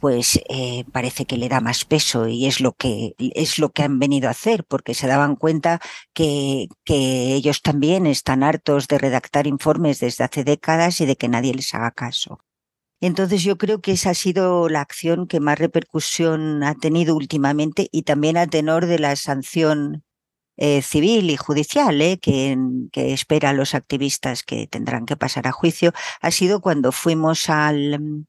pues 0.06 0.40
eh, 0.48 0.84
parece 0.92 1.24
que 1.24 1.36
le 1.36 1.48
da 1.48 1.60
más 1.60 1.84
peso 1.84 2.28
y 2.28 2.46
es 2.46 2.60
lo 2.60 2.74
que 2.74 3.16
es 3.18 3.58
lo 3.58 3.72
que 3.72 3.82
han 3.82 3.98
venido 3.98 4.28
a 4.28 4.30
hacer 4.30 4.62
porque 4.62 4.94
se 4.94 5.08
daban 5.08 5.34
cuenta 5.34 5.80
que, 6.14 6.68
que 6.84 7.34
ellos 7.34 7.60
también 7.60 8.06
están 8.06 8.44
hartos 8.44 8.86
de 8.86 8.98
redactar 8.98 9.48
informes 9.48 9.98
desde 9.98 10.22
hace 10.22 10.44
décadas 10.44 11.00
y 11.00 11.06
de 11.06 11.16
que 11.16 11.26
nadie 11.26 11.54
les 11.54 11.74
haga 11.74 11.90
caso. 11.90 12.38
Entonces 13.00 13.42
yo 13.42 13.58
creo 13.58 13.80
que 13.80 13.90
esa 13.90 14.10
ha 14.10 14.14
sido 14.14 14.68
la 14.68 14.80
acción 14.80 15.26
que 15.26 15.40
más 15.40 15.58
repercusión 15.58 16.62
ha 16.62 16.76
tenido 16.76 17.16
últimamente 17.16 17.88
y 17.90 18.02
también 18.02 18.36
a 18.36 18.46
tenor 18.46 18.86
de 18.86 19.00
la 19.00 19.16
sanción 19.16 20.04
eh, 20.56 20.82
civil 20.82 21.30
y 21.30 21.36
judicial 21.36 22.00
eh, 22.00 22.20
que, 22.20 22.56
que 22.92 23.12
espera 23.12 23.50
a 23.50 23.54
los 23.54 23.74
activistas 23.74 24.44
que 24.44 24.68
tendrán 24.68 25.04
que 25.04 25.16
pasar 25.16 25.48
a 25.48 25.52
juicio, 25.52 25.92
ha 26.20 26.30
sido 26.30 26.60
cuando 26.60 26.92
fuimos 26.92 27.50
al, 27.50 28.26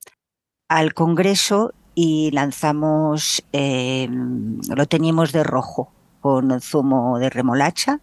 al 0.67 0.93
Congreso 0.93 1.73
y 1.95 2.31
lanzamos, 2.31 3.43
em, 3.51 4.59
lo 4.75 4.85
teníamos 4.85 5.31
de 5.31 5.43
rojo 5.43 5.91
con 6.21 6.59
zumo 6.61 7.19
de 7.19 7.29
remolacha. 7.29 7.99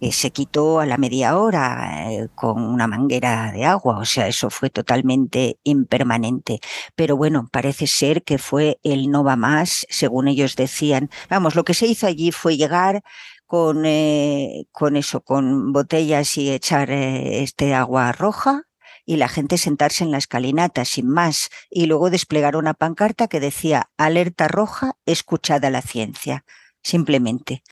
que 0.00 0.12
se 0.12 0.30
quitó 0.30 0.80
a 0.80 0.86
la 0.86 0.96
media 0.96 1.36
hora 1.38 2.10
eh, 2.12 2.28
con 2.34 2.62
una 2.62 2.86
manguera 2.86 3.52
de 3.52 3.66
agua, 3.66 3.98
o 3.98 4.04
sea, 4.06 4.28
eso 4.28 4.48
fue 4.50 4.70
totalmente 4.70 5.58
impermanente. 5.62 6.60
Pero 6.96 7.16
bueno, 7.18 7.48
parece 7.52 7.86
ser 7.86 8.22
que 8.24 8.38
fue 8.38 8.78
el 8.82 9.10
no 9.10 9.24
va 9.24 9.36
más, 9.36 9.86
según 9.90 10.28
ellos 10.28 10.56
decían. 10.56 11.10
Vamos, 11.28 11.54
lo 11.54 11.64
que 11.64 11.74
se 11.74 11.86
hizo 11.86 12.06
allí 12.06 12.32
fue 12.32 12.56
llegar 12.56 13.02
con, 13.46 13.84
eh, 13.84 14.64
con 14.72 14.96
eso, 14.96 15.20
con 15.22 15.72
botellas 15.72 16.38
y 16.38 16.50
echar 16.50 16.90
eh, 16.90 17.42
este 17.42 17.74
agua 17.74 18.12
roja, 18.12 18.62
y 19.10 19.16
la 19.16 19.26
gente 19.26 19.58
sentarse 19.58 20.04
en 20.04 20.12
la 20.12 20.18
escalinata 20.18 20.84
sin 20.84 21.08
más 21.08 21.50
y 21.68 21.86
luego 21.86 22.10
desplegar 22.10 22.54
una 22.54 22.74
pancarta 22.74 23.26
que 23.26 23.40
decía 23.40 23.90
alerta 23.96 24.46
roja, 24.46 24.92
escuchada 25.04 25.68
la 25.68 25.82
ciencia, 25.82 26.44
simplemente. 26.84 27.64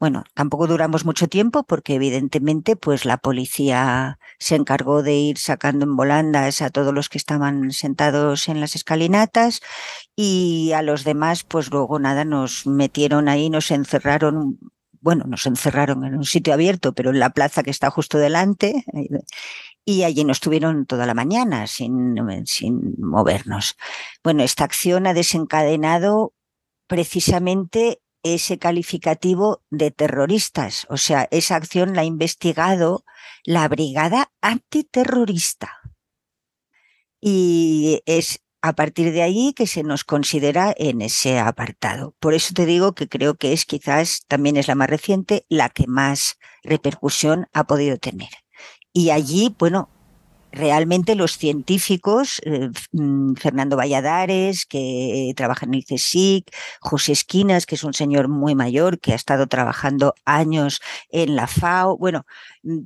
Bueno, 0.00 0.24
tampoco 0.32 0.66
duramos 0.66 1.04
mucho 1.04 1.28
tiempo 1.28 1.64
porque 1.64 1.96
evidentemente 1.96 2.76
pues 2.76 3.04
la 3.04 3.18
policía 3.18 4.18
se 4.38 4.54
encargó 4.54 5.02
de 5.02 5.16
ir 5.16 5.36
sacando 5.36 5.84
en 5.84 5.96
volandas 5.96 6.62
a 6.62 6.70
todos 6.70 6.94
los 6.94 7.10
que 7.10 7.18
estaban 7.18 7.72
sentados 7.72 8.48
en 8.48 8.60
las 8.60 8.74
escalinatas 8.74 9.60
y 10.16 10.72
a 10.72 10.80
los 10.80 11.04
demás 11.04 11.44
pues 11.44 11.70
luego 11.70 11.98
nada 11.98 12.24
nos 12.24 12.66
metieron 12.66 13.28
ahí, 13.28 13.50
nos 13.50 13.70
encerraron 13.70 14.58
bueno, 15.06 15.24
nos 15.28 15.46
encerraron 15.46 16.04
en 16.04 16.16
un 16.16 16.24
sitio 16.24 16.52
abierto, 16.52 16.92
pero 16.92 17.10
en 17.10 17.20
la 17.20 17.30
plaza 17.30 17.62
que 17.62 17.70
está 17.70 17.90
justo 17.90 18.18
delante, 18.18 18.84
y 19.88 20.02
allí 20.02 20.24
nos 20.24 20.40
tuvieron 20.40 20.84
toda 20.84 21.06
la 21.06 21.14
mañana 21.14 21.68
sin, 21.68 22.16
sin 22.44 22.96
movernos. 22.98 23.76
Bueno, 24.22 24.42
esta 24.42 24.64
acción 24.64 25.06
ha 25.06 25.14
desencadenado 25.14 26.34
precisamente 26.88 28.02
ese 28.24 28.58
calificativo 28.58 29.62
de 29.70 29.92
terroristas. 29.92 30.86
O 30.90 30.96
sea, 30.96 31.28
esa 31.30 31.54
acción 31.54 31.94
la 31.94 32.02
ha 32.02 32.04
investigado 32.04 33.04
la 33.44 33.68
Brigada 33.68 34.32
Antiterrorista. 34.40 35.70
Y 37.20 38.02
es 38.06 38.40
a 38.62 38.72
partir 38.72 39.12
de 39.12 39.22
ahí 39.22 39.52
que 39.54 39.68
se 39.68 39.84
nos 39.84 40.02
considera 40.02 40.74
en 40.76 41.00
ese 41.00 41.38
apartado. 41.38 42.16
Por 42.18 42.34
eso 42.34 42.52
te 42.54 42.66
digo 42.66 42.92
que 42.92 43.08
creo 43.08 43.36
que 43.36 43.52
es 43.52 43.64
quizás, 43.64 44.24
también 44.26 44.56
es 44.56 44.66
la 44.66 44.74
más 44.74 44.90
reciente, 44.90 45.46
la 45.48 45.68
que 45.68 45.86
más 45.86 46.38
repercusión 46.64 47.46
ha 47.52 47.64
podido 47.68 47.98
tener. 47.98 48.30
Y 48.96 49.10
allí, 49.10 49.54
bueno, 49.58 49.90
realmente 50.52 51.16
los 51.16 51.36
científicos, 51.36 52.40
eh, 52.46 52.70
mm, 52.92 53.34
Fernando 53.34 53.76
Valladares, 53.76 54.64
que 54.64 55.34
trabaja 55.36 55.66
en 55.66 55.74
el 55.74 55.84
CSIC, 55.84 56.50
José 56.80 57.12
Esquinas, 57.12 57.66
que 57.66 57.74
es 57.74 57.84
un 57.84 57.92
señor 57.92 58.28
muy 58.28 58.54
mayor, 58.54 58.98
que 58.98 59.12
ha 59.12 59.16
estado 59.16 59.48
trabajando 59.48 60.14
años 60.24 60.80
en 61.10 61.36
la 61.36 61.46
FAO, 61.46 61.98
bueno, 61.98 62.24
mm, 62.62 62.84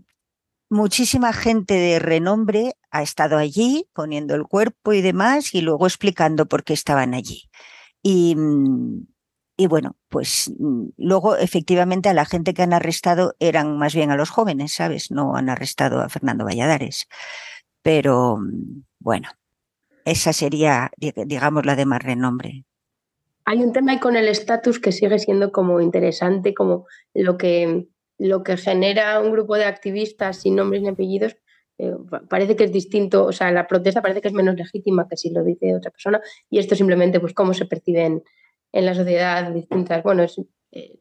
muchísima 0.71 1.33
gente 1.33 1.75
de 1.75 2.01
renombre 2.01 2.75
ha 2.91 3.03
estado 3.03 3.39
allí 3.39 3.87
poniendo 3.93 4.35
el 4.35 4.45
cuerpo 4.45 4.93
y 4.93 5.03
demás 5.03 5.55
y 5.55 5.61
luego 5.61 5.87
explicando 5.87 6.47
por 6.47 6.65
qué 6.65 6.73
estaban 6.75 7.15
allí. 7.15 7.51
Y, 8.03 8.35
mm, 8.37 9.07
y 9.61 9.67
bueno, 9.67 9.95
pues 10.09 10.51
mm, 10.59 10.87
luego 10.97 11.37
efectivamente 11.37 12.09
a 12.09 12.15
la 12.15 12.25
gente 12.25 12.55
que 12.55 12.63
han 12.63 12.73
arrestado 12.73 13.35
eran 13.41 13.77
más 13.77 13.95
bien 13.95 14.11
a 14.11 14.17
los 14.17 14.31
jóvenes, 14.31 14.73
¿sabes? 14.73 15.11
No 15.11 15.37
han 15.37 15.51
arrestado 15.51 16.01
a 16.01 16.09
Fernando 16.09 16.47
Valladares. 16.47 17.09
Pero 17.83 18.39
mm, 18.39 18.85
bueno, 19.01 19.29
esa 20.07 20.33
sería, 20.33 20.91
digamos, 20.97 21.67
la 21.67 21.77
de 21.77 21.85
más 21.85 22.03
renombre. 22.03 22.65
Hay 23.45 23.59
un 23.59 23.75
tema 23.75 23.93
ahí 23.93 23.99
con 23.99 24.17
el 24.17 24.29
estatus 24.29 24.81
que 24.81 24.93
sigue 24.93 25.19
siendo 25.19 25.53
como 25.53 25.83
interesante, 25.83 26.55
como 26.55 26.87
lo 27.13 27.37
que, 27.37 27.87
lo 28.17 28.43
que 28.43 28.57
genera 28.57 29.21
un 29.21 29.31
grupo 29.31 29.57
de 29.57 29.67
activistas 29.67 30.39
sin 30.39 30.57
nombres 30.57 30.81
ni 30.81 30.89
apellidos 30.89 31.37
eh, 31.77 31.93
parece 32.31 32.57
que 32.57 32.65
es 32.65 32.73
distinto, 32.73 33.27
o 33.27 33.33
sea, 33.33 33.53
la 33.53 33.67
protesta 33.67 34.01
parece 34.01 34.23
que 34.23 34.29
es 34.29 34.35
menos 34.35 34.55
legítima 34.55 35.07
que 35.07 35.19
si 35.19 35.31
lo 35.31 35.45
dice 35.45 35.75
otra 35.75 35.91
persona 35.91 36.21
y 36.49 36.59
esto 36.59 36.75
simplemente 36.75 37.21
pues 37.21 37.35
cómo 37.35 37.53
se 37.53 37.67
perciben 37.67 38.23
en 38.73 38.87
la 38.87 38.95
sociedad 38.95 39.51
distintas, 39.51 40.03
bueno, 40.03 40.23
es 40.23 40.41
eh, 40.73 40.99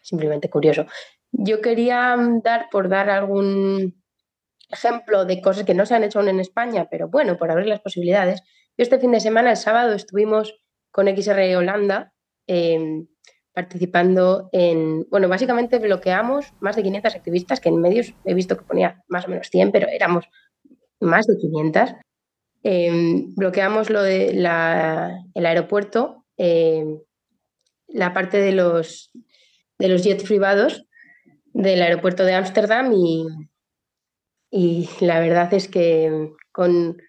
simplemente 0.00 0.48
curioso. 0.48 0.86
Yo 1.32 1.60
quería 1.60 2.16
mm, 2.16 2.42
dar, 2.42 2.68
por 2.70 2.88
dar 2.88 3.10
algún 3.10 4.02
ejemplo 4.68 5.24
de 5.24 5.40
cosas 5.40 5.64
que 5.64 5.74
no 5.74 5.86
se 5.86 5.94
han 5.94 6.04
hecho 6.04 6.18
aún 6.18 6.28
en 6.28 6.40
España, 6.40 6.88
pero 6.90 7.08
bueno, 7.08 7.36
por 7.36 7.50
abrir 7.50 7.66
las 7.66 7.80
posibilidades. 7.80 8.42
Yo 8.76 8.82
este 8.82 8.98
fin 8.98 9.12
de 9.12 9.20
semana, 9.20 9.50
el 9.50 9.56
sábado, 9.56 9.92
estuvimos 9.92 10.54
con 10.90 11.06
XR 11.08 11.56
Holanda 11.56 12.12
em, 12.46 13.06
participando 13.52 14.48
en, 14.52 15.06
bueno, 15.10 15.28
básicamente 15.28 15.78
bloqueamos 15.78 16.52
más 16.60 16.76
de 16.76 16.82
500 16.82 17.14
activistas, 17.14 17.60
que 17.60 17.68
en 17.68 17.80
medios 17.80 18.14
he 18.24 18.34
visto 18.34 18.56
que 18.56 18.64
ponía 18.64 19.02
más 19.08 19.26
o 19.26 19.28
menos 19.28 19.48
100, 19.50 19.72
pero 19.72 19.88
éramos 19.88 20.24
más 21.00 21.26
de 21.26 21.36
500. 21.36 21.94
Em, 22.62 23.34
bloqueamos 23.34 23.90
lo 23.90 24.02
de 24.02 24.30
el 24.30 25.46
aeropuerto, 25.46 26.26
em, 26.36 27.00
la 27.92 28.12
parte 28.14 28.38
de 28.38 28.52
los, 28.52 29.10
de 29.78 29.88
los 29.88 30.04
jets 30.04 30.24
privados 30.24 30.86
del 31.52 31.82
aeropuerto 31.82 32.24
de 32.24 32.34
Ámsterdam 32.34 32.92
y, 32.94 33.26
y 34.50 34.88
la 35.00 35.20
verdad 35.20 35.52
es 35.54 35.68
que 35.68 36.32
con 36.52 37.00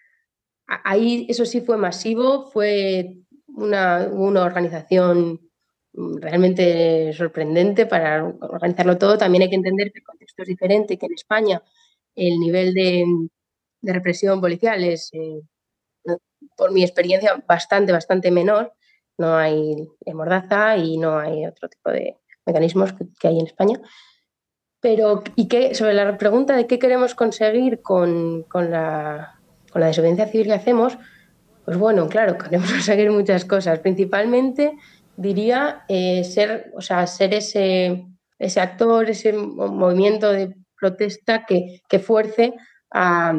ahí 0.66 1.26
eso 1.28 1.44
sí 1.44 1.60
fue 1.60 1.76
masivo, 1.76 2.50
fue 2.50 3.18
una, 3.48 4.08
una 4.10 4.44
organización 4.44 5.40
realmente 5.94 7.12
sorprendente 7.12 7.86
para 7.86 8.24
organizarlo 8.24 8.98
todo. 8.98 9.18
También 9.18 9.42
hay 9.42 9.50
que 9.50 9.56
entender 9.56 9.92
que 9.92 10.00
el 10.00 10.04
contexto 10.04 10.42
es 10.42 10.48
diferente, 10.48 10.98
que 10.98 11.06
en 11.06 11.14
España 11.14 11.62
el 12.14 12.38
nivel 12.38 12.74
de, 12.74 13.04
de 13.82 13.92
represión 13.92 14.40
policial 14.40 14.82
es, 14.84 15.10
eh, 15.12 15.42
por 16.56 16.72
mi 16.72 16.82
experiencia, 16.82 17.42
bastante, 17.46 17.92
bastante 17.92 18.30
menor. 18.30 18.72
No 19.18 19.36
hay 19.36 19.88
mordaza 20.12 20.76
y 20.76 20.98
no 20.98 21.18
hay 21.18 21.46
otro 21.46 21.68
tipo 21.68 21.90
de 21.90 22.18
mecanismos 22.46 22.92
que, 23.20 23.28
hay 23.28 23.38
en 23.38 23.46
España. 23.46 23.80
Pero, 24.80 25.22
¿y 25.36 25.48
qué, 25.48 25.74
sobre 25.74 25.94
la 25.94 26.18
pregunta 26.18 26.56
de 26.56 26.66
qué 26.66 26.78
queremos 26.78 27.14
conseguir 27.14 27.82
con, 27.82 28.42
con, 28.44 28.70
la, 28.70 29.40
con 29.70 29.80
la 29.80 29.88
desobediencia 29.88 30.26
civil 30.26 30.48
que 30.48 30.54
hacemos, 30.54 30.98
pues 31.64 31.76
bueno, 31.76 32.08
claro, 32.08 32.36
queremos 32.38 32.70
conseguir 32.70 33.10
muchas 33.10 33.44
cosas. 33.44 33.78
Principalmente 33.78 34.76
diría 35.16 35.84
eh, 35.88 36.24
ser, 36.24 36.72
o 36.74 36.80
sea, 36.80 37.06
ser 37.06 37.34
ese, 37.34 38.06
ese 38.38 38.60
actor, 38.60 39.08
ese 39.08 39.32
movimiento 39.32 40.32
de 40.32 40.54
protesta 40.78 41.44
que, 41.46 41.80
que 41.88 42.00
fuerce 42.00 42.54
a, 42.90 43.34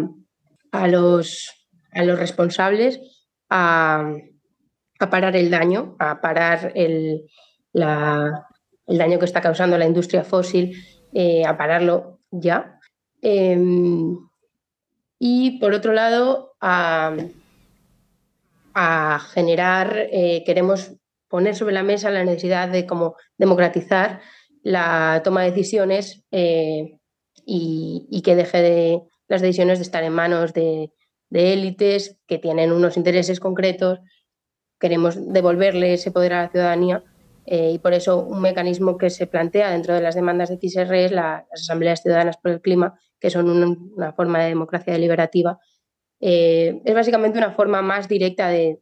a, 0.72 0.88
los, 0.88 1.50
a 1.92 2.04
los 2.04 2.18
responsables 2.18 3.02
a, 3.50 4.14
a 5.04 5.10
parar 5.10 5.36
el 5.36 5.50
daño, 5.50 5.96
a 6.00 6.22
parar 6.22 6.72
el, 6.76 7.30
el, 7.74 8.98
daño 8.98 9.20
que 9.20 9.26
está 9.26 9.42
causando 9.42 9.78
la 9.78 9.86
industria 9.86 10.24
fósil, 10.24 10.76
eh, 11.14 11.46
a 11.46 11.58
pararlo 11.58 12.20
ya. 12.32 12.80
Em, 13.22 14.18
y 15.20 15.60
por 15.60 15.74
otro 15.74 15.94
lado, 15.94 16.56
a, 16.60 17.16
a 18.74 19.20
generar, 19.34 20.08
eh, 20.12 20.44
queremos 20.46 20.94
poner 21.28 21.56
sobre 21.56 21.74
la 21.74 21.84
mesa 21.84 22.12
la 22.12 22.24
necesidad 22.24 22.70
de 22.70 22.86
como 22.86 23.16
democratizar 23.38 24.22
la 24.62 25.22
toma 25.24 25.44
de 25.44 25.50
decisiones 25.50 26.24
eh, 26.32 27.00
y, 27.46 28.22
que 28.24 28.36
deje 28.36 28.62
de 28.62 29.02
las 29.28 29.42
decisiones 29.42 29.80
de 29.80 29.84
estar 29.84 30.04
en 30.04 30.14
manos 30.14 30.54
de, 30.54 30.92
élites 31.32 32.20
que 32.28 32.38
tienen 32.38 32.72
unos 32.72 32.96
intereses 32.96 33.40
concretos. 33.40 34.00
Queremos 34.84 35.16
devolverle 35.32 35.94
ese 35.94 36.12
poder 36.12 36.34
a 36.34 36.42
la 36.42 36.50
ciudadanía 36.50 37.06
eh, 37.46 37.72
y 37.72 37.80
por 37.80 37.94
eso 37.94 38.20
un 38.20 38.42
mecanismo 38.42 38.98
que 38.98 39.10
se 39.10 39.28
plantea 39.28 39.72
dentro 39.72 39.94
de 39.94 40.02
las 40.02 40.14
demandas 40.14 40.50
de 40.50 40.58
XR 40.58 40.94
es 41.06 41.14
las 41.14 41.46
asambleas 41.54 42.02
ciudadanas 42.02 42.36
por 42.36 42.52
el 42.52 42.60
clima, 42.60 43.00
que 43.18 43.30
son 43.30 43.50
una, 43.96 44.12
forma 44.12 44.42
de 44.42 44.50
democracia 44.50 44.92
deliberativa. 44.92 45.58
Eh, 46.20 46.82
es 46.84 46.94
básicamente 46.94 47.38
una 47.38 47.52
forma 47.52 47.82
más 47.82 48.10
directa 48.10 48.50
de, 48.50 48.82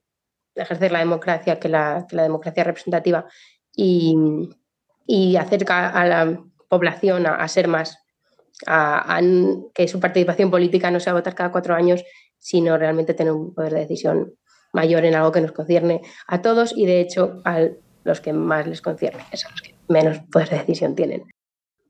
ejercer 0.56 0.92
la 0.92 0.98
democracia 0.98 1.60
que 1.60 1.70
la, 1.70 2.08
democracia 2.10 2.64
representativa 2.64 3.28
y, 3.76 4.16
y 5.06 5.36
acerca 5.36 5.88
a 5.88 6.04
la 6.08 6.44
población 6.68 7.28
a, 7.28 7.48
ser 7.48 7.68
más, 7.68 8.00
a, 8.66 9.22
que 9.76 9.88
su 9.88 10.00
participación 10.00 10.50
política 10.50 10.90
no 10.90 11.00
sea 11.00 11.14
votar 11.14 11.36
cada 11.36 11.52
cuatro 11.52 11.76
años, 11.76 12.04
sino 12.40 12.76
realmente 12.76 13.14
tener 13.14 13.34
un 13.34 13.54
poder 13.54 13.74
de 13.74 13.82
decisión 13.82 14.34
mayor 14.74 15.06
en 15.06 15.16
algo 15.16 15.32
que 15.32 15.42
nos 15.42 15.52
concierne 15.52 16.02
a 16.28 16.42
todos 16.42 16.74
y 16.76 16.86
de 16.86 17.02
hecho 17.02 17.42
a 17.46 17.68
los 18.04 18.22
que 18.22 18.34
más 18.34 18.68
les 18.68 18.82
concierne, 18.82 19.24
es 19.32 19.46
a 19.46 19.50
los 19.52 19.62
que 19.62 19.76
menos 19.88 20.20
poder 20.32 20.50
de 20.50 20.58
decisión 20.60 20.96
tienen. 20.96 21.24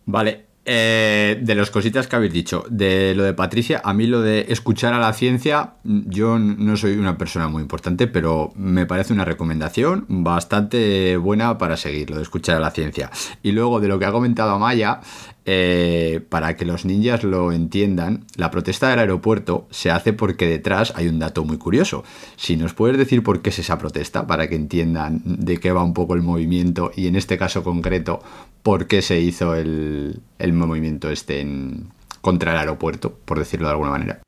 Vale, 0.05 0.45
eh, 0.63 1.39
de 1.41 1.55
las 1.55 1.71
cositas 1.71 2.07
que 2.07 2.15
habéis 2.15 2.33
dicho, 2.33 2.63
de 2.69 3.15
lo 3.15 3.23
de 3.23 3.33
Patricia, 3.33 3.81
a 3.83 3.93
mí 3.93 4.05
lo 4.05 4.21
de 4.21 4.45
escuchar 4.49 4.93
a 4.93 4.99
la 4.99 5.11
ciencia, 5.11 5.73
yo 5.83 6.37
no 6.37 6.77
soy 6.77 6.97
una 6.97 7.17
persona 7.17 7.47
muy 7.47 7.63
importante, 7.63 8.05
pero 8.05 8.51
me 8.55 8.85
parece 8.85 9.11
una 9.11 9.25
recomendación 9.25 10.05
bastante 10.07 11.17
buena 11.17 11.57
para 11.57 11.77
seguir, 11.77 12.11
lo 12.11 12.17
de 12.17 12.21
escuchar 12.21 12.57
a 12.57 12.59
la 12.59 12.69
ciencia. 12.69 13.09
Y 13.41 13.53
luego 13.53 13.79
de 13.79 13.87
lo 13.87 13.97
que 13.97 14.05
ha 14.05 14.11
comentado 14.11 14.51
Amaya, 14.51 14.99
eh, 15.45 16.21
para 16.30 16.56
que 16.56 16.65
los 16.65 16.86
ninjas 16.86 17.23
lo 17.23 17.51
entiendan, 17.51 18.25
la 18.36 18.51
protesta 18.51 18.89
del 18.89 18.99
aeropuerto 18.99 19.67
se 19.71 19.89
hace 19.89 20.13
porque 20.13 20.47
detrás 20.47 20.93
hay 20.95 21.08
un 21.08 21.17
dato 21.17 21.43
muy 21.43 21.58
curioso. 21.58 22.04
Si 22.36 22.58
nos 22.58 22.75
puedes 22.75 22.97
decir 22.97 23.23
por 23.23 23.41
qué 23.41 23.49
es 23.49 23.58
esa 23.58 23.80
protesta, 23.80 24.27
para 24.27 24.47
que 24.47 24.56
entiendan 24.56 25.21
de 25.25 25.58
qué 25.58 25.71
va 25.71 25.84
un 25.84 25.95
poco 25.95 26.13
el 26.13 26.21
movimiento 26.21 26.91
y 26.95 27.08
en 27.08 27.15
este 27.15 27.39
caso 27.39 27.63
concreto, 27.63 28.19
por 28.62 28.86
qué 28.86 29.01
se 29.01 29.19
hizo 29.19 29.56
el, 29.56 30.21
movimiento 30.54 31.10
este 31.10 31.41
en, 31.41 31.89
contra 32.21 32.51
el 32.51 32.60
aeropuerto, 32.60 33.17
por 33.25 33.39
decirlo 33.39 33.67
de 33.67 33.71
alguna 33.71 33.91
manera. 33.91 34.21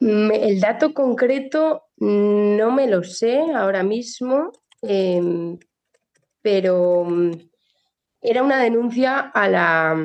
El 0.00 0.60
dato 0.60 0.92
concreto 0.92 1.84
no 1.98 2.70
me 2.70 2.86
lo 2.86 3.02
sé 3.02 3.40
ahora 3.54 3.82
mismo, 3.82 4.52
em, 4.82 5.58
pero 6.42 7.04
mm, 7.04 7.30
era 8.20 8.42
una 8.42 8.58
denuncia 8.58 9.18
a 9.18 9.48
la, 9.48 9.96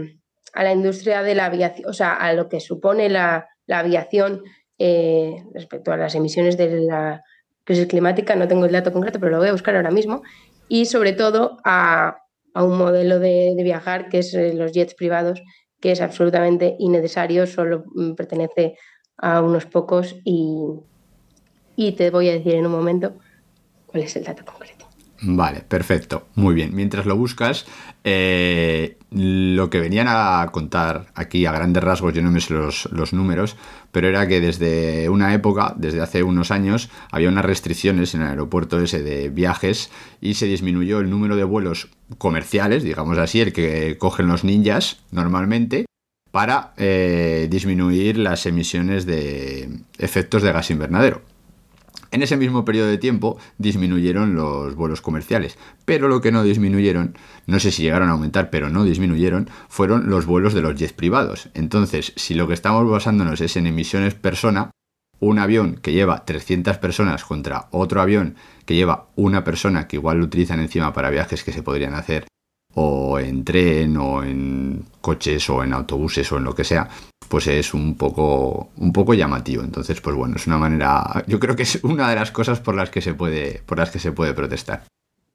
a 0.55 0.63
la 0.63 0.71
industria 0.71 1.21
de 1.21 1.35
la 1.35 1.45
aviación, 1.45 1.87
o 1.89 1.93
sea, 1.93 2.13
a 2.13 2.33
lo 2.33 2.47
que 2.47 2.59
supone 2.61 3.09
la, 3.09 3.49
aviación 3.67 4.41
eh, 4.79 5.43
respecto 5.53 5.91
a 5.91 5.97
las 5.97 6.15
emisiones 6.15 6.57
de 6.57 6.81
la 6.81 7.21
crisis 7.65 7.87
climática, 7.87 8.35
no 8.35 8.47
tengo 8.47 8.65
el 8.65 8.71
dato 8.71 8.93
concreto, 8.93 9.19
pero 9.19 9.33
lo 9.33 9.39
voy 9.39 9.49
a 9.49 9.51
buscar 9.51 9.75
ahora 9.75 9.91
mismo, 9.91 10.23
y 10.69 10.85
sobre 10.85 11.13
todo 11.13 11.57
a, 11.65 12.17
un 12.55 12.77
modelo 12.77 13.19
de, 13.19 13.53
viajar 13.63 14.07
que 14.07 14.19
es 14.19 14.33
eh, 14.33 14.53
los 14.53 14.71
jets 14.71 14.95
privados, 14.95 15.41
que 15.81 15.91
es 15.91 15.99
absolutamente 15.99 16.75
innecesario, 16.79 17.47
solo 17.47 17.83
mm, 17.93 18.13
pertenece 18.13 18.77
a 19.17 19.41
unos 19.41 19.65
pocos 19.65 20.15
y, 20.23 20.67
y 21.75 21.91
te 21.93 22.11
voy 22.11 22.29
a 22.29 22.33
decir 22.33 22.55
en 22.55 22.65
un 22.65 22.71
momento 22.71 23.17
cuál 23.87 24.03
es 24.03 24.15
el 24.15 24.23
dato 24.23 24.45
concreto. 24.45 24.74
Vale, 25.21 25.61
perfecto. 25.61 26.27
Muy 26.35 26.53
bien. 26.53 26.75
Mientras 26.75 27.05
lo 27.05 27.15
buscas, 27.15 27.65
eh, 28.03 28.97
lo 29.11 29.69
que 29.69 29.79
venían 29.79 30.07
a 30.09 30.47
contar 30.51 31.07
aquí 31.15 31.45
a 31.45 31.51
grandes 31.53 31.83
rasgos, 31.83 32.13
yo 32.13 32.21
no 32.21 32.31
me 32.31 32.41
sé 32.41 32.53
los, 32.53 32.89
los, 32.91 33.13
números, 33.13 33.55
pero 33.91 34.09
era 34.09 34.27
que 34.27 34.41
desde 34.41 35.07
una 35.09 35.33
época, 35.33 35.73
desde 35.77 36.01
hace 36.01 36.21
unos 36.21 36.51
años, 36.51 36.89
había 37.11 37.29
unas 37.29 37.45
restricciones 37.45 38.13
en 38.13 38.21
el 38.21 38.27
aeropuerto 38.27 38.79
ese 38.79 39.01
de 39.01 39.29
viajes 39.29 39.89
y 40.19 40.33
se 40.33 40.47
disminuyó 40.47 40.99
el 40.99 41.09
número 41.09 41.37
de 41.37 41.45
vuelos 41.45 41.89
comerciales, 42.17 42.83
digamos 42.83 43.17
así, 43.17 43.39
el 43.39 43.53
que 43.53 43.97
cogen 43.97 44.27
los 44.27 44.43
ninjas 44.43 44.99
normalmente, 45.11 45.85
para 46.31 46.73
eh, 46.75 47.47
disminuir 47.49 48.17
las 48.17 48.45
emisiones 48.45 49.05
de 49.05 49.69
efectos 49.97 50.43
de 50.43 50.51
gas 50.51 50.69
invernadero. 50.69 51.21
En 52.11 52.21
ese 52.21 52.37
mismo 52.37 52.65
periodo 52.65 52.87
de 52.87 52.97
tiempo 52.97 53.37
disminuyeron 53.57 54.35
los 54.35 54.75
vuelos 54.75 55.01
comerciales, 55.01 55.57
pero 55.85 56.07
lo 56.07 56.21
que 56.21 56.31
no 56.31 56.43
disminuyeron, 56.43 57.17
no 57.45 57.59
sé 57.59 57.71
si 57.71 57.83
llegaron 57.83 58.09
a 58.09 58.13
aumentar, 58.13 58.49
pero 58.49 58.69
no 58.69 58.83
disminuyeron, 58.83 59.49
fueron 59.69 60.09
los 60.09 60.25
vuelos 60.25 60.53
de 60.53 60.61
los 60.61 60.75
jets 60.75 60.93
privados. 60.93 61.49
Entonces, 61.53 62.13
si 62.15 62.33
lo 62.33 62.47
que 62.47 62.53
estamos 62.53 62.89
basándonos 62.89 63.41
es 63.41 63.57
en 63.57 63.67
emisiones 63.67 64.13
persona, 64.13 64.71
un 65.19 65.39
avión 65.39 65.79
que 65.81 65.93
lleva 65.93 66.25
300 66.25 66.77
personas 66.77 67.23
contra 67.23 67.67
otro 67.71 68.01
avión 68.01 68.35
que 68.65 68.75
lleva 68.75 69.07
una 69.15 69.43
persona 69.43 69.87
que 69.87 69.95
igual 69.95 70.19
lo 70.19 70.25
utilizan 70.25 70.59
encima 70.59 70.93
para 70.93 71.09
viajes 71.09 71.43
que 71.43 71.53
se 71.53 71.63
podrían 71.63 71.93
hacer 71.93 72.25
o 72.75 73.19
en 73.19 73.43
tren 73.43 73.97
o 73.97 74.23
en 74.23 74.85
coches 75.01 75.49
o 75.49 75.63
en 75.63 75.73
autobuses 75.73 76.31
o 76.31 76.37
en 76.37 76.43
lo 76.43 76.55
que 76.55 76.63
sea, 76.63 76.89
pues 77.27 77.47
es 77.47 77.73
un 77.73 77.95
poco, 77.95 78.69
un 78.77 78.93
poco 78.93 79.13
llamativo. 79.13 79.63
Entonces, 79.63 79.99
pues 80.01 80.15
bueno, 80.15 80.35
es 80.35 80.47
una 80.47 80.57
manera, 80.57 81.23
yo 81.27 81.39
creo 81.39 81.55
que 81.55 81.63
es 81.63 81.83
una 81.83 82.09
de 82.09 82.15
las 82.15 82.31
cosas 82.31 82.59
por 82.59 82.75
las 82.75 82.89
que 82.89 83.01
se 83.01 83.13
puede, 83.13 83.61
por 83.65 83.77
las 83.77 83.91
que 83.91 83.99
se 83.99 84.11
puede 84.11 84.33
protestar. 84.33 84.83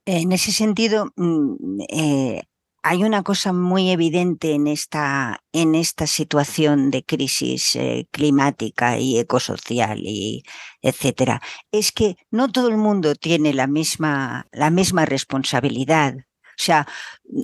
En 0.06 0.32
ese 0.32 0.52
sentido, 0.52 1.12
mm, 1.16 1.80
eh, 1.88 2.42
hay 2.82 3.04
una 3.04 3.22
cosa 3.22 3.52
muy 3.52 3.90
evidente 3.90 4.52
en 4.52 4.66
esta, 4.66 5.42
en 5.52 5.74
esta 5.74 6.06
situación 6.06 6.90
de 6.90 7.04
crisis 7.04 7.76
eh, 7.76 8.06
climática 8.10 8.98
y 8.98 9.18
ecosocial 9.18 10.00
y 10.04 10.42
etcétera. 10.80 11.42
Es 11.70 11.92
que 11.92 12.16
no 12.30 12.50
todo 12.50 12.68
el 12.68 12.78
mundo 12.78 13.14
tiene 13.14 13.52
la 13.52 13.66
misma, 13.66 14.46
la 14.52 14.70
misma 14.70 15.04
responsabilidad. 15.04 16.14
O 16.60 16.62
sea, 16.62 16.86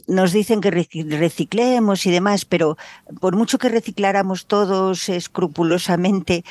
nos 0.06 0.32
dicen 0.32 0.60
que 0.60 0.70
reciclemos 0.70 2.06
y 2.06 2.10
demás, 2.10 2.44
pero 2.44 2.76
por 3.20 3.36
mucho 3.36 3.58
que 3.58 3.68
recicláramos 3.68 4.46
todos 4.46 5.08
escrupulosamente, 5.08 6.44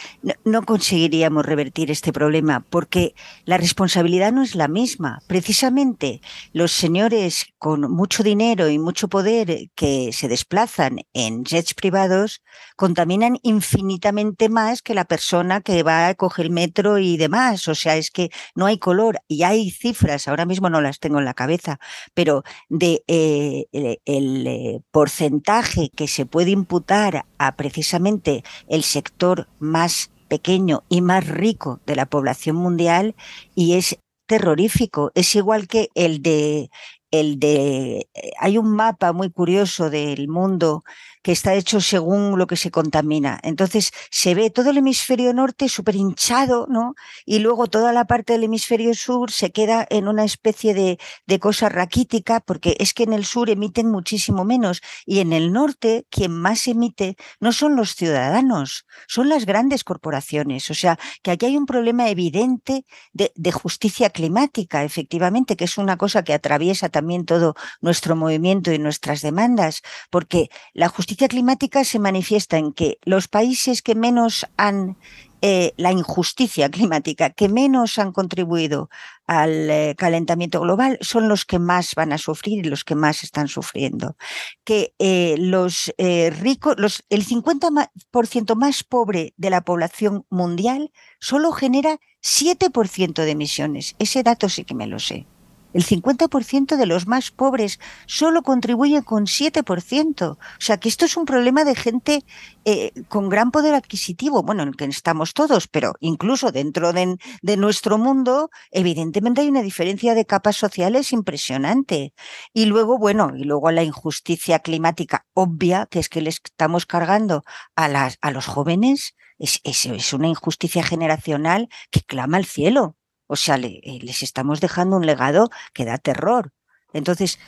no, 0.43 0.63
conseguiríamos 0.63 1.45
revertir 1.45 1.91
este 1.91 2.13
problema, 2.13 2.65
porque 2.69 3.13
la 3.45 3.57
responsabilidad 3.57 4.31
no 4.31 4.43
es 4.43 4.55
la 4.55 4.67
misma. 4.67 5.21
Precisamente 5.27 6.21
los 6.53 6.71
señores 6.71 7.47
con 7.57 7.91
mucho 7.91 8.23
dinero 8.23 8.69
y 8.69 8.79
mucho 8.79 9.07
poder 9.07 9.69
que 9.75 10.11
se 10.13 10.27
desplazan 10.27 10.99
en 11.13 11.43
jets 11.43 11.73
privados 11.73 12.41
contaminan 12.75 13.37
infinitamente 13.41 14.49
más 14.49 14.81
que 14.81 14.93
la 14.93 15.05
persona 15.05 15.61
que 15.61 15.83
va 15.83 16.07
a 16.07 16.15
coger 16.15 16.45
el 16.45 16.51
metro 16.51 16.99
y 16.99 17.17
demás. 17.17 17.67
O 17.67 17.75
sea, 17.75 17.97
es 17.97 18.11
que 18.11 18.29
no 18.55 18.65
hay 18.65 18.77
color 18.77 19.19
y 19.27 19.43
hay 19.43 19.71
cifras, 19.71 20.27
ahora 20.27 20.45
mismo 20.45 20.69
no 20.69 20.81
las 20.81 20.99
tengo 20.99 21.19
en 21.19 21.25
la 21.25 21.33
cabeza, 21.33 21.79
pero 22.13 22.43
de 22.69 23.03
eh, 23.07 23.24
el, 23.71 24.47
eh, 24.47 24.81
porcentaje 24.91 25.89
que 25.95 26.07
se 26.07 26.25
puede 26.25 26.51
imputar 26.51 27.25
a 27.37 27.55
precisamente 27.55 28.43
el 28.67 28.83
sector 28.83 29.47
más 29.59 30.11
pequeño 30.27 30.83
y 30.89 31.01
más 31.01 31.27
rico 31.27 31.79
de 31.85 31.95
la 31.95 32.05
población 32.05 32.55
mundial 32.55 33.15
y 33.55 33.73
es 33.73 33.97
terrorífico. 34.27 35.11
Es 35.15 35.35
igual 35.35 35.67
que 35.67 35.89
el 35.95 36.21
de 36.21 36.69
el 37.11 37.39
de 37.39 38.07
eh, 38.13 38.31
hay 38.39 38.57
un 38.57 38.71
mapa 38.71 39.13
muy 39.13 39.29
curioso 39.29 39.89
del 39.89 40.27
mundo 40.27 40.83
que 41.25 41.31
está 41.31 41.55
hecho 41.55 41.81
según 41.81 42.37
lo 42.37 42.45
que 42.45 42.55
se 42.55 42.69
contamina. 42.69 43.39
Entonces 43.41 43.91
se 44.11 44.35
ve 44.35 44.51
todo 44.51 44.69
el 44.69 44.77
hemisferio 44.77 45.33
norte 45.33 45.69
súper 45.69 45.95
hinchado, 45.95 46.67
¿no? 46.69 46.93
Y 47.25 47.39
luego 47.39 47.65
toda 47.65 47.91
la 47.93 48.05
parte 48.05 48.33
del 48.33 48.43
hemisferio 48.43 48.93
sur 48.93 49.31
se 49.31 49.51
queda 49.51 49.87
en 49.89 50.07
una 50.07 50.23
especie 50.23 50.75
de, 50.75 50.99
de 51.25 51.39
cosa 51.39 51.67
raquítica, 51.67 52.41
porque 52.41 52.77
es 52.79 52.93
que 52.93 53.01
en 53.01 53.13
el 53.13 53.25
sur 53.25 53.49
emiten 53.49 53.89
muchísimo 53.89 54.45
menos 54.45 54.81
y 55.03 55.17
en 55.17 55.33
el 55.33 55.51
norte 55.51 56.05
quien 56.11 56.31
más 56.31 56.67
emite 56.67 57.15
no 57.39 57.53
son 57.53 57.75
los 57.75 57.95
ciudadanos, 57.95 58.85
son 59.07 59.27
las 59.27 59.47
grandes 59.47 59.83
corporaciones. 59.83 60.69
O 60.69 60.75
sea, 60.75 60.99
que 61.23 61.31
aquí 61.31 61.47
hay 61.47 61.57
un 61.57 61.65
problema 61.65 62.07
evidente 62.07 62.85
de, 63.13 63.31
de 63.33 63.51
justicia 63.51 64.11
climática, 64.11 64.83
efectivamente, 64.83 65.55
que 65.55 65.65
es 65.65 65.79
una 65.79 65.97
cosa 65.97 66.23
que 66.23 66.35
atraviesa 66.35 66.89
también 66.89 67.25
todo 67.25 67.55
nuestro 67.81 68.15
movimiento 68.15 68.71
y 68.71 68.77
nuestras 68.77 69.23
demandas, 69.23 69.81
porque 70.11 70.49
la 70.75 70.87
justicia 70.87 71.14
climática 71.15 71.83
se 71.83 71.99
manifiesta 71.99 72.57
en 72.57 72.73
que 72.73 72.99
los 73.03 73.27
países 73.27 73.81
que 73.81 73.95
menos 73.95 74.45
han 74.57 74.97
eh, 75.41 75.73
la 75.77 75.91
injusticia 75.91 76.69
climática, 76.71 77.29
que 77.29 77.49
menos 77.49 77.99
han 77.99 78.11
contribuido 78.11 78.89
al 79.27 79.69
eh, 79.69 79.95
calentamiento 79.95 80.59
global, 80.61 80.97
son 81.01 81.27
los 81.27 81.45
que 81.45 81.59
más 81.59 81.93
van 81.93 82.13
a 82.13 82.17
sufrir 82.17 82.65
y 82.65 82.69
los 82.69 82.83
que 82.83 82.95
más 82.95 83.23
están 83.23 83.47
sufriendo. 83.47 84.17
Que 84.63 84.95
eh, 84.97 85.35
los 85.37 85.93
ricos, 86.41 86.75
los, 86.79 87.03
el 87.09 87.25
50% 87.25 88.55
más 88.55 88.83
pobre 88.83 89.33
de 89.37 89.49
la 89.51 89.61
población 89.61 90.25
mundial 90.29 90.91
solo 91.19 91.51
genera 91.51 91.99
7% 92.23 93.13
de 93.13 93.29
emisiones. 93.31 93.95
Ese 93.99 94.23
dato 94.23 94.49
sí 94.49 94.63
que 94.63 94.73
me 94.73 94.87
lo 94.87 94.97
sé. 94.97 95.27
El 95.75 95.83
50% 95.83 96.77
de 96.77 96.85
los 96.85 97.05
más 97.05 97.31
pobres 97.31 97.81
solo 98.05 98.43
contribuye 98.43 99.03
con 99.03 99.25
7%. 99.25 100.31
O 100.31 100.37
sea 100.57 100.77
que 100.77 100.87
esto 100.87 101.03
es 101.03 101.17
un 101.17 101.25
problema 101.25 101.65
de 101.65 101.75
gente 101.75 102.23
eh, 102.63 102.93
con 103.09 103.27
gran 103.27 103.51
poder 103.51 103.75
adquisitivo, 103.75 104.41
bueno, 104.41 104.63
en 104.63 104.69
el 104.69 104.77
que 104.77 104.85
estamos 104.85 105.33
todos, 105.33 105.67
pero 105.67 105.95
incluso 105.99 106.53
dentro 106.53 106.93
de, 106.93 107.17
nuestro 107.57 107.97
mundo, 107.97 108.51
evidentemente 108.71 109.41
hay 109.41 109.49
una 109.49 109.63
diferencia 109.63 110.15
de 110.15 110.25
capas 110.25 110.55
sociales 110.55 111.11
impresionante. 111.11 112.13
Y 112.53 112.67
luego, 112.67 112.97
bueno, 112.97 113.33
y 113.35 113.43
luego 113.43 113.69
la 113.71 113.83
injusticia 113.83 114.59
climática 114.59 115.25
obvia, 115.33 115.87
que 115.91 115.99
es 115.99 116.07
que 116.07 116.21
le 116.21 116.29
estamos 116.29 116.85
cargando 116.85 117.43
a, 117.75 118.31
los 118.31 118.45
jóvenes, 118.45 119.13
es, 119.39 119.59
es, 119.65 119.85
es 119.87 120.13
una 120.13 120.29
injusticia 120.29 120.83
generacional 120.83 121.67
que 121.91 121.99
clama 121.99 122.37
al 122.37 122.45
cielo. 122.45 122.95
O 123.27 123.35
sea, 123.35 123.55
eh, 123.55 123.99
les 124.01 124.23
estamos 124.23 124.61
dejando 124.61 124.97
un 124.97 125.05
legado 125.05 125.49
que 125.73 125.85
da 125.85 125.97
terror. 125.97 126.51
Entonces, 126.93 127.39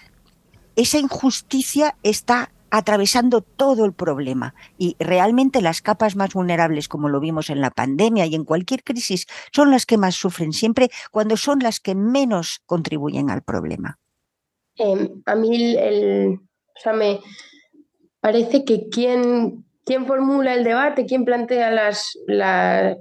esa 0.76 0.98
injusticia 0.98 1.96
está 2.04 2.52
atravesando 2.70 3.42
todo 3.42 3.86
el 3.86 3.94
problema 3.94 4.54
y 4.78 4.96
realmente 5.00 5.62
las 5.62 5.82
capas 5.82 6.16
más 6.16 6.34
vulnerables, 6.34 6.88
como 6.88 7.10
lo 7.10 7.20
vimos 7.20 7.50
en 7.50 7.62
la 7.62 7.72
pandemia 7.72 8.26
y 8.26 8.36
en 8.36 8.44
cualquier 8.44 8.84
crisis, 8.84 9.26
son 9.54 9.72
las 9.72 9.86
que 9.86 9.98
más 9.98 10.16
sufren 10.16 10.54
siempre 10.54 10.90
cuando 11.12 11.38
son 11.38 11.60
las 11.60 11.80
que 11.80 11.96
menos 11.96 12.62
contribuyen 12.66 13.30
al 13.30 13.42
problema. 13.42 14.00
Em, 14.76 15.22
a 15.26 15.36
mí 15.36 15.76
el, 15.76 16.40
o 16.78 16.80
sea, 16.80 16.94
me 16.94 17.20
parece 18.20 18.66
que 18.66 18.90
quien, 18.90 19.66
quien 19.86 20.06
formula 20.06 20.54
el 20.54 20.63
debate, 20.63 21.06
quien 21.06 21.26
plantea 21.26 21.72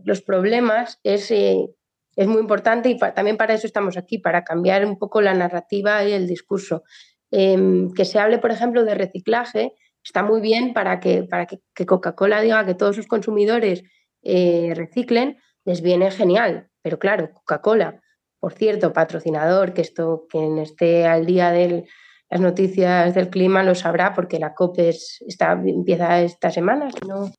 los 0.05 0.23
problemas 0.23 1.01
es 1.03 1.31
eh, 1.31 1.69
es 2.17 2.27
muy 2.27 2.41
importante 2.41 2.89
y 2.89 2.99
también 2.99 3.37
para 3.37 3.55
eso 3.55 3.67
estamos 3.67 3.97
aquí, 3.97 4.19
para 4.19 4.43
cambiar 4.43 4.85
un 4.85 4.99
poco 4.99 5.21
la 5.21 5.35
narrativa 5.35 6.03
y 6.05 6.13
el 6.13 6.27
discurso. 6.27 6.83
Em, 7.31 7.93
que 7.93 8.05
se 8.05 8.19
hable, 8.19 8.39
por 8.39 8.51
ejemplo, 8.51 8.85
de 8.85 8.95
reciclaje, 8.95 9.73
está 10.03 10.23
muy 10.23 10.41
bien 10.41 10.73
para 10.73 10.99
que, 11.01 11.25
para 11.25 11.47
que, 11.47 11.87
Coca-Cola 11.87 12.41
diga 12.41 12.65
que 12.65 12.75
todos 12.75 12.97
sus 12.97 13.07
consumidores 13.07 13.83
eh, 14.23 14.73
reciclen, 14.75 15.37
les 15.65 15.83
viene 15.83 16.11
genial. 16.11 16.71
Pero 16.83 16.99
claro, 16.99 17.31
Coca-Cola, 17.33 18.01
por 18.41 18.55
cierto, 18.55 18.93
patrocinador, 18.93 19.75
que 19.75 19.83
esto, 19.83 20.27
quien 20.31 20.59
esté 20.59 21.07
al 21.07 21.27
día 21.27 21.51
de 21.51 21.87
las 22.31 22.41
noticias 22.41 23.15
del 23.15 23.29
clima 23.29 23.63
lo 23.63 23.75
sabrá, 23.75 24.15
porque 24.15 24.39
la 24.39 24.55
COP 24.55 24.79
está, 24.79 25.53
empieza 25.53 26.23
esta 26.23 26.51
semana, 26.51 26.91
si 26.91 27.07
no, 27.07 27.31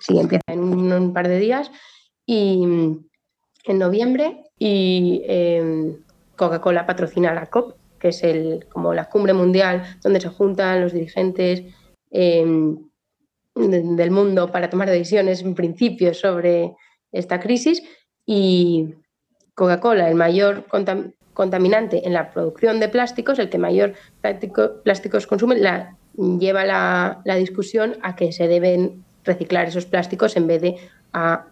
sí, 0.00 0.18
empieza 0.18 0.44
en 0.48 0.60
un 0.60 1.12
par 1.12 1.28
de 1.28 1.38
días. 1.38 1.70
Y, 2.26 2.66
en 3.66 3.78
noviembre 3.78 4.44
y 4.58 5.22
em, 5.26 5.98
Coca-Cola 6.36 6.86
patrocina 6.86 7.34
la 7.34 7.46
COP, 7.46 7.74
que 7.98 8.08
es 8.08 8.22
el, 8.22 8.66
como 8.68 8.94
la 8.94 9.06
cumbre 9.06 9.32
mundial 9.32 9.82
donde 10.02 10.20
se 10.20 10.28
juntan 10.28 10.80
los 10.80 10.92
dirigentes 10.92 11.62
em, 12.10 12.78
del 13.54 14.10
mundo 14.10 14.52
para 14.52 14.70
tomar 14.70 14.88
decisiones 14.90 15.42
en 15.42 15.54
principio 15.54 16.14
sobre 16.14 16.74
esta 17.10 17.40
crisis. 17.40 17.82
Y 18.24 18.94
Coca-Cola, 19.54 20.08
el 20.08 20.14
mayor 20.14 20.66
contaminante 21.32 22.06
en 22.06 22.12
la 22.12 22.30
producción 22.30 22.78
de 22.80 22.88
plásticos, 22.88 23.38
el 23.38 23.48
que 23.48 23.58
mayor 23.58 23.94
plásticos 24.84 25.26
consume, 25.26 25.56
lleva 26.38 26.64
la, 26.64 27.22
la, 27.24 27.36
discusión 27.36 27.96
a 28.02 28.16
que 28.16 28.32
se 28.32 28.48
deben 28.48 29.04
reciclar 29.24 29.68
esos 29.68 29.86
plásticos 29.86 30.36
en 30.36 30.46
vez 30.46 30.60
de 30.60 30.76
a 31.12 31.46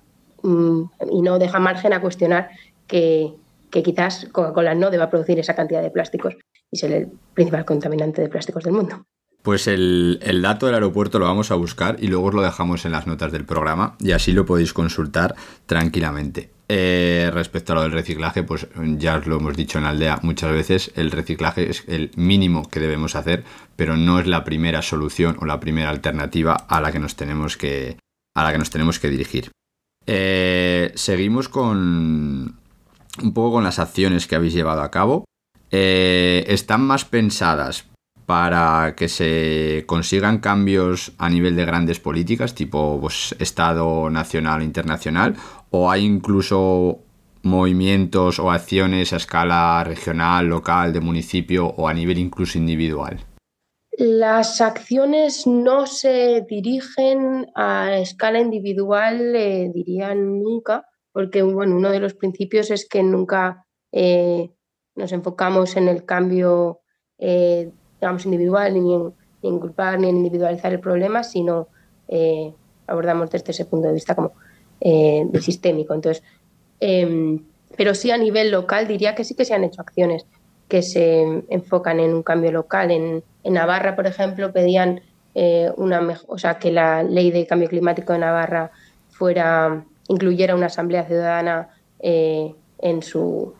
y 0.45 1.23
no 1.23 1.39
deja 1.39 1.59
margen 1.59 1.93
a 1.93 2.01
cuestionar 2.01 2.51
que, 2.87 3.33
quizás 3.71 4.29
Coca-Cola 4.31 4.75
no 4.75 4.91
deba 4.91 5.11
producir 5.11 5.39
esa 5.39 5.57
cantidad 5.57 5.83
de 5.83 5.91
plásticos 5.91 6.37
y 6.71 6.77
ser 6.77 6.93
el 6.93 7.09
principal 7.35 7.65
contaminante 7.65 8.23
de 8.23 8.29
plásticos 8.29 8.63
del 8.65 8.75
mundo. 8.75 9.05
Pues 9.43 9.67
el, 9.67 10.19
dato 10.43 10.67
del 10.67 10.77
aeropuerto 10.77 11.19
lo 11.19 11.27
vamos 11.27 11.51
a 11.51 11.55
buscar 11.55 11.97
y 11.99 12.07
luego 12.07 12.29
os 12.29 12.35
lo 12.35 12.43
dejamos 12.43 12.87
en 12.87 12.93
las 12.93 13.07
notas 13.07 13.31
del 13.31 13.45
programa 13.45 13.97
y 14.01 14.13
así 14.13 14.33
lo 14.33 14.47
podéis 14.47 14.73
consultar 14.73 15.35
tranquilamente. 15.67 16.51
Eh, 16.69 17.31
respecto 17.31 17.73
a 17.73 17.77
lo 17.77 17.83
del 17.83 17.93
reciclaje, 17.93 18.43
pues 18.43 18.67
ya 18.97 19.19
os 19.19 19.27
lo 19.27 19.37
hemos 19.37 19.55
dicho 19.55 19.77
en 19.77 19.85
la 19.85 19.91
aldea 19.91 20.19
muchas 20.23 20.51
veces, 20.51 20.93
el 20.95 21.11
reciclaje 21.11 21.69
es 21.69 21.85
el 21.89 22.11
mínimo 22.17 22.71
que 22.71 22.81
debemos 22.81 23.17
hacer, 23.17 23.45
pero 23.77 23.99
no 23.99 24.19
es 24.19 24.27
la 24.27 24.45
primera 24.45 24.81
solución 24.81 25.37
o 25.41 25.45
la 25.45 25.61
primera 25.61 25.91
alternativa 25.91 26.55
a 26.55 26.81
la 26.81 26.91
que 26.91 26.99
nos 26.99 27.17
tenemos 27.17 27.59
que, 27.59 27.99
a 28.35 28.45
la 28.45 28.53
que, 28.53 28.59
nos 28.59 28.71
tenemos 28.71 28.99
que 28.99 29.11
dirigir. 29.11 29.51
Eh, 30.07 30.93
seguimos 30.95 31.49
con 31.49 32.59
un 33.23 33.33
poco 33.33 33.53
con 33.53 33.65
las 33.65 33.79
acciones 33.79 34.27
que 34.27 34.37
habéis 34.37 34.55
llevado 34.55 34.83
a 34.83 34.91
cabo. 34.91 35.25
Eh, 35.71 36.45
¿Están 36.49 36.83
más 36.83 37.05
pensadas 37.05 37.87
para 38.27 38.95
que 38.97 39.09
se 39.09 39.85
consigan 39.87 40.39
cambios 40.39 41.13
a 41.19 41.29
nivel 41.29 41.57
de 41.57 41.65
grandes 41.65 42.01
políticas, 42.01 42.55
tipo 42.55 42.99
pues, 43.01 43.35
Estado 43.39 44.11
nacional 44.11 44.63
internacional? 44.63 45.37
¿O 45.71 45.91
hay 45.91 46.05
incluso 46.05 47.01
movimientos 47.43 48.39
o 48.39 48.51
acciones 48.51 49.13
a 49.13 49.17
escala 49.17 49.85
regional, 49.85 50.47
local, 50.47 50.93
de 50.93 51.01
municipio 51.01 51.67
o 51.67 51.89
a 51.89 51.95
nivel 51.95 52.19
incluso 52.19 52.59
individual? 52.59 53.25
Las 53.97 54.61
acciones 54.61 55.47
no 55.47 55.87
se 55.87 56.45
dirigen 56.49 57.47
a 57.55 57.99
escala 57.99 58.41
individual, 58.41 59.33
dirían 59.73 60.43
nunca, 60.43 60.87
porque 61.13 61.43
bueno, 61.43 61.77
uno 61.77 61.91
de 61.91 62.01
los 62.01 62.15
principios 62.15 62.71
es 62.71 62.89
que 62.89 63.03
nunca 63.03 63.67
eh, 63.93 64.51
nos 64.97 65.13
enfocamos 65.13 65.77
en 65.77 65.89
el 65.89 66.05
cambio 66.05 66.81
eh, 67.19 67.71
digamos, 68.01 68.25
individual, 68.25 68.75
ni 68.75 68.95
en, 69.49 69.59
culpar, 69.59 69.99
ni 69.99 70.09
en 70.09 70.17
individualizar 70.17 70.73
el 70.73 70.81
problema, 70.81 71.23
sino 71.23 71.69
eh, 72.09 72.53
abordamos 72.87 73.31
desde 73.31 73.53
ese 73.53 73.65
punto 73.65 73.89
de 73.89 73.95
vista 73.95 74.15
como 74.15 74.33
eh, 74.81 75.25
sistémico. 75.41 75.95
Entonces, 75.95 76.23
em, 76.81 77.45
pero 77.77 77.95
sí 77.95 78.11
a 78.11 78.19
nivel 78.19 78.51
local 78.51 78.87
diría 78.87 79.15
que 79.15 79.25
sí 79.25 79.35
que 79.35 79.45
se 79.45 79.55
han 79.55 79.65
hecho 79.65 79.81
acciones 79.81 80.27
que 80.69 80.83
se 80.83 81.45
enfocan 81.49 82.01
en 82.01 82.15
un 82.15 82.23
cambio 82.23 82.53
local. 82.53 82.91
En, 82.91 83.23
Navarra, 83.45 83.95
por 83.95 84.07
ejemplo, 84.07 84.53
pedían 84.53 85.03
eh, 85.35 85.71
una 85.77 86.19
o 86.29 86.39
sea, 86.39 86.59
que 86.59 86.73
la 86.73 87.03
ley 87.03 87.31
de 87.31 87.47
cambio 87.47 87.69
climático 87.69 88.15
de 88.15 88.21
Navarra 88.21 88.71
fuera 89.11 89.85
incluyera 90.09 90.55
una 90.55 90.67
asamblea 90.67 91.05
ciudadana 91.05 91.69
eh, 92.01 92.55
en, 92.79 93.03
su, 93.03 93.53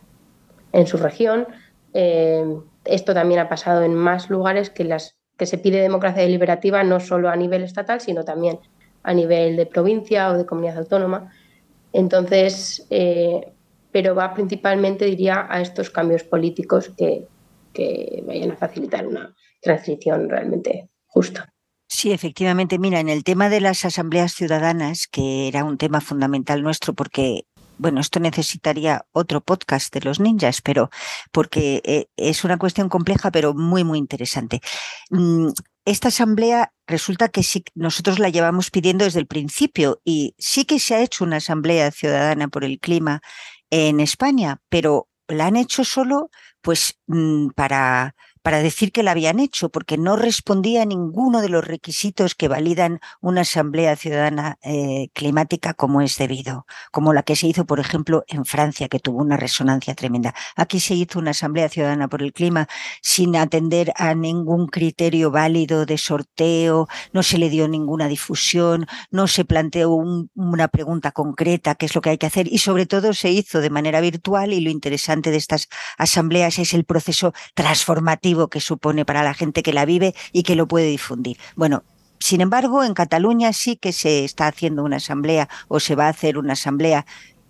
en 0.73 0.87
su 0.87 0.97
región. 0.97 1.47
Eh, 1.93 2.45
esto 2.87 3.13
también 3.13 3.41
ha 3.41 3.49
pasado 3.49 3.83
en 3.83 3.95
más 3.95 4.31
lugares 4.31 4.71
que, 4.71 4.85
las, 4.85 5.17
que 5.37 5.47
se 5.47 5.59
pide 5.59 5.83
democracia 5.83 6.23
deliberativa 6.23 6.83
no 6.83 6.99
solo 6.99 7.29
a 7.29 7.37
nivel 7.37 7.63
estatal, 7.63 8.01
sino 8.01 8.25
también 8.25 8.59
a 9.03 9.13
nivel 9.13 9.57
de 9.57 9.67
provincia 9.67 10.31
o 10.31 10.39
de 10.39 10.47
comunidad 10.47 10.79
autónoma. 10.79 11.31
Entonces, 11.93 12.87
pero 13.95 14.13
va 14.13 14.35
principalmente, 14.35 15.05
diría, 15.05 15.47
a 15.49 15.61
estos 15.61 15.89
cambios 15.89 16.25
políticos 16.25 16.91
que, 16.99 17.29
vayan 18.27 18.51
a 18.51 18.57
facilitar 18.57 19.07
una 19.07 19.33
transición 19.63 20.29
realmente 20.29 20.91
justa. 21.07 21.53
Sí, 21.87 22.11
efectivamente. 22.11 22.81
Mira, 22.81 22.99
en 22.99 23.09
el 23.09 23.23
tema 23.23 23.49
de 23.49 23.61
las 23.61 23.85
asambleas 23.85 24.35
ciudadanas, 24.35 25.07
que 25.07 25.47
era 25.47 25.63
un 25.63 25.79
tema 25.79 26.01
fundamental 26.01 26.65
nuestro 26.65 26.93
porque 26.95 27.45
bueno, 27.79 28.01
esto 28.01 28.19
necesitaría 28.19 29.05
otro 29.13 29.41
podcast 29.41 29.93
de 29.95 30.01
los 30.01 30.19
ninjas, 30.19 30.61
pero 30.61 30.91
porque 31.31 31.81
eh, 31.85 32.07
es 32.17 32.45
una 32.45 32.57
cuestión 32.57 32.89
compleja, 32.89 33.31
pero 33.31 33.55
muy, 33.55 33.85
muy 33.85 33.99
interesante. 33.99 34.61
Mm, 35.11 35.49
esta 35.85 36.09
asamblea 36.09 36.73
resulta 36.87 37.29
que 37.29 37.43
sí, 37.43 37.65
nosotros 37.75 38.19
la 38.19 38.29
llevamos 38.31 38.71
pidiendo 38.71 39.05
desde 39.05 39.21
el 39.21 39.27
principio 39.27 40.01
y 40.05 40.35
sí 40.39 40.65
que 40.65 40.79
se 40.79 40.95
ha 40.95 41.03
hecho 41.03 41.25
una 41.25 41.37
asamblea 41.37 41.91
ciudadana 41.91 42.49
por 42.49 42.65
el 42.65 42.81
clima 42.81 43.21
en 43.77 43.99
España, 43.99 44.61
pero 44.69 45.09
la 45.27 45.47
han 45.47 45.57
hecho 45.57 45.83
solo 45.83 46.31
pues 46.61 46.97
mm, 47.09 47.49
para 47.57 48.15
para 48.45 48.59
decir 48.59 48.93
que 48.93 49.03
la 49.03 49.13
habían 49.13 49.41
hecho, 49.41 49.71
porque 49.71 49.97
no 49.97 50.17
respondía 50.17 50.83
a 50.83 50.85
ninguno 50.85 51.41
de 51.41 51.49
los 51.49 51.65
requisitos 51.67 52.35
que 52.35 52.47
validan 52.47 53.01
una 53.23 53.41
asamblea 53.41 53.97
ciudadana 53.97 54.59
eh, 54.63 55.09
climática 55.15 55.73
como 55.73 56.03
es 56.03 56.19
debido, 56.19 56.67
como 56.93 57.15
la 57.15 57.23
que 57.23 57.37
se 57.37 57.47
hizo, 57.47 57.65
por 57.65 57.81
ejemplo, 57.81 58.23
en 58.29 58.45
Francia, 58.45 58.89
que 58.89 59.01
tuvo 59.01 59.23
una 59.23 59.39
resonancia 59.39 59.95
tremenda. 59.95 60.35
Aquí 60.57 60.79
se 60.79 60.93
hizo 60.93 61.21
una 61.21 61.31
asamblea 61.31 61.71
ciudadana 61.71 62.07
por 62.07 62.21
el 62.21 62.35
clima 62.35 62.69
sin 63.01 63.35
atender 63.35 63.95
a 63.97 64.15
ningún 64.15 64.67
criterio 64.67 65.31
válido 65.31 65.87
de 65.87 65.97
sorteo, 65.97 66.87
no 67.15 67.23
se 67.23 67.39
le 67.39 67.49
dio 67.49 67.67
ninguna 67.67 68.09
difusión, 68.09 68.87
no 69.11 69.27
se 69.27 69.47
planteó 69.47 69.89
una 69.95 70.69
pregunta 70.69 71.13
concreta, 71.13 71.77
qué 71.77 71.87
es 71.87 71.95
lo 71.95 72.03
que 72.03 72.11
hay 72.11 72.19
que 72.19 72.27
hacer, 72.27 72.47
y 72.53 72.59
sobre 72.59 72.85
todo 72.85 73.15
se 73.15 73.31
hizo 73.31 73.63
de 73.63 73.71
manera 73.71 74.03
virtual 74.03 74.53
y 74.53 74.61
lo 74.61 74.69
interesante 74.69 75.31
de 75.31 75.39
estas 75.39 75.71
asambleas 75.97 76.59
es 76.59 76.75
el 76.75 76.85
proceso 76.85 77.33
transformativo 77.55 78.34
que 78.49 78.61
supone 78.61 79.05
para 79.05 79.23
la 79.23 79.35
gente 79.35 79.63
que 79.63 79.73
la 79.73 79.85
vive 79.85 80.15
y 80.33 80.43
que 80.43 80.57
lo 80.57 80.69
puede 80.69 80.87
difundir. 80.87 81.39
Bueno, 81.57 81.85
sin 82.25 82.41
embargo, 82.41 82.85
en 82.85 82.95
Cataluña 82.95 83.53
sí 83.53 83.77
que 83.77 83.93
se 83.93 84.25
está 84.25 84.47
haciendo 84.47 84.83
una 84.83 84.97
asamblea 84.97 85.49
o 85.69 85.81
se 85.81 85.95
va 85.95 86.07
a 86.07 86.11
hacer 86.11 86.39
una 86.39 86.55
asamblea 86.55 87.05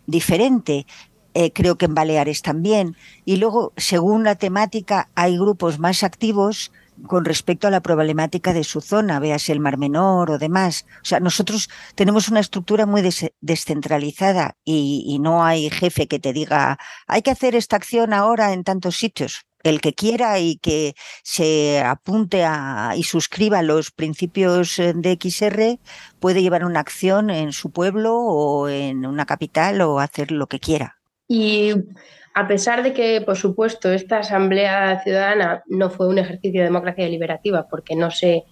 diferente. 0.06 0.86
Eh, 1.34 1.52
creo 1.52 1.76
que 1.76 1.84
en 1.86 1.94
Baleares 1.94 2.42
también. 2.42 2.96
Y 3.24 3.36
luego, 3.36 3.72
según 3.76 4.24
la 4.24 4.34
temática, 4.34 5.10
hay 5.14 5.36
grupos 5.36 5.78
más 5.78 6.02
activos 6.02 6.72
con 7.06 7.24
respecto 7.24 7.66
a 7.66 7.70
la 7.70 7.82
problemática 7.82 8.52
de 8.52 8.64
su 8.64 8.80
zona, 8.80 9.18
veas 9.18 9.48
el 9.48 9.60
Mar 9.60 9.78
Menor 9.78 10.30
o 10.30 10.38
demás. 10.38 10.86
O 11.02 11.04
sea, 11.04 11.20
nosotros 11.20 11.68
tenemos 11.94 12.28
una 12.28 12.40
estructura 12.40 12.86
muy 12.86 13.02
descentralizada 13.40 14.56
y, 14.64 15.04
y, 15.06 15.18
no 15.18 15.44
hay 15.44 15.70
jefe 15.70 16.06
que 16.06 16.20
te 16.20 16.32
diga, 16.32 16.78
hay 17.06 17.22
que 17.22 17.30
hacer 17.30 17.54
esta 17.54 17.76
acción 17.76 18.12
ahora 18.12 18.52
en 18.52 18.64
tantos 18.64 18.96
sitios 18.96 19.44
el 19.64 19.80
que 19.80 19.94
quiera 19.94 20.38
y 20.38 20.58
que 20.58 20.94
se 21.24 21.80
apunte 21.80 22.44
y 22.96 23.02
suscriba 23.02 23.62
los 23.62 23.90
principios 23.90 24.78
eh, 24.78 24.92
de 24.94 25.18
XR 25.20 25.80
puede 26.20 26.42
llevar 26.42 26.64
una 26.64 26.80
acción 26.80 27.30
en 27.30 27.52
su 27.52 27.70
pueblo 27.70 28.14
o 28.16 28.68
en 28.68 29.06
una 29.06 29.26
capital 29.26 29.80
o 29.80 29.98
hacer 29.98 30.30
lo 30.30 30.46
que 30.46 30.60
quiera. 30.60 30.98
Y 31.26 31.72
a 32.34 32.46
pesar 32.46 32.82
de 32.82 32.92
que, 32.92 33.22
por 33.22 33.36
supuesto, 33.36 33.90
esta 33.90 34.18
Asamblea 34.18 35.02
Ciudadana 35.02 35.64
no 35.66 35.90
fue 35.90 36.08
un 36.08 36.18
ejercicio 36.18 36.60
de 36.60 36.66
democracia 36.66 37.04
deliberativa 37.04 37.66
porque 37.68 37.96
no, 37.96 38.10
se, 38.10 38.44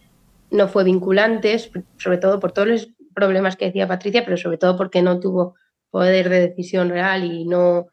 no 0.50 0.68
fue 0.68 0.84
vinculante, 0.84 1.58
sobre 1.98 2.18
todo 2.18 2.40
por 2.40 2.52
todos 2.52 2.68
los 2.68 2.88
problemas 3.14 3.56
que 3.56 3.66
decía 3.66 3.86
Patricia, 3.86 4.24
pero 4.24 4.38
sobre 4.38 4.56
todo 4.56 4.76
porque 4.76 5.02
no 5.02 5.20
tuvo 5.20 5.56
poder 5.90 6.30
de 6.30 6.48
decisión 6.48 6.88
real 6.88 7.24
y 7.24 7.44
no, 7.44 7.88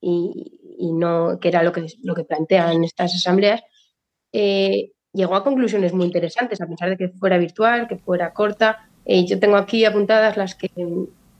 y, 0.00 0.65
no, 0.78 1.38
que 1.40 1.48
era 1.48 1.62
lo 1.62 1.72
que, 1.72 1.86
lo 2.02 2.14
que 2.14 2.24
plantean 2.24 2.84
estas 2.84 3.14
asambleas, 3.14 3.62
eh, 4.32 4.92
llegó 5.12 5.34
a 5.34 5.44
conclusiones 5.44 5.92
muy 5.92 6.06
interesantes, 6.06 6.60
a 6.60 6.66
pesar 6.66 6.90
de 6.90 6.96
que 6.96 7.08
fuera 7.08 7.38
virtual, 7.38 7.88
que 7.88 7.96
fuera 7.96 8.32
corta. 8.32 8.88
Eh, 9.04 9.26
yo 9.26 9.38
tengo 9.40 9.56
aquí 9.56 9.84
apuntadas 9.84 10.36
las 10.36 10.54
que, 10.54 10.70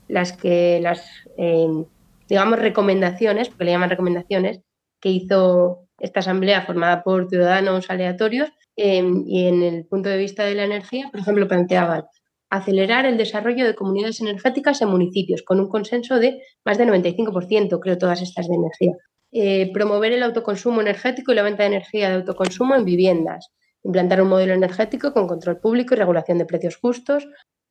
las, 0.07 0.33
que, 0.33 0.79
las 0.81 1.05
em, 1.37 1.85
digamos, 2.27 2.59
recomendaciones, 2.59 3.49
porque 3.49 3.65
le 3.65 3.71
llaman 3.71 3.89
recomendaciones, 3.89 4.61
que 4.99 5.09
hizo 5.09 5.87
esta 5.99 6.21
asamblea 6.21 6.63
formada 6.65 7.03
por 7.03 7.29
ciudadanos 7.29 7.89
aleatorios 7.89 8.49
em, 8.75 9.23
y 9.27 9.47
en 9.47 9.63
el 9.63 9.85
punto 9.85 10.09
de 10.09 10.17
vista 10.17 10.43
de 10.43 10.55
la 10.55 10.63
energía, 10.65 11.09
por 11.11 11.19
ejemplo, 11.19 11.47
planteaban 11.47 12.05
acelerar 12.49 13.05
el 13.05 13.17
desarrollo 13.17 13.65
de 13.65 13.75
comunidades 13.75 14.21
energéticas 14.21 14.81
en 14.81 14.89
municipios, 14.89 15.43
con 15.43 15.59
un 15.59 15.69
consenso 15.69 16.19
de 16.19 16.41
más 16.63 16.77
del 16.77 16.89
95%, 16.89 17.79
creo, 17.79 17.97
todas 17.97 18.21
estas 18.21 18.47
de 18.47 18.55
energía. 18.55 18.93
Eh, 19.31 19.71
promover 19.73 20.13
el 20.13 20.23
autoconsumo 20.23 20.81
energético 20.81 21.31
y 21.31 21.35
la 21.35 21.43
venta 21.43 21.63
de 21.63 21.67
energía 21.67 22.09
de 22.09 22.15
autoconsumo 22.15 22.75
en 22.75 22.85
viviendas. 22.85 23.51
Implantar 23.83 24.21
un 24.21 24.29
modelo 24.29 24.53
energético 24.53 25.13
con 25.13 25.27
control 25.27 25.59
público 25.59 25.93
y 25.93 25.97
regulación 25.97 26.37
de 26.37 26.45
precios 26.45 26.77
justos. 26.77 27.27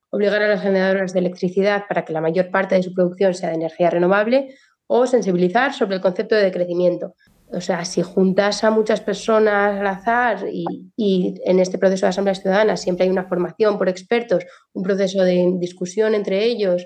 Obligar 0.09 0.41
a 0.41 0.47
las 0.47 0.61
generadoras 0.61 1.13
de 1.13 1.19
electricidad 1.19 1.83
para 1.87 2.05
que 2.05 2.13
la 2.13 2.21
mayor 2.21 2.51
parte 2.51 2.75
de 2.75 2.83
su 2.83 2.93
producción 2.93 3.33
sea 3.33 3.49
de 3.49 3.55
energía 3.55 3.89
renovable. 3.89 4.55
O 4.85 5.05
sensibilizar 5.05 5.73
sobre 5.73 5.95
el 5.95 6.01
concepto 6.01 6.35
de 6.35 6.43
decrecimiento. 6.43 7.13
O 7.51 7.61
sea, 7.61 7.85
si 7.85 8.01
juntas 8.01 8.63
a 8.63 8.71
muchas 8.71 8.99
personas 8.99 9.79
al 9.79 9.87
azar 9.87 10.45
y, 10.51 11.35
en 11.45 11.59
este 11.59 11.77
proceso 11.77 12.05
de 12.05 12.09
asambleas 12.09 12.41
ciudadanas 12.41 12.81
siempre 12.81 13.05
hay 13.05 13.09
una 13.09 13.27
formación 13.27 13.77
por 13.77 13.87
expertos, 13.87 14.45
un 14.73 14.83
proceso 14.83 15.23
de 15.23 15.53
discusión 15.57 16.13
entre 16.13 16.43
ellos, 16.43 16.85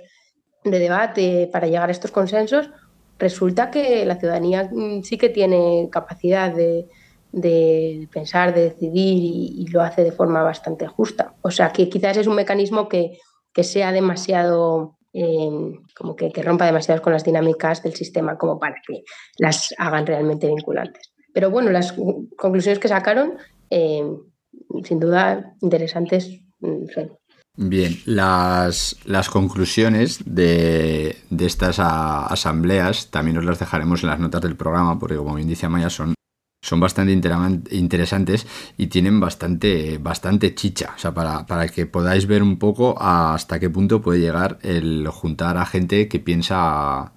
de 0.63 0.78
debate 0.78 1.49
para 1.51 1.65
llegar 1.65 1.89
a 1.89 1.91
estos 1.91 2.11
consensos, 2.11 2.69
resulta 3.22 3.69
que 3.69 4.03
la 4.05 4.17
ciudadanía 4.17 4.69
mm, 4.72 5.03
sí 5.03 5.17
que 5.17 5.30
tiene 5.30 5.88
capacidad 5.91 6.53
de, 6.53 6.88
pensar, 8.11 8.53
de 8.53 8.63
decidir 8.69 9.19
y, 9.24 9.67
lo 9.67 9.82
hace 9.82 10.03
de 10.03 10.11
forma 10.11 10.43
bastante 10.43 10.88
justa. 10.88 11.36
O 11.41 11.51
sea, 11.51 11.72
que 11.72 11.88
quizás 11.88 12.17
es 12.17 12.28
un 12.28 12.36
mecanismo 12.36 12.89
que, 12.89 13.19
que 13.53 13.63
sea 13.63 13.91
demasiado 13.91 14.97
como 15.93 16.15
que, 16.15 16.32
rompa 16.41 16.65
demasiado 16.65 17.01
con 17.01 17.11
las 17.11 17.26
dinámicas 17.26 17.84
del 17.84 17.93
sistema 17.93 18.38
como 18.38 18.57
para 18.57 18.76
que 18.88 19.03
las 19.38 19.74
hagan 19.78 20.05
realmente 20.05 20.47
vinculantes. 20.47 21.11
Pero 21.34 21.51
bueno, 21.51 21.69
las 21.69 21.93
conclusiones 22.38 22.80
que 22.80 22.88
sacaron, 22.88 23.38
em, 23.69 24.17
sin 24.84 24.99
duda, 24.99 25.53
interesantes. 25.61 26.41
Mm, 26.59 26.86
Bien, 27.58 27.99
las, 28.06 28.97
las 29.06 29.30
conclusiones 29.30 30.24
de, 30.26 31.18
de 31.30 31.45
estas 31.45 31.80
asambleas 31.80 33.12
también 33.12 33.38
os 33.38 33.45
las 33.45 33.60
dejaremos 33.60 34.04
en 34.04 34.10
las 34.10 34.20
notas 34.20 34.41
del 34.41 34.56
programa, 34.56 34.97
porque 34.97 35.18
como 35.18 35.36
bien 35.36 35.49
dice 35.49 35.66
Amaya, 35.66 35.89
son 35.89 36.16
son 36.64 36.80
bastante 36.80 37.12
interesantes 37.72 38.45
y 38.78 38.88
tienen 38.88 39.20
bastante, 39.20 39.97
bastante 39.97 40.54
chicha, 40.54 40.93
o 40.95 40.99
sea, 40.99 41.14
para, 41.14 41.45
para, 41.47 41.68
que 41.68 41.88
podáis 41.88 42.28
ver 42.28 42.43
un 42.43 42.58
poco 42.60 42.95
hasta 43.02 43.60
qué 43.60 43.70
punto 43.70 44.02
puede 44.02 44.20
llegar 44.20 44.60
el 44.62 45.08
juntar 45.10 45.58
a 45.58 45.66
gente 45.66 46.08
que 46.08 46.20
piensa, 46.20 47.14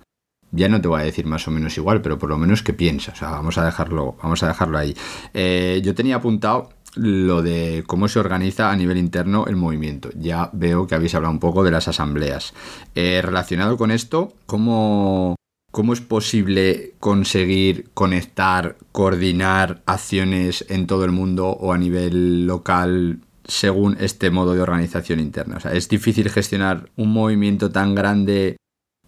ya 0.51 0.69
no 0.69 0.81
te 0.81 0.89
voy 0.89 1.03
a 1.03 1.05
decir 1.05 1.27
más 1.27 1.47
o 1.47 1.51
menos 1.51 1.77
igual, 1.77 2.01
pero 2.01 2.19
por 2.19 2.31
lo 2.31 2.39
menos 2.39 2.63
que 2.63 2.73
piensa, 2.73 3.13
o 3.13 3.17
sea, 3.17 3.31
vamos 3.31 3.59
a 3.59 3.67
dejarlo, 3.67 4.17
vamos 4.23 4.43
a 4.43 4.49
dejarlo 4.49 4.79
ahí. 4.79 4.97
Eh, 5.35 5.83
yo 5.85 5.95
tenía 5.95 6.17
apuntado 6.17 6.71
lo 6.95 7.43
de 7.43 7.85
cómo 7.87 8.09
se 8.09 8.19
organiza 8.19 8.71
a 8.71 8.77
nivel 8.77 8.99
interno 8.99 9.47
el 9.47 9.57
movimiento. 9.57 10.11
Ya 10.17 10.51
veo 10.53 10.87
que 10.87 10.95
habéis 10.95 11.15
hablado 11.15 11.33
un 11.33 11.41
poco 11.41 11.65
de 11.65 11.71
las 11.71 11.89
asambleas. 11.89 12.55
Eh, 12.95 13.21
relacionado 13.23 13.77
con 13.77 13.91
esto, 13.91 14.33
¿cómo, 14.47 15.37
¿Cómo 15.75 15.93
es 15.93 16.01
posible 16.01 16.95
conseguir 17.01 17.91
conectar, 17.95 18.77
coordinar 18.93 19.83
acciones 19.87 20.65
en 20.69 20.87
todo 20.87 21.05
el 21.05 21.11
mundo 21.11 21.49
o 21.49 21.73
a 21.73 21.79
nivel 21.79 22.47
local 22.47 23.19
según 23.45 23.97
este 23.99 24.31
modo 24.31 24.55
de 24.55 24.61
organización 24.61 25.19
interna? 25.19 25.57
O 25.57 25.61
sea, 25.61 25.73
es 25.73 25.89
difícil 25.89 26.31
gestionar 26.31 26.91
un 26.95 27.13
movimiento 27.13 27.73
tan 27.73 27.97
grande 27.97 28.57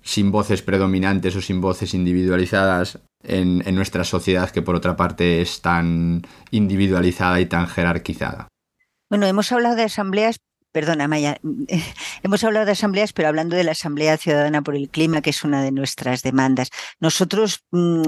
sin 0.07 0.30
voces 0.30 0.62
predominantes 0.62 1.34
o 1.34 1.42
sin 1.42 1.61
voces 1.61 1.92
individualizadas 1.92 3.00
en, 3.24 3.59
nuestra 3.74 4.04
sociedad 4.04 4.50
que 4.50 4.62
por 4.62 4.76
otra 4.76 4.96
parte 4.96 5.42
es 5.42 5.61
tan 5.61 6.22
individualizada 6.52 7.40
y 7.40 7.46
tan 7.46 7.66
jerarquizada. 7.66 8.46
Bueno, 9.11 9.26
hemos 9.26 9.50
hablado 9.50 9.74
de 9.74 9.82
asambleas, 9.82 10.36
perdona 10.72 11.09
Maya, 11.09 11.38
hemos 12.22 12.44
hablado 12.44 12.66
de 12.66 12.72
asambleas, 12.72 13.12
pero 13.12 13.26
hablando 13.26 13.57
de 13.57 13.64
la 13.64 13.72
Asamblea 13.72 14.16
Ciudadana 14.16 14.62
por 14.62 14.76
el 14.76 14.88
Clima, 14.88 15.22
que 15.22 15.30
es 15.30 15.42
una 15.42 15.61
de 15.61 15.72
nuestras 15.72 16.22
demandas. 16.22 16.70
Nosotros 17.00 17.64
mm, 17.72 18.04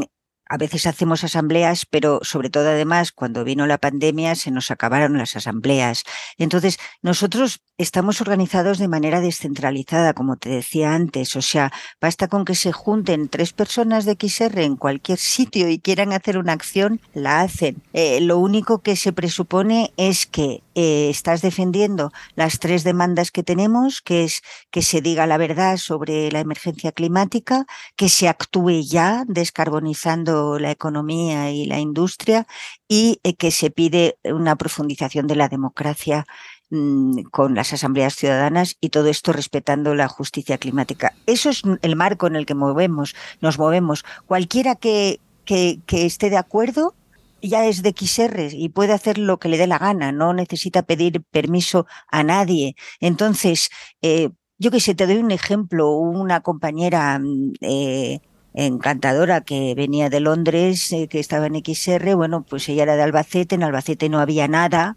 a 0.49 0.57
veces 0.57 0.86
hacemos 0.86 1.24
asambleas, 1.24 1.86
pero 1.86 2.20
sobre 2.22 2.51
todo 2.51 2.68
además 2.68 3.12
cuando 3.12 3.44
vino 3.44 3.66
la 3.66 3.78
pandemia 3.78 4.34
se 4.34 4.51
nos 4.51 4.70
acabaron 4.70 5.18
las 5.18 5.36
asambleas. 5.36 6.05
Entonces, 6.38 6.78
nosotros 7.03 7.61
estamos 7.76 8.20
organizados 8.20 8.78
de 8.78 8.88
manera 8.88 9.20
descentralizada, 9.20 10.14
como 10.14 10.36
te 10.36 10.49
decía 10.49 10.94
antes. 10.94 11.36
O 11.36 11.42
sea, 11.42 11.72
basta 12.01 12.28
con 12.28 12.44
que 12.44 12.55
se 12.55 12.72
junten 12.72 13.28
tres 13.28 13.53
personas 13.53 14.05
de 14.05 14.16
XR 14.18 14.62
en 14.62 14.76
cualquier 14.76 15.18
sitio 15.18 15.68
y 15.68 15.78
quieran 15.78 16.12
hacer 16.12 16.38
una 16.38 16.53
acción, 16.53 17.01
la 17.14 17.40
hacen. 17.40 17.82
Eh, 17.92 18.20
lo 18.20 18.38
único 18.38 18.80
que 18.80 18.96
se 18.96 19.12
presupone 19.12 19.92
es 19.96 20.26
que 20.26 20.62
eh, 20.74 21.09
estás 21.11 21.42
defendiendo 21.42 22.12
las 22.34 22.59
tres 22.59 22.84
demandas 22.84 23.30
que 23.30 23.42
tenemos, 23.42 24.01
que 24.01 24.24
es 24.24 24.42
que 24.70 24.82
se 24.82 25.01
diga 25.01 25.26
la 25.26 25.36
verdad 25.36 25.76
sobre 25.76 26.30
la 26.30 26.40
emergencia 26.40 26.92
climática, 26.92 27.66
que 27.96 28.09
se 28.09 28.28
actúe 28.28 28.80
ya 28.82 29.24
descarbonizando 29.26 30.38
la 30.59 30.70
economía 30.70 31.51
y 31.51 31.66
la 31.66 31.78
industria 31.78 32.47
y 32.89 33.20
eh, 33.22 33.34
que 33.34 33.51
se 33.51 33.70
pide 33.70 34.16
una 34.24 34.57
profundización 34.57 35.26
de 35.26 35.36
la 35.36 35.49
democracia 35.49 36.26
mm, 36.70 37.22
con 37.30 37.55
las 37.55 37.72
asambleas 37.72 38.14
ciudadanas 38.14 38.76
y 38.80 38.91
todo 38.91 39.09
esto 39.09 39.32
respetando 39.32 39.95
la 39.95 40.09
justicia 40.09 40.59
climática. 40.59 41.14
Eso 41.26 41.51
es 41.51 41.62
el 41.82 41.97
marco 41.97 42.26
en 42.26 42.36
el 42.36 42.47
que 42.47 42.55
movemos, 42.55 43.14
nos 43.41 43.59
movemos. 43.59 44.05
Cualquiera 44.26 44.74
que, 44.74 45.20
que, 45.45 45.80
esté 45.89 46.30
de 46.30 46.36
acuerdo 46.36 46.95
ya 47.41 47.66
es 47.66 47.82
de 47.82 47.95
XR 47.97 48.49
y 48.53 48.68
puede 48.68 48.93
hacer 48.93 49.16
lo 49.16 49.39
que 49.39 49.49
le 49.49 49.59
dé 49.59 49.66
la 49.66 49.78
gana, 49.78 50.11
no 50.12 50.34
necesita 50.34 50.82
pedir 50.82 51.22
permiso 51.30 51.86
a 52.09 52.22
nadie. 52.24 52.74
Entonces, 53.01 53.70
eh, 54.03 54.30
yo 54.59 54.70
que 54.70 54.80
sé, 54.80 54.95
te 54.95 55.07
doy 55.07 55.18
un 55.18 55.30
ejemplo, 55.30 55.91
una 55.93 56.41
compañera 56.41 57.18
mm, 57.18 57.53
eh, 57.61 58.20
encantadora 58.55 59.42
que 59.42 59.74
venía 59.74 60.11
de 60.11 60.20
Londres, 60.20 60.92
eh, 60.92 61.09
que 61.09 61.20
estaba 61.20 61.46
en 61.46 61.57
XR, 61.57 62.14
bueno, 62.14 62.44
pues 62.49 62.68
ella 62.68 62.84
era 62.84 62.96
de 62.96 63.03
Albacete, 63.03 63.55
en 63.55 63.62
Albacete 63.62 64.09
no 64.09 64.20
había 64.20 64.49
nada, 64.49 64.96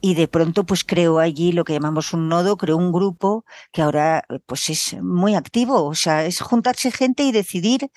y 0.00 0.14
de 0.14 0.28
pronto 0.28 0.64
pues 0.64 0.84
creó 0.84 1.18
allí 1.18 1.52
lo 1.52 1.64
que 1.64 1.74
llamamos 1.74 2.12
un 2.12 2.28
nodo, 2.28 2.56
creó 2.56 2.76
un 2.76 2.92
grupo 2.92 3.44
que 3.72 3.82
ahora 3.82 4.24
pues 4.46 4.70
es 4.70 5.00
muy 5.02 5.34
activo, 5.34 5.84
o 5.84 5.94
sea, 5.94 6.24
es 6.26 6.40
juntarse 6.40 6.90
gente 6.90 7.22
y 7.22 7.32
decidir 7.32 7.90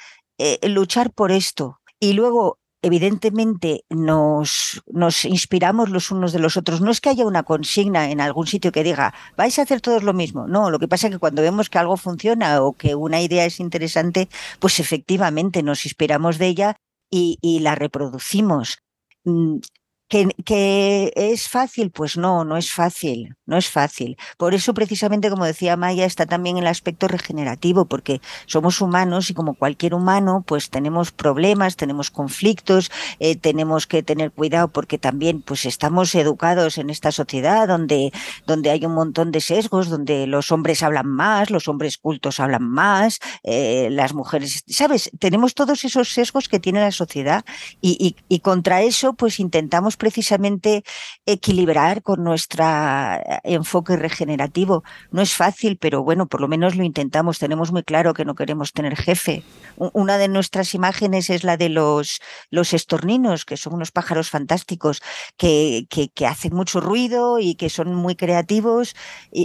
luchar 0.63 1.11
por 1.11 1.31
esto. 1.31 1.79
Y 1.99 2.13
luego 2.13 2.59
evidentemente 2.86 3.83
nos, 3.89 4.83
nos 4.86 5.25
inspiramos 5.25 5.89
los 5.89 6.11
unos 6.11 6.31
de 6.33 6.39
los 6.39 6.55
otros. 6.55 6.81
No 6.81 6.91
es 6.91 7.01
que 7.01 7.09
haya 7.09 7.25
una 7.25 7.41
consigna 7.41 8.11
en 8.11 8.21
algún 8.21 8.45
sitio 8.45 8.71
que 8.71 8.83
diga, 8.83 9.13
vais 9.36 9.57
a 9.57 9.63
hacer 9.63 9.81
todos 9.81 10.03
lo 10.03 10.13
mismo. 10.13 10.47
No, 10.47 10.69
lo 10.69 10.77
que 10.77 10.88
pasa 10.88 11.07
es 11.07 11.13
que 11.13 11.19
cuando 11.19 11.41
vemos 11.41 11.71
que 11.71 11.79
algo 11.79 11.97
funciona 11.97 12.61
o 12.61 12.73
que 12.73 12.93
una 12.93 13.21
idea 13.21 13.43
es 13.45 13.59
interesante, 13.59 14.29
pues 14.59 14.79
efectivamente 14.79 15.63
nos 15.63 15.86
inspiramos 15.86 16.38
de 16.38 16.47
ella 16.47 16.75
y, 17.09 17.39
y 17.41 17.59
la 17.59 17.73
reproducimos. 17.73 18.77
¿Que, 20.08 21.12
es 21.16 21.49
fácil? 21.49 21.89
Pues 21.89 22.16
no, 22.16 22.45
no 22.45 22.58
es 22.58 22.72
fácil, 22.72 23.36
no 23.47 23.58
es 23.58 23.68
fácil. 23.68 24.18
Por 24.38 24.53
eso, 24.53 24.76
precisamente, 24.76 25.32
como 25.32 25.45
decía 25.45 25.78
Maya, 25.78 26.06
está 26.06 26.28
también 26.28 26.58
el 26.58 26.68
aspecto 26.68 27.08
regenerativo, 27.08 27.86
porque 27.86 28.22
somos 28.45 28.82
humanos 28.82 29.32
y 29.32 29.34
como 29.34 29.56
cualquier 29.56 29.95
humano, 29.95 30.43
pues 30.45 30.70
tenemos 30.70 31.12
problemas, 31.12 31.76
tenemos 31.76 32.12
conflictos, 32.12 32.91
eh, 33.20 33.36
tenemos 33.36 33.88
que 33.88 34.03
tener 34.03 34.32
cuidado 34.32 34.68
porque 34.68 34.99
también 34.99 35.41
pues 35.41 35.66
estamos 35.66 36.14
educados 36.14 36.78
en 36.78 36.91
esta 36.91 37.12
sociedad 37.12 37.68
donde, 37.68 38.12
donde 38.45 38.70
hay 38.70 38.86
un 38.86 38.93
montón 38.93 39.32
de 39.32 39.41
sesgos, 39.41 39.89
donde 39.89 40.28
los 40.28 40.51
hombres 40.51 40.84
hablan 40.84 41.08
más, 41.08 41.49
los 41.49 41.68
hombres 41.68 41.97
cultos 41.97 42.39
hablan 42.39 42.70
más, 42.70 43.20
eh, 43.43 43.89
las 43.91 44.14
mujeres, 44.14 44.64
¿sabes? 44.68 45.10
Tenemos 45.18 45.56
todos 45.56 45.84
esos 45.84 46.10
sesgos 46.10 46.47
que 46.47 46.60
tiene 46.60 46.82
la 46.82 46.91
sociedad 46.91 47.43
y, 47.82 47.97
y, 47.99 48.16
y 48.30 48.41
contra 48.41 48.84
eso 48.84 49.14
pues 49.14 49.39
intentamos 49.39 49.94
precisamente 49.95 50.83
equilibrar 51.25 52.01
con 52.01 52.23
nuestro 52.23 52.65
eh, 52.65 53.39
enfoque 53.43 53.95
regenerativo. 53.95 54.83
No 55.11 55.21
es 55.21 55.33
fácil, 55.33 55.77
pero 55.77 56.03
bueno, 56.03 56.27
por 56.27 56.41
lo 56.41 56.47
menos 56.47 56.75
lo 56.75 56.83
intentamos. 56.83 57.39
Tenemos 57.39 57.71
muy 57.71 57.83
claro 57.83 58.13
que 58.13 58.25
no 58.25 58.35
queremos 58.35 58.73
tener 58.73 58.95
jefe. 58.95 59.43
Una 59.77 60.17
de 60.17 60.27
nuestras 60.27 60.73
imágenes 60.73 61.29
es 61.29 61.43
la 61.43 61.57
de 61.57 61.69
los, 61.69 62.21
los 62.49 62.73
estorninos, 62.73 63.45
que 63.45 63.57
son 63.57 63.73
unos 63.73 63.91
pájaros 63.91 64.29
fantásticos 64.29 65.01
que, 65.37 65.85
que, 65.89 66.25
hacen 66.25 66.55
mucho 66.55 66.79
ruido 66.79 67.39
y 67.39 67.55
que 67.55 67.69
son 67.69 67.93
muy 67.93 68.15
creativos, 68.15 68.95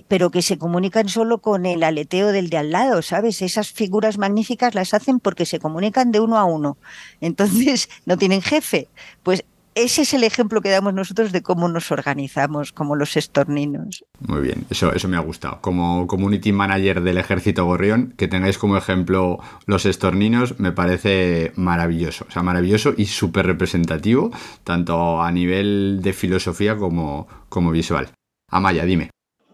pero 0.08 0.30
que 0.30 0.42
se 0.42 0.56
comunican 0.56 1.08
solo 1.08 1.40
con 1.40 1.66
el 1.66 1.82
aleteo 1.82 2.32
del 2.32 2.48
de 2.48 2.58
al 2.58 2.70
lado, 2.70 3.02
¿sabes? 3.02 3.42
Esas 3.42 3.70
figuras 3.72 4.18
magníficas 4.18 4.74
las 4.74 4.94
hacen 4.94 5.20
porque 5.20 5.46
se 5.46 5.58
comunican 5.58 6.12
de 6.12 6.20
uno 6.20 6.38
a 6.38 6.44
uno. 6.44 6.78
Entonces, 7.20 7.88
no 8.06 8.16
tienen 8.16 8.42
jefe. 8.42 8.88
Pues 9.22 9.44
ese 9.74 10.02
es 10.02 10.14
el 10.14 10.24
ejemplo 10.24 10.60
que 10.60 10.70
damos 10.70 10.94
nosotros 10.94 11.32
de 11.32 11.42
cómo 11.42 11.68
nos 11.68 11.92
organizamos 11.92 12.72
como 12.72 12.96
los 12.96 13.16
estorninos. 13.16 14.04
Muy 14.18 14.40
bien, 14.40 14.64
eso, 14.70 14.92
eso 14.92 15.08
me 15.08 15.16
ha 15.16 15.20
gustado. 15.20 15.60
Como 15.60 16.06
community 16.06 16.52
manager 16.52 17.02
del 17.02 17.18
ejército 17.18 17.64
gorrión, 17.64 18.14
que 18.16 18.28
tengáis 18.28 18.58
como 18.58 18.76
ejemplo 18.76 19.38
los 19.66 19.86
estorninos, 19.86 20.58
me 20.58 20.72
parece 20.72 21.52
maravilloso. 21.54 22.26
O 22.28 22.32
sea, 22.32 22.42
maravilloso 22.42 22.94
y 22.96 23.06
súper 23.06 23.46
representativo, 23.46 24.30
tanto 24.64 25.22
a 25.22 25.30
nivel 25.30 26.00
de 26.02 26.12
filosofía 26.12 26.76
como, 26.76 27.28
como 27.48 27.70
visual. 27.70 28.08
Amaya, 28.48 28.84
dime. 28.84 29.10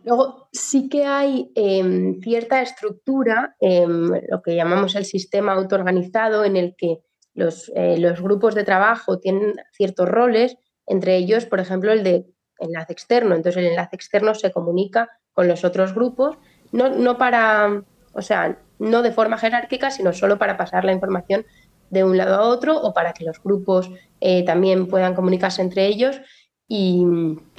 Luego, 0.07 0.49
sí 0.53 0.89
que 0.89 1.05
hay 1.05 1.51
em, 1.57 2.21
cierta 2.21 2.63
estructura, 2.63 3.57
em, 3.61 4.09
lo 4.31 4.41
que 4.41 4.55
llamamos 4.55 4.95
el 4.95 5.05
sistema 5.05 5.53
autoorganizado, 5.53 6.45
en 6.45 6.57
el 6.57 6.75
que 6.79 7.01
eh, 7.37 7.99
los, 7.99 8.21
grupos 8.21 8.55
de 8.55 8.65
trabajo 8.65 9.19
tienen 9.19 9.55
ciertos 9.73 10.09
roles, 10.09 10.57
entre 10.87 11.17
ellos, 11.17 11.47
por 11.47 11.61
ejemplo, 11.61 11.93
el 11.93 12.03
de 12.03 12.27
enlace 12.59 12.93
externo. 12.93 13.35
Entonces, 13.35 13.63
el 13.63 13.71
enlace 13.71 13.97
externo 13.97 14.35
se 14.35 14.53
comunica 14.53 15.11
con 15.33 15.49
los 15.49 15.65
otros 15.65 15.95
grupos, 15.95 16.39
no, 16.73 16.89
no 16.89 17.19
para, 17.19 17.83
o 18.13 18.23
sea, 18.23 18.59
no 18.79 19.03
de 19.03 19.13
forma 19.13 19.39
jerárquica, 19.39 19.91
sino 19.91 20.13
solo 20.13 20.39
para 20.39 20.57
pasar 20.57 20.85
la 20.85 20.93
información 20.93 21.45
de 21.91 22.05
un 22.05 22.17
lado 22.17 22.35
a 22.35 22.43
otro 22.43 22.81
o 22.81 22.93
para 22.93 23.13
que 23.13 23.25
los 23.25 23.43
grupos 23.43 23.91
eh, 24.21 24.45
también 24.45 24.89
puedan 24.89 25.15
comunicarse 25.15 25.63
entre 25.63 25.87
ellos. 25.87 26.21
Y, 26.69 27.05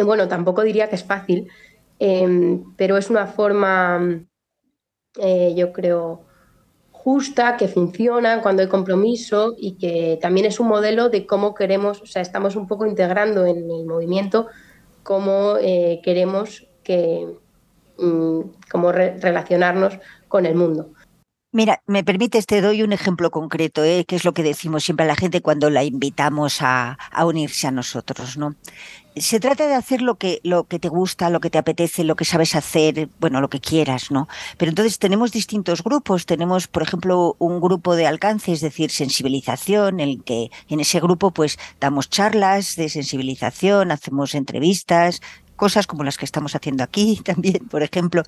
bueno, 0.03 0.27
tampoco 0.27 0.63
diría 0.63 0.89
que 0.89 0.95
es 0.95 1.03
fácil, 1.03 1.49
em, 1.99 2.75
pero 2.75 2.97
es 2.97 3.09
una 3.09 3.25
forma, 3.27 4.25
eh, 5.19 5.53
yo 5.55 5.71
creo, 5.71 6.26
justa, 7.07 7.55
que 7.55 7.69
funciona 7.69 8.41
cuando 8.41 8.61
hay 8.61 8.67
compromiso 8.67 9.55
y 9.57 9.77
que 9.77 10.19
también 10.21 10.45
es 10.45 10.59
un 10.59 10.67
modelo 10.67 11.07
de 11.07 11.25
cómo 11.25 11.55
queremos, 11.55 12.01
o 12.01 12.05
sea, 12.05 12.21
estamos 12.21 12.57
un 12.57 12.67
poco 12.67 12.85
integrando 12.85 13.45
en 13.45 13.59
el 13.71 13.85
movimiento 13.85 14.47
cómo 15.03 15.55
eh, 15.61 16.01
queremos 16.03 16.67
que, 16.83 17.25
mm, 17.97 18.41
cómo 18.69 18.91
relacionarnos 18.91 19.97
con 20.27 20.45
el 20.45 20.55
mundo. 20.55 20.89
Mira, 21.53 21.81
me 21.87 22.03
permites, 22.03 22.45
te 22.45 22.59
doy 22.59 22.83
un 22.83 22.91
ejemplo 22.91 23.31
concreto, 23.31 23.85
¿eh? 23.85 24.03
que 24.05 24.17
es 24.17 24.25
lo 24.25 24.33
que 24.33 24.43
decimos 24.43 24.83
siempre 24.83 25.05
a 25.05 25.07
la 25.07 25.15
gente 25.15 25.41
cuando 25.41 25.69
la 25.69 25.85
invitamos 25.85 26.61
a, 26.61 26.97
a, 27.09 27.25
unirse 27.25 27.67
a 27.67 27.71
nosotros, 27.71 28.37
¿no? 28.37 28.55
Se 29.19 29.39
trata 29.39 29.67
de 29.67 29.75
hacer 29.75 30.01
lo 30.01 30.15
que, 30.15 30.39
lo 30.43 30.65
que 30.65 30.79
te 30.79 30.89
gusta, 30.89 31.29
lo 31.29 31.39
que 31.39 31.49
te 31.49 31.57
apetece, 31.57 32.03
lo 32.03 32.15
que 32.15 32.25
sabes 32.25 32.55
hacer, 32.55 33.09
bueno, 33.19 33.41
lo 33.41 33.49
que 33.49 33.59
quieras, 33.59 34.11
¿no? 34.11 34.27
Pero 34.57 34.69
entonces 34.69 34.99
tenemos 34.99 35.31
distintos 35.31 35.83
grupos. 35.83 36.25
Tenemos, 36.25 36.67
por 36.67 36.83
ejemplo, 36.83 37.35
un 37.39 37.59
grupo 37.61 37.95
de 37.95 38.07
alcance, 38.07 38.51
es 38.51 38.61
decir, 38.61 38.91
sensibilización, 38.91 39.99
en 39.99 40.09
el 40.09 40.23
que 40.23 40.51
en 40.69 40.79
ese 40.79 40.99
grupo 40.99 41.31
pues 41.31 41.57
damos 41.79 42.09
charlas 42.09 42.75
de 42.75 42.89
sensibilización, 42.89 43.91
hacemos 43.91 44.35
entrevistas, 44.35 45.21
cosas 45.55 45.87
como 45.87 46.03
las 46.03 46.17
que 46.17 46.25
estamos 46.25 46.55
haciendo 46.55 46.83
aquí 46.83 47.19
también, 47.25 47.67
por 47.67 47.83
ejemplo. 47.83 48.23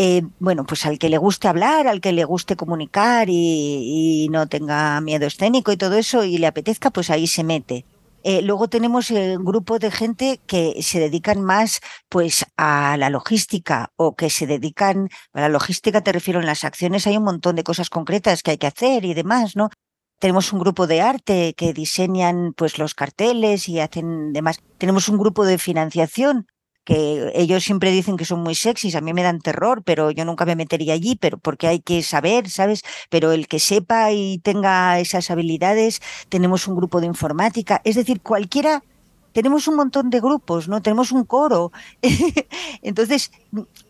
Eh, 0.00 0.22
bueno, 0.38 0.64
pues 0.64 0.86
al 0.86 0.96
que 1.00 1.08
le 1.08 1.18
guste 1.18 1.48
hablar, 1.48 1.88
al 1.88 2.00
que 2.00 2.12
le 2.12 2.24
guste 2.24 2.54
comunicar 2.54 3.26
y, 3.28 4.28
no 4.30 4.46
tenga 4.46 5.00
miedo 5.00 5.26
escénico 5.26 5.72
y 5.72 5.76
todo 5.76 5.96
eso 5.96 6.22
y 6.22 6.38
le 6.38 6.46
apetezca, 6.46 6.90
pues 6.90 7.10
ahí 7.10 7.26
se 7.26 7.42
mete. 7.42 7.84
Eh, 8.24 8.42
luego 8.42 8.68
tenemos 8.68 9.10
un 9.10 9.44
grupo 9.44 9.78
de 9.78 9.90
gente 9.90 10.40
que 10.46 10.82
se 10.82 10.98
dedican 10.98 11.40
más 11.40 11.80
pues 12.08 12.44
a 12.56 12.96
la 12.96 13.10
logística 13.10 13.92
o 13.96 14.16
que 14.16 14.28
se 14.28 14.46
dedican 14.46 15.08
a 15.32 15.42
la 15.42 15.48
logística 15.48 16.00
te 16.00 16.12
refiero 16.12 16.40
en 16.40 16.46
las 16.46 16.64
acciones 16.64 17.06
hay 17.06 17.16
un 17.16 17.24
montón 17.24 17.56
de 17.56 17.64
cosas 17.64 17.90
concretas 17.90 18.42
que 18.42 18.52
hay 18.52 18.58
que 18.58 18.66
hacer 18.66 19.04
y 19.04 19.14
demás, 19.14 19.54
¿no? 19.56 19.70
Tenemos 20.18 20.52
un 20.52 20.58
grupo 20.58 20.88
de 20.88 21.00
arte 21.00 21.54
que 21.56 21.72
diseñan 21.72 22.52
pues 22.56 22.78
los 22.78 22.94
carteles 22.94 23.68
y 23.68 23.78
hacen 23.78 24.32
demás. 24.32 24.58
Tenemos 24.76 25.08
un 25.08 25.18
grupo 25.18 25.44
de 25.44 25.58
financiación 25.58 26.48
que 26.88 27.30
ellos 27.34 27.64
siempre 27.64 27.90
dicen 27.90 28.16
que 28.16 28.24
son 28.24 28.42
muy 28.42 28.54
sexys, 28.54 28.94
a 28.94 29.02
mí 29.02 29.12
me 29.12 29.22
dan 29.22 29.40
terror, 29.40 29.82
pero 29.84 30.10
yo 30.10 30.24
nunca 30.24 30.46
me 30.46 30.56
metería 30.56 30.94
allí, 30.94 31.16
pero 31.16 31.36
porque 31.36 31.66
hay 31.66 31.80
que 31.80 32.02
saber, 32.02 32.48
¿sabes? 32.48 32.82
Pero 33.10 33.32
el 33.32 33.46
que 33.46 33.58
sepa 33.58 34.10
y 34.10 34.38
tenga 34.38 34.98
esas 34.98 35.30
habilidades, 35.30 36.00
tenemos 36.30 36.66
un 36.66 36.76
grupo 36.76 37.02
de 37.02 37.06
informática, 37.06 37.82
es 37.84 37.96
decir, 37.96 38.22
cualquiera 38.22 38.82
tenemos 39.32 39.68
un 39.68 39.76
montón 39.76 40.08
de 40.08 40.18
grupos, 40.18 40.66
¿no? 40.66 40.80
Tenemos 40.80 41.12
un 41.12 41.24
coro. 41.24 41.70
Entonces, 42.82 43.30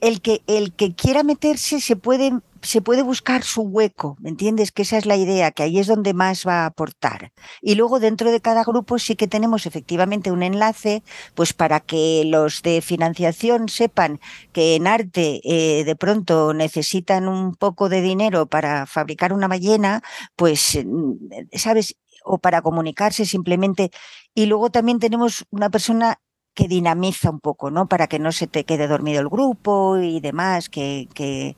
el 0.00 0.20
que, 0.20 0.42
el 0.48 0.72
que 0.72 0.92
quiera 0.92 1.22
meterse 1.22 1.80
se 1.80 1.94
puede, 1.94 2.32
se 2.62 2.80
puede 2.80 3.02
buscar 3.02 3.42
su 3.42 3.62
hueco, 3.62 4.16
¿me 4.20 4.30
entiendes? 4.30 4.72
Que 4.72 4.82
esa 4.82 4.98
es 4.98 5.06
la 5.06 5.16
idea, 5.16 5.50
que 5.50 5.62
ahí 5.62 5.78
es 5.78 5.86
donde 5.86 6.14
más 6.14 6.46
va 6.46 6.62
a 6.62 6.66
aportar. 6.66 7.32
Y 7.60 7.74
luego 7.74 8.00
dentro 8.00 8.30
de 8.30 8.40
cada 8.40 8.64
grupo 8.64 8.98
sí 8.98 9.16
que 9.16 9.28
tenemos 9.28 9.66
efectivamente 9.66 10.30
un 10.30 10.42
enlace, 10.42 11.02
pues 11.34 11.52
para 11.52 11.80
que 11.80 12.24
los 12.26 12.62
de 12.62 12.80
financiación 12.80 13.68
sepan 13.68 14.20
que 14.52 14.76
en 14.76 14.86
arte 14.86 15.40
eh, 15.44 15.84
de 15.84 15.96
pronto 15.96 16.54
necesitan 16.54 17.28
un 17.28 17.54
poco 17.54 17.88
de 17.88 18.02
dinero 18.02 18.46
para 18.46 18.86
fabricar 18.86 19.32
una 19.32 19.48
ballena, 19.48 20.02
pues, 20.36 20.78
mm, 20.84 21.12
¿sabes? 21.52 21.96
o 22.24 22.38
para 22.38 22.62
comunicarse 22.62 23.24
simplemente. 23.24 23.90
Y 24.34 24.46
luego 24.46 24.70
también 24.70 24.98
tenemos 24.98 25.44
una 25.50 25.70
persona 25.70 26.20
que 26.58 26.66
dinamiza 26.66 27.30
un 27.30 27.38
poco, 27.38 27.70
¿no? 27.70 27.86
Para 27.86 28.08
que 28.08 28.18
no 28.18 28.32
se 28.32 28.48
te 28.48 28.64
quede 28.64 28.88
dormido 28.88 29.20
el 29.20 29.28
grupo 29.28 29.96
y 29.96 30.18
demás, 30.18 30.68
que, 30.68 31.06
que, 31.14 31.54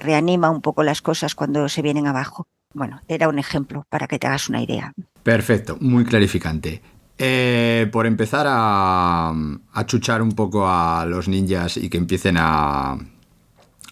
reanima 0.00 0.50
un 0.50 0.60
poco 0.60 0.82
las 0.82 1.00
cosas 1.00 1.34
cuando 1.34 1.70
se 1.70 1.80
vienen 1.80 2.06
abajo. 2.06 2.46
Bueno, 2.74 3.00
era 3.08 3.30
un 3.30 3.38
ejemplo 3.38 3.86
para 3.88 4.06
que 4.06 4.18
te 4.18 4.26
hagas 4.26 4.50
una 4.50 4.60
idea. 4.60 4.92
Perfecto, 5.22 5.78
muy 5.80 6.04
clarificante. 6.04 6.82
Eh, 7.16 7.88
por 7.90 8.04
empezar 8.04 8.44
a, 8.46 9.32
a, 9.72 9.86
chuchar 9.86 10.20
un 10.20 10.32
poco 10.32 10.68
a 10.68 11.06
los 11.06 11.28
ninjas 11.28 11.78
y 11.78 11.88
que 11.88 11.96
empiecen 11.96 12.36
a, 12.38 12.98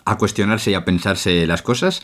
a 0.04 0.18
cuestionarse 0.18 0.72
y 0.72 0.74
a 0.74 0.84
pensarse 0.84 1.46
las 1.46 1.62
cosas, 1.62 2.02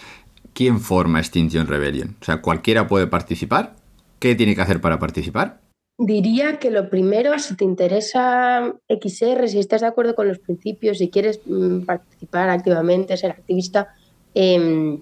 ¿quién 0.55 0.81
forma 0.81 1.19
Extinction 1.19 1.67
Rebellion? 1.67 2.17
O 2.23 2.25
sea, 2.25 2.41
¿cualquiera 2.41 2.89
puede 2.89 3.07
participar? 3.07 3.77
¿Qué 4.19 4.35
tiene 4.35 4.55
que 4.55 4.63
hacer 4.63 4.81
para 4.81 4.99
participar? 4.99 5.61
Diría 6.03 6.59
que 6.59 6.71
lo 6.71 6.89
primero, 6.89 7.39
si 7.39 7.55
te 7.57 7.65
interesa 7.67 8.75
XR, 8.89 9.47
si 9.49 9.59
estás 9.59 9.83
de 9.83 9.87
acuerdo 9.87 10.15
con 10.15 10.29
los 10.29 10.39
principios, 10.39 10.97
si 10.97 11.11
quieres 11.11 11.43
mm, 11.45 11.83
participar 11.83 12.49
activamente, 12.49 13.19
ser 13.19 13.33
activista, 13.33 13.95
eh, 14.35 14.99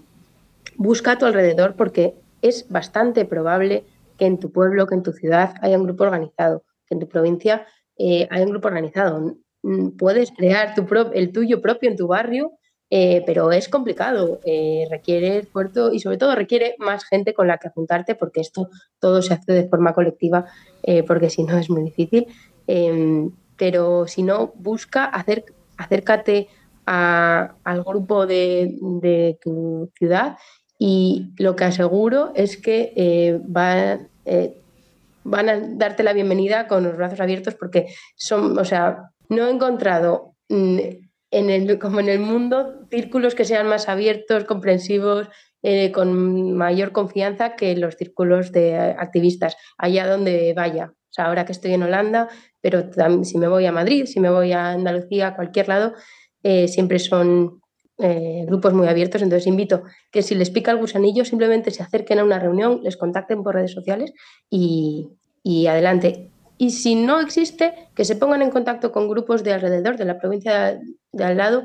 busca 0.76 1.12
a 1.12 1.18
tu 1.18 1.24
alrededor 1.24 1.76
porque 1.76 2.14
es 2.42 2.68
bastante 2.68 3.24
probable 3.24 3.84
que 4.18 4.26
en 4.26 4.40
tu 4.40 4.50
pueblo, 4.50 4.88
que 4.88 4.96
en 4.96 5.04
tu 5.04 5.12
ciudad 5.12 5.54
haya 5.60 5.78
un 5.78 5.84
grupo 5.84 6.02
organizado, 6.02 6.64
que 6.88 6.96
en 6.96 6.98
tu 6.98 7.08
provincia 7.08 7.64
eh, 7.96 8.26
haya 8.28 8.44
un 8.44 8.50
grupo 8.50 8.66
organizado. 8.66 9.36
Mm, 9.62 9.90
puedes 9.90 10.32
crear 10.32 10.74
tu 10.74 10.84
el 11.14 11.30
tuyo 11.30 11.62
propio 11.62 11.90
en 11.90 11.96
tu 11.96 12.08
barrio 12.08 12.58
eh, 12.90 13.22
pero 13.26 13.52
es 13.52 13.68
complicado, 13.68 14.40
eh, 14.46 14.86
requiere 14.90 15.38
esfuerzo 15.38 15.92
y 15.92 16.00
sobre 16.00 16.16
todo 16.16 16.34
requiere 16.34 16.74
más 16.78 17.04
gente 17.04 17.34
con 17.34 17.46
la 17.46 17.58
que 17.58 17.68
juntarte 17.68 18.14
porque 18.14 18.40
esto 18.40 18.70
todo 18.98 19.20
se 19.20 19.34
hace 19.34 19.52
de 19.52 19.68
forma 19.68 19.92
colectiva 19.92 20.46
eh, 20.82 21.02
porque 21.02 21.28
si 21.28 21.42
no 21.42 21.58
es 21.58 21.68
muy 21.68 21.82
difícil. 21.82 22.26
Em, 22.66 23.30
pero 23.56 24.06
si 24.06 24.22
no, 24.22 24.52
busca, 24.54 25.04
acércate 25.76 26.48
al 26.86 27.82
grupo 27.84 28.26
de, 28.26 28.78
de, 28.80 29.38
tu 29.42 29.90
ciudad 29.98 30.38
y 30.78 31.32
lo 31.38 31.54
que 31.56 31.64
aseguro 31.64 32.32
es 32.34 32.56
que 32.56 33.38
va, 33.44 33.98
van 35.24 35.48
a 35.50 35.60
darte 35.60 36.02
la 36.02 36.14
bienvenida 36.14 36.66
con 36.66 36.84
los 36.84 36.96
brazos 36.96 37.20
abiertos 37.20 37.54
porque 37.56 37.88
son, 38.16 38.56
o 38.58 38.64
sea, 38.64 39.10
no 39.28 39.46
he 39.46 39.50
encontrado 39.50 40.34
mm, 40.48 40.78
en 41.30 41.50
el, 41.50 41.78
como 41.78 42.00
en 42.00 42.08
el 42.08 42.20
mundo, 42.20 42.86
círculos 42.90 43.34
que 43.34 43.44
sean 43.44 43.68
más 43.68 43.88
abiertos, 43.88 44.44
comprensivos, 44.44 45.28
eh, 45.62 45.90
con 45.92 46.52
mayor 46.52 46.92
confianza 46.92 47.56
que 47.56 47.76
los 47.76 47.96
círculos 47.96 48.52
de 48.52 48.76
activistas, 48.76 49.56
allá 49.76 50.06
donde 50.06 50.54
vaya. 50.54 50.92
O 50.94 51.12
sea, 51.12 51.26
ahora 51.26 51.44
que 51.44 51.52
estoy 51.52 51.72
en 51.72 51.82
Holanda, 51.82 52.28
pero 52.60 52.84
si 53.24 53.38
me 53.38 53.48
voy 53.48 53.66
a 53.66 53.72
Madrid, 53.72 54.06
si 54.06 54.20
me 54.20 54.30
voy 54.30 54.52
a 54.52 54.70
Andalucía, 54.70 55.28
a 55.28 55.36
cualquier 55.36 55.68
lado, 55.68 55.94
eh, 56.42 56.68
siempre 56.68 56.98
son 56.98 57.60
eh, 57.98 58.44
grupos 58.46 58.72
muy 58.72 58.86
abiertos. 58.86 59.22
Entonces 59.22 59.46
invito 59.46 59.82
que 60.12 60.22
si 60.22 60.34
les 60.34 60.50
pica 60.50 60.70
el 60.70 60.78
gusanillo, 60.78 61.24
simplemente 61.24 61.70
se 61.72 61.82
acerquen 61.82 62.20
a 62.20 62.24
una 62.24 62.38
reunión, 62.38 62.80
les 62.84 62.96
contacten 62.96 63.42
por 63.42 63.54
redes 63.54 63.72
sociales 63.72 64.12
y, 64.48 65.08
y 65.42 65.66
adelante 65.66 66.30
y 66.58 66.70
si 66.70 66.94
no 66.94 67.20
existe, 67.20 67.72
que 67.94 68.04
se 68.04 68.16
pongan 68.16 68.42
en 68.42 68.50
contacto 68.50 68.92
con 68.92 69.08
grupos 69.08 69.44
de 69.44 69.52
alrededor, 69.52 69.96
de 69.96 70.04
la 70.04 70.18
provincia 70.18 70.78
de 71.12 71.24
al 71.24 71.36
lado, 71.36 71.64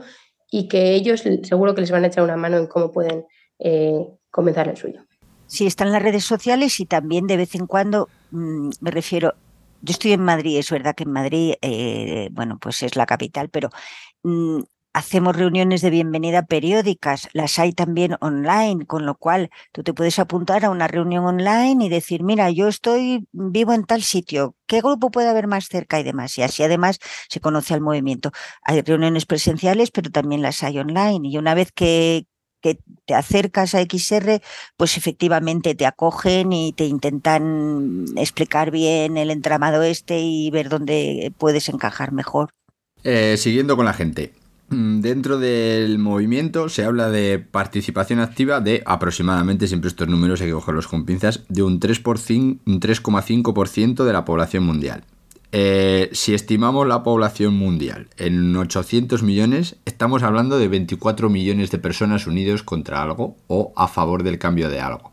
y 0.50 0.68
que 0.68 0.94
ellos 0.94 1.24
seguro 1.44 1.74
que 1.74 1.82
les 1.82 1.92
van 1.92 2.04
a 2.04 2.08
echar 2.08 2.24
una 2.24 2.38
mano 2.38 2.58
en 2.58 2.68
cómo 2.68 2.92
pueden 2.92 3.26
eh, 3.58 4.08
comenzar 4.30 4.68
el 4.68 4.78
suyo. 4.78 5.04
Sí, 5.48 5.66
están 5.66 5.92
las 5.92 6.02
redes 6.02 6.24
sociales 6.24 6.80
y 6.80 6.86
también 6.86 7.28
de 7.28 7.38
vez 7.38 7.56
en 7.56 7.66
cuando, 7.66 8.08
mmm, 8.32 8.70
me 8.80 8.92
refiero, 8.92 9.34
yo 9.82 9.92
estoy 9.92 10.14
en 10.14 10.22
Madrid, 10.22 10.60
es 10.60 10.70
verdad 10.70 10.96
que 10.96 11.04
en 11.04 11.12
Madrid, 11.12 11.56
eh, 11.62 12.30
bueno, 12.32 12.60
pues 12.62 12.84
es 12.84 12.96
la 12.96 13.06
capital, 13.06 13.50
pero 13.50 13.70
mmm, 14.24 14.62
hacemos 14.94 15.36
reuniones 15.36 15.82
de 15.82 15.90
bienvenida 15.90 16.46
periódicas, 16.46 17.28
las 17.34 17.58
hay 17.58 17.74
también 17.74 18.16
online, 18.22 18.86
con 18.86 19.06
lo 19.06 19.16
cual 19.16 19.50
tú 19.72 19.84
te 19.84 19.94
puedes 19.94 20.20
apuntar 20.20 20.64
a 20.64 20.70
una 20.70 20.88
reunión 20.88 21.26
online 21.26 21.84
y 21.84 21.90
decir, 21.90 22.24
mira, 22.24 22.52
yo 22.52 22.68
estoy 22.68 23.28
vivo 23.32 23.74
en 23.74 23.86
tal 23.86 24.04
sitio, 24.04 24.56
¿qué 24.68 24.82
grupo 24.82 25.10
puede 25.10 25.30
haber 25.30 25.48
más 25.48 25.66
cerca 25.66 26.00
y 26.00 26.04
demás? 26.04 26.38
Y 26.38 26.44
así 26.44 26.64
además 26.64 27.00
se 27.28 27.40
conoce 27.40 27.74
al 27.74 27.82
movimiento. 27.82 28.32
Hay 28.62 28.82
reuniones 28.82 29.26
presenciales, 29.26 29.90
pero 29.90 30.12
también 30.12 30.44
las 30.44 30.62
hay 30.64 30.78
online. 30.78 31.28
Y 31.28 31.38
una 31.38 31.56
vez 31.56 31.72
que, 31.72 32.28
te 32.62 33.14
acercas 33.14 33.76
a 33.76 33.82
XR, 33.82 34.42
pues 34.78 34.96
efectivamente 34.96 35.76
te 35.76 35.86
acogen 35.86 36.54
y 36.54 36.72
te 36.72 36.86
intentan 36.86 38.06
explicar 38.16 38.72
bien 38.72 39.18
el 39.18 39.32
entramado 39.32 39.84
este 39.84 40.22
y 40.22 40.50
ver 40.50 40.70
dónde 40.70 41.34
puedes 41.38 41.68
encajar 41.68 42.14
mejor. 42.14 42.52
Eh, 43.04 43.36
siguiendo 43.36 43.76
con 43.76 43.84
la 43.84 43.92
gente, 43.92 44.32
Mm, 44.32 44.43
dentro 45.02 45.40
del 45.40 45.98
movimiento 46.00 46.68
se 46.70 46.84
habla 46.84 47.10
de 47.10 47.40
participación 47.40 48.20
activa 48.20 48.62
de 48.62 48.84
aproximadamente, 48.86 49.68
siempre 49.68 49.90
estos 49.90 50.08
números 50.08 50.42
hay 50.42 50.48
que 50.48 50.54
cogerlos 50.54 50.88
con 50.88 51.06
pinzas, 51.06 51.44
de 51.50 51.64
un 51.64 51.80
3,5% 51.80 54.04
de 54.04 54.14
la 54.14 54.26
población 54.26 54.66
mundial. 54.66 55.04
Eh, 55.56 56.10
si 56.14 56.34
estimamos 56.34 56.88
la 56.88 57.04
población 57.04 57.56
mundial 57.56 58.08
en 58.18 58.56
800 58.56 59.22
millones, 59.22 59.76
estamos 59.86 60.24
hablando 60.24 60.58
de 60.58 60.68
24 60.68 61.30
millones 61.30 61.70
de 61.70 61.78
personas 61.78 62.26
unidos 62.26 62.64
contra 62.64 63.04
algo 63.04 63.38
o 63.46 63.72
a 63.76 63.88
favor 63.88 64.24
del 64.24 64.40
cambio 64.40 64.72
de 64.72 64.80
algo. 64.80 65.12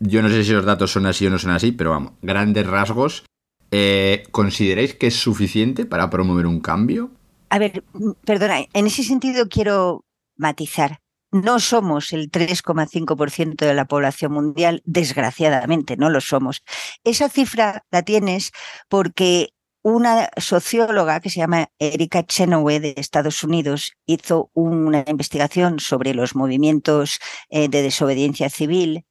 Yo 0.00 0.20
no 0.20 0.30
sé 0.30 0.42
si 0.42 0.52
los 0.52 0.64
datos 0.64 0.90
son 0.90 1.06
así 1.06 1.28
o 1.28 1.30
no 1.30 1.38
son 1.38 1.52
así, 1.52 1.70
pero 1.70 1.90
vamos, 1.90 2.14
grandes 2.22 2.66
rasgos. 2.66 3.24
Eh, 3.70 4.24
¿Consideráis 4.32 4.94
que 4.94 5.06
es 5.06 5.14
suficiente 5.14 5.86
para 5.86 6.10
promover 6.10 6.48
un 6.48 6.58
cambio? 6.58 7.12
A 7.52 7.58
ver, 7.58 7.84
mm, 7.92 8.12
perdona, 8.24 8.64
en 8.72 8.86
ese 8.86 9.02
sentido 9.04 9.48
quiero 9.48 10.06
matizar. 10.36 11.00
No 11.30 11.60
somos 11.60 12.12
el 12.14 12.30
3,5% 12.30 13.66
de 13.66 13.74
la 13.74 13.84
población 13.84 14.32
mundial, 14.32 14.82
desgraciadamente, 14.86 15.98
no 15.98 16.08
lo 16.08 16.22
somos. 16.22 16.62
Esa 17.04 17.28
cifra 17.28 17.84
la 17.90 18.02
tienes 18.02 18.52
porque 18.88 19.50
una 19.82 20.30
socióloga 20.38 21.20
que 21.20 21.28
se 21.28 21.40
llama 21.40 21.68
Erika 21.78 22.24
Chenoweth 22.24 22.82
de 22.82 22.94
Estados 22.96 23.44
Unidos 23.44 23.92
hizo 24.06 24.50
una 24.54 25.04
investigación 25.06 25.78
sobre 25.78 26.14
los 26.14 26.34
movimientos 26.34 27.18
eh, 27.50 27.68
de 27.68 27.82
desobediencia 27.82 28.48
civil 28.48 29.04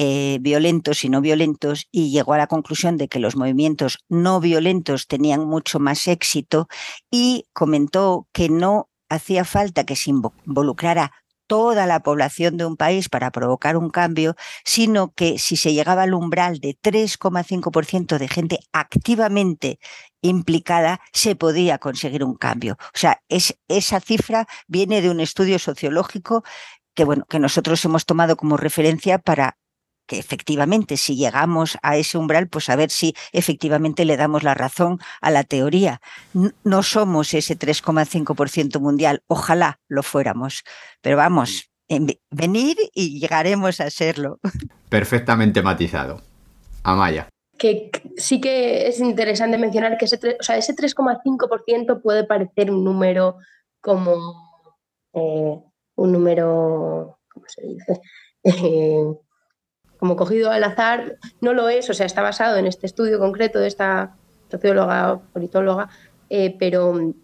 eh, 0.00 0.38
violentos 0.40 1.02
y 1.02 1.08
no 1.08 1.20
violentos 1.20 1.88
y 1.90 2.12
llegó 2.12 2.34
a 2.34 2.38
la 2.38 2.46
conclusión 2.46 2.96
de 2.98 3.08
que 3.08 3.18
los 3.18 3.34
movimientos 3.34 3.98
no 4.08 4.38
violentos 4.38 5.08
tenían 5.08 5.44
mucho 5.44 5.80
más 5.80 6.06
éxito 6.06 6.68
y 7.10 7.46
comentó 7.52 8.28
que 8.32 8.48
no 8.48 8.90
hacía 9.08 9.44
falta 9.44 9.82
que 9.82 9.96
se 9.96 10.10
involucrara 10.10 11.10
toda 11.48 11.84
la 11.86 11.98
población 12.00 12.56
de 12.56 12.64
un 12.64 12.76
país 12.76 13.08
para 13.08 13.32
provocar 13.32 13.76
un 13.76 13.90
cambio, 13.90 14.36
sino 14.64 15.12
que 15.14 15.36
si 15.40 15.56
se 15.56 15.72
llegaba 15.72 16.04
al 16.04 16.14
umbral 16.14 16.60
de 16.60 16.78
3,5% 16.80 18.18
de 18.18 18.28
gente 18.28 18.60
activamente 18.72 19.80
implicada, 20.22 21.00
se 21.12 21.34
podía 21.34 21.78
conseguir 21.78 22.22
un 22.22 22.36
cambio. 22.36 22.76
O 22.94 22.98
sea, 22.98 23.20
es, 23.28 23.58
esa 23.66 23.98
cifra 23.98 24.46
viene 24.68 25.02
de 25.02 25.10
un 25.10 25.18
estudio 25.18 25.58
sociológico 25.58 26.44
que, 26.94 27.02
bueno, 27.02 27.24
que 27.28 27.40
nosotros 27.40 27.84
hemos 27.84 28.06
tomado 28.06 28.36
como 28.36 28.56
referencia 28.56 29.18
para 29.18 29.58
que 30.08 30.18
efectivamente 30.18 30.96
si 30.96 31.14
llegamos 31.14 31.78
a 31.82 31.96
ese 31.96 32.18
umbral, 32.18 32.48
pues 32.48 32.68
a 32.68 32.76
ver 32.76 32.90
si 32.90 33.14
efectivamente 33.32 34.04
le 34.04 34.16
damos 34.16 34.42
la 34.42 34.54
razón 34.54 34.98
a 35.20 35.30
la 35.30 35.44
teoría. 35.44 36.00
No 36.64 36.82
somos 36.82 37.34
ese 37.34 37.56
3,5% 37.56 38.80
mundial, 38.80 39.22
ojalá 39.28 39.78
lo 39.86 40.02
fuéramos, 40.02 40.64
pero 41.02 41.16
vamos, 41.16 41.70
venir 42.30 42.76
y 42.94 43.20
llegaremos 43.20 43.80
a 43.80 43.90
serlo. 43.90 44.40
Perfectamente 44.88 45.62
matizado. 45.62 46.22
Amaya. 46.82 47.28
que 47.58 47.90
sí 48.16 48.40
que 48.40 48.88
es 48.88 49.00
interesante 49.00 49.58
mencionar 49.58 49.98
que 49.98 50.06
ese, 50.06 50.18
o 50.40 50.42
sea, 50.42 50.56
ese 50.56 50.74
3,5% 50.74 52.00
puede 52.00 52.24
parecer 52.24 52.70
un 52.70 52.82
número 52.84 53.36
como 53.80 54.14
eh, 55.12 55.58
un 55.96 56.12
número, 56.12 57.18
¿cómo 57.32 57.46
se 57.46 57.62
dice? 57.66 58.00
Eh, 58.44 59.04
como 59.98 60.16
cogido 60.16 60.50
al 60.50 60.64
azar, 60.64 61.16
no 61.40 61.52
lo 61.52 61.68
es, 61.68 61.90
o 61.90 61.94
sea, 61.94 62.06
está 62.06 62.22
basado 62.22 62.56
en 62.56 62.66
este 62.66 62.86
estudio 62.86 63.18
concreto 63.18 63.58
de 63.58 63.68
esta 63.68 64.16
socióloga, 64.50 65.20
politóloga, 65.32 65.88
eh, 66.30 66.56
pero 66.58 67.14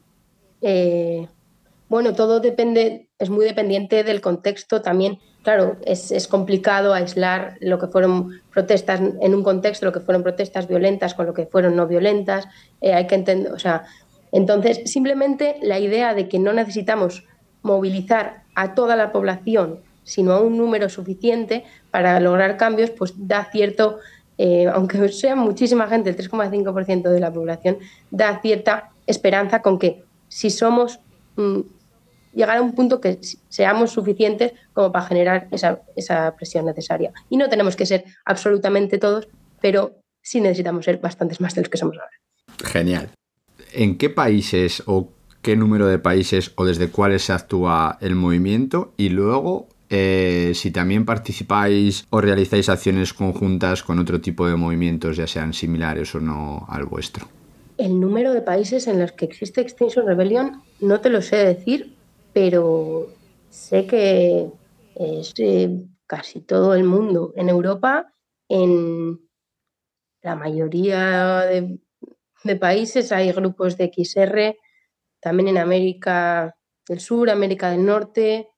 bueno, 1.89 2.15
todo 2.15 2.41
depende, 2.41 3.09
es 3.19 3.31
muy 3.31 3.45
dependiente 3.45 4.03
del 4.03 4.21
contexto 4.21 4.83
también. 4.83 5.19
Claro, 5.43 5.77
es, 5.85 6.27
complicado 6.27 6.95
aislar 6.95 7.59
lo 7.61 7.79
que 7.79 7.87
fueron 7.87 8.41
protestas 8.51 9.01
en 9.21 9.35
un 9.35 9.45
contexto, 9.45 9.85
lo 9.85 9.93
que 9.93 10.01
fueron 10.01 10.23
protestas 10.23 10.67
violentas 10.67 11.15
con 11.15 11.27
lo 11.27 11.35
que 11.35 11.47
fueron 11.47 11.77
no 11.77 11.87
violentas. 11.87 12.49
hay 12.83 13.07
que 13.07 13.15
entender, 13.15 13.53
o 13.53 13.59
sea, 13.59 13.85
entonces 14.33 14.91
simplemente 14.91 15.59
la 15.63 15.79
idea 15.79 16.15
de 16.15 16.29
que 16.29 16.39
no 16.39 16.53
necesitamos 16.53 17.25
movilizar 17.63 18.43
a 18.55 18.75
toda 18.75 18.97
la 18.97 19.13
población, 19.13 19.81
sino 20.05 20.33
a 20.33 20.41
un 20.41 20.57
número 20.57 20.89
suficiente 20.89 21.65
para 21.91 22.21
lograr 22.21 22.57
cambios, 22.57 22.91
pues 22.91 23.15
da 23.17 23.49
cierto, 23.51 23.99
eh, 24.39 24.67
aunque 24.73 25.09
sea 25.13 25.35
muchísima 25.35 25.89
gente, 25.89 26.11
el 26.11 26.17
3,5% 26.17 27.11
de 27.11 27.21
la 27.21 27.33
población, 27.33 27.79
da 28.11 28.41
cierta 28.41 28.93
esperanza 29.07 29.63
con 29.63 29.79
que 29.79 30.05
si 30.29 30.51
somos, 30.51 31.01
mm, 31.37 31.61
llegar 32.33 32.59
a 32.59 32.63
un 32.63 32.75
punto 32.75 33.01
que 33.01 33.19
seamos 33.49 33.93
suficientes 33.93 34.53
como 34.73 34.93
para 34.93 35.07
generar 35.07 35.49
esa, 35.51 35.83
esa 35.97 36.35
presión 36.37 36.67
necesaria. 36.67 37.13
Y 37.31 37.37
no 37.37 37.49
tenemos 37.49 37.77
que 37.77 37.87
ser 37.87 38.05
absolutamente 38.25 38.99
todos, 38.99 39.29
pero 39.61 39.97
sí 40.21 40.41
necesitamos 40.41 40.85
ser 40.85 40.99
bastantes 40.99 41.41
más 41.41 41.55
de 41.55 41.63
los 41.63 41.69
que 41.69 41.79
somos 41.79 41.97
ahora. 41.97 42.11
Genial. 42.65 43.11
¿En 43.73 43.99
qué 43.99 44.11
países 44.11 44.83
o 44.87 45.11
qué 45.43 45.57
número 45.57 45.87
de 45.87 45.99
países 45.99 46.53
o 46.57 46.65
desde 46.65 46.89
cuáles 46.89 47.23
se 47.23 47.33
actúa 47.33 47.99
el 48.01 48.17
movimiento 48.17 48.95
y 48.97 49.11
luego 49.11 49.69
eh, 49.91 50.53
si 50.55 50.71
también 50.71 51.05
participáis 51.05 52.07
o 52.11 52.21
realizáis 52.21 52.69
acciones 52.69 53.13
conjuntas 53.13 53.83
con 53.83 53.99
otro 53.99 54.21
tipo 54.21 54.47
de 54.47 54.57
movimientos, 54.57 55.17
ya 55.17 55.27
sean 55.27 55.53
similares 55.53 56.15
o 56.15 56.21
no 56.21 56.67
al 56.69 56.85
vuestro. 56.87 57.29
El 57.77 58.01
número 58.01 58.33
de 58.33 58.43
países 58.43 58.87
en 58.87 59.01
los 59.01 59.13
que 59.13 59.25
existe 59.25 59.61
Extinction 59.61 60.07
Rebellion 60.07 60.63
no 60.81 61.01
te 61.01 61.11
lo 61.11 61.21
sé 61.23 61.37
decir, 61.37 61.97
pero 62.33 63.09
sé 63.51 63.87
que 63.87 64.49
es 64.95 65.35
casi 66.07 66.41
todo 66.41 66.75
el 66.75 66.85
mundo. 66.85 67.33
En 67.37 67.49
Europa, 67.49 68.13
en 68.49 69.21
la 70.23 70.37
mayoría 70.37 71.41
de, 71.41 71.79
de 72.45 72.57
países 72.57 73.13
hay 73.13 73.33
grupos 73.33 73.77
de 73.77 73.91
XR 73.93 74.57
también 75.21 75.49
en 75.49 75.59
América 75.59 76.57
del 76.87 77.01
Sur, 77.01 77.31
América 77.31 77.71
del 77.71 77.85
Norte, 77.85 78.51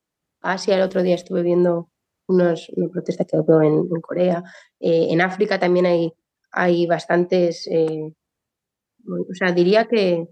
Asia. 0.53 0.77
El 0.77 0.83
otro 0.83 1.03
día 1.03 1.15
estuve 1.15 1.43
viendo 1.43 1.91
unos, 2.29 2.69
una 2.77 2.89
protesta 2.89 3.25
que 3.25 3.37
veo 3.47 3.63
en, 3.63 3.89
Corea. 4.01 4.43
Eh, 4.81 5.09
en 5.11 5.21
África 5.21 5.59
también 5.59 5.87
hay, 5.87 6.13
hay 6.51 6.87
bastantes, 6.87 7.67
eh, 7.71 8.13
o 9.07 9.35
sea, 9.35 9.53
diría 9.53 9.87
que, 9.87 10.29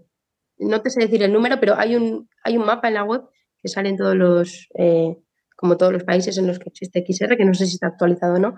no 0.57 0.81
te 0.81 0.89
sé 0.89 1.01
decir 1.01 1.23
el 1.23 1.33
número, 1.33 1.59
pero 1.59 1.75
hay 1.75 1.95
un, 1.95 2.29
hay 2.43 2.57
un 2.57 2.65
mapa 2.65 2.87
en 2.87 2.95
la 2.95 3.03
web 3.03 3.23
que 3.57 3.67
sale 3.67 3.89
en 3.89 3.97
todos 3.97 4.15
los, 4.15 4.67
eh, 4.75 5.17
como 5.55 5.77
todos 5.77 5.93
los 5.93 6.03
países 6.03 6.37
en 6.37 6.47
los 6.47 6.59
que 6.59 6.69
existe 6.69 7.05
XR, 7.05 7.37
que 7.37 7.45
no 7.45 7.53
sé 7.53 7.65
si 7.65 7.75
está 7.75 7.87
actualizado 7.87 8.35
o 8.35 8.39
no, 8.39 8.55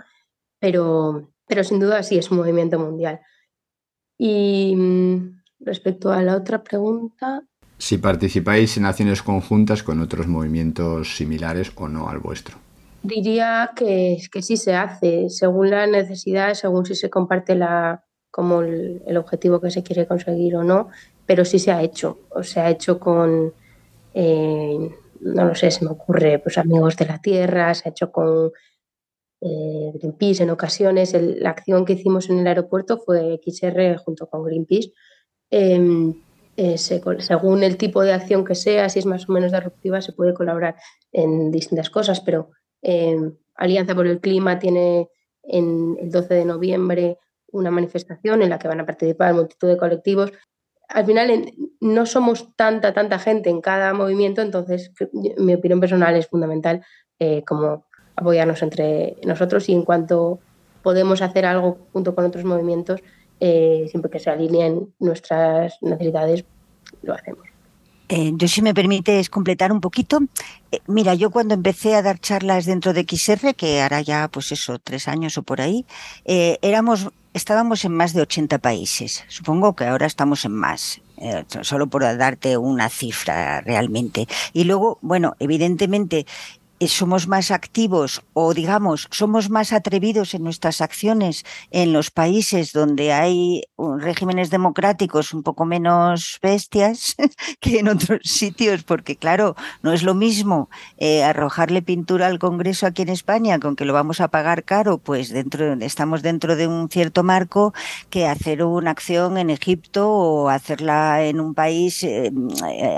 pero, 0.59 1.31
pero 1.47 1.63
sin 1.63 1.79
duda 1.79 2.03
sí 2.03 2.17
es 2.17 2.29
un 2.31 2.37
movimiento 2.37 2.79
mundial. 2.79 3.19
Y 4.17 4.75
mm, 4.75 5.43
respecto 5.59 6.11
a 6.11 6.21
la 6.23 6.35
otra 6.35 6.63
pregunta, 6.63 7.43
si 7.78 7.97
participáis 7.97 8.78
en 8.78 8.86
acciones 8.86 9.21
conjuntas 9.21 9.84
con 9.84 10.01
otros 10.01 10.28
movimientos 10.28 11.15
similares 11.15 11.71
o 11.75 11.88
no 11.88 12.09
al 12.09 12.19
vuestro. 12.19 12.57
Diría 13.03 13.71
que, 13.75 14.17
que 14.32 14.41
sí 14.41 14.57
se 14.57 14.73
hace, 14.73 15.30
según 15.30 15.69
la 15.69 15.86
necesidad, 15.88 16.53
según 16.55 16.86
si 16.86 16.95
se 16.95 17.09
comparte 17.09 17.55
la, 17.55 18.03
como 18.32 18.61
el, 18.61 19.17
objetivo 19.17 19.59
que 19.59 19.71
se 19.71 19.84
quiere 19.84 20.05
conseguir 20.07 20.55
o 20.55 20.63
no, 20.63 20.89
pero 21.25 21.45
sí 21.45 21.59
se 21.59 21.71
ha 21.71 21.82
hecho. 21.82 22.19
O 22.30 22.43
se 22.43 22.59
ha 22.59 22.69
hecho 22.69 22.99
con, 22.99 23.53
eh, 24.13 24.89
no 25.21 25.45
lo 25.45 25.55
sé, 25.55 25.71
se 25.71 25.86
me 25.86 25.91
ocurre, 25.91 26.39
pues 26.39 26.57
amigos 26.57 26.95
de 26.97 27.05
la 27.05 27.19
tierra, 27.19 27.73
se 27.73 27.89
ha 27.89 27.91
hecho 27.91 28.11
con 28.11 28.51
eh, 29.41 29.91
Greenpeace 29.93 30.43
en 30.43 30.49
ocasiones. 30.49 31.15
la 31.19 31.49
acción 31.49 31.86
que 31.86 31.93
hicimos 31.93 32.30
en 32.30 32.39
el 32.39 32.47
aeropuerto 32.47 32.97
fue 32.99 33.39
XR 33.43 33.97
junto 33.97 34.28
con 34.28 34.43
Greenpeace. 34.43 34.91
Em, 35.49 36.13
eh, 36.59 36.79
según 36.79 37.61
el 37.61 37.77
tipo 37.77 38.01
de 38.01 38.13
acción 38.13 38.43
que 38.43 38.55
sea, 38.55 38.89
si 38.89 38.97
es 38.97 39.05
más 39.05 39.29
o 39.29 39.31
menos 39.31 39.51
disruptiva, 39.51 40.01
se 40.01 40.11
puede 40.11 40.33
colaborar 40.33 40.75
en 41.11 41.51
distintas 41.51 41.91
cosas, 41.91 42.19
pero 42.19 42.49
em, 42.81 43.35
Alianza 43.55 43.93
por 43.93 44.07
el 44.07 44.19
Clima 44.19 44.57
tiene 44.57 45.07
en 45.43 45.95
el 46.01 46.09
12 46.09 46.33
de 46.33 46.45
noviembre 46.45 47.19
una 47.51 47.69
manifestación 47.69 48.41
en 48.41 48.49
la 48.49 48.57
que 48.57 48.67
van 48.67 48.79
a 48.79 48.87
participar 48.87 49.35
multitud 49.35 49.67
de 49.67 49.77
colectivos. 49.77 50.31
Al 50.89 51.05
final 51.05 51.53
no 51.79 52.07
somos 52.07 52.55
tanta, 52.55 52.91
tanta 52.91 53.19
gente 53.19 53.51
en 53.51 53.61
cada 53.61 53.93
movimiento, 53.93 54.41
entonces 54.41 54.91
mi 55.37 55.53
opinión 55.53 55.79
personal 55.79 56.15
es 56.15 56.25
fundamental 56.25 56.83
eh, 57.19 57.43
como 57.45 57.85
apoyarnos 58.15 58.63
entre 58.63 59.15
nosotros 59.23 59.69
y 59.69 59.73
en 59.73 59.83
cuanto 59.83 60.39
podemos 60.81 61.21
hacer 61.21 61.45
algo 61.45 61.77
junto 61.93 62.15
con 62.15 62.25
otros 62.25 62.45
movimientos, 62.45 63.01
eh, 63.39 63.88
siempre 63.89 64.09
que 64.11 64.19
se 64.19 64.29
alineen 64.29 64.93
nuestras 64.99 65.77
necesidades, 65.81 66.43
lo 67.03 67.13
hacemos. 67.13 67.43
Eh, 68.09 68.31
yo, 68.35 68.47
si 68.47 68.61
me 68.61 68.73
permites 68.73 69.29
completar 69.29 69.71
un 69.71 69.81
poquito, 69.81 70.19
eh, 70.71 70.79
mira, 70.88 71.13
yo 71.13 71.29
cuando 71.29 71.53
empecé 71.53 71.93
a 71.95 72.01
dar 72.01 72.19
charlas 72.19 72.65
dentro 72.65 72.93
de 72.93 73.05
XR, 73.07 73.53
que 73.53 73.81
ahora 73.81 74.01
ya, 74.01 74.29
pues 74.29 74.51
eso, 74.51 74.79
tres 74.79 75.07
años 75.07 75.38
o 75.38 75.43
por 75.43 75.59
ahí, 75.59 75.85
éramos, 76.25 77.09
estábamos 77.33 77.83
en 77.83 77.93
más 77.93 78.13
de 78.13 78.21
80 78.21 78.59
países. 78.59 79.25
Supongo 79.27 79.75
que 79.75 79.85
ahora 79.85 80.05
estamos 80.05 80.45
en 80.45 80.53
más. 80.53 81.01
solo 81.61 81.88
por 81.88 82.03
darte 82.03 82.57
una 82.57 82.89
cifra 82.89 83.61
realmente. 83.61 84.27
Y 84.53 84.63
luego, 84.63 84.99
bueno, 85.01 85.35
evidentemente 85.39 86.25
somos 86.86 87.28
más 87.28 87.49
activos 87.49 88.21
o 88.34 88.53
digamos 88.53 89.07
somos 89.09 89.49
más 89.49 89.73
atrevidos 89.73 90.36
en 90.36 90.43
nuestras 90.43 90.82
acciones 90.82 91.43
en 91.71 91.91
los 91.91 92.11
países 92.11 92.71
donde 92.71 93.13
hay 93.13 93.63
regímenes 93.97 94.51
democráticos 94.51 95.34
un 95.34 95.41
poco 95.41 95.65
menos 95.65 96.38
bestias 96.41 97.15
que 97.59 97.80
en 97.80 97.88
otros 97.88 98.19
sitios 98.23 98.84
porque 98.84 99.15
claro 99.15 99.55
no 99.82 99.91
es 99.91 100.03
lo 100.03 100.13
mismo 100.13 100.69
eh, 100.97 101.23
arrojarle 101.23 101.82
pintura 101.82 102.28
al 102.28 102.38
Congreso 102.38 102.86
aquí 102.86 103.01
en 103.01 103.09
España 103.09 103.59
con 103.59 103.75
que 103.75 103.86
lo 103.86 103.93
vamos 103.93 104.21
a 104.21 104.28
pagar 104.28 104.63
caro 104.63 104.99
pues 104.99 105.30
dentro 105.30 105.73
estamos 105.80 106.21
dentro 106.21 106.55
de 106.55 106.67
un 106.67 106.89
cierto 106.89 107.23
marco 107.23 107.73
que 108.11 108.28
hacer 108.28 108.63
una 108.63 108.91
acción 108.91 109.39
en 109.39 109.49
Egipto 109.49 110.11
o 110.11 110.49
hacerla 110.49 111.23
en 111.23 111.39
un 111.39 111.55
país 111.55 112.03
eh, 112.03 112.32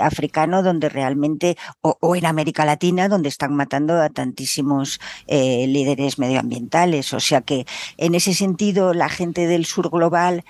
africano 0.02 0.62
donde 0.62 0.90
realmente 0.90 1.56
o, 1.80 1.96
o 2.00 2.14
en 2.14 2.26
América 2.26 2.66
Latina 2.66 3.08
donde 3.08 3.30
están 3.30 3.54
matando 3.54 3.69
a 3.72 4.08
tantísimos 4.10 5.00
eh, 5.26 5.66
líderes 5.66 6.18
medioambientales. 6.18 7.12
O 7.12 7.20
sea 7.20 7.40
que 7.40 7.66
en 7.96 8.14
ese 8.14 8.34
sentido 8.34 8.94
la 8.94 9.08
gente 9.08 9.46
del 9.46 9.66
sur 9.66 9.90
global 9.90 10.44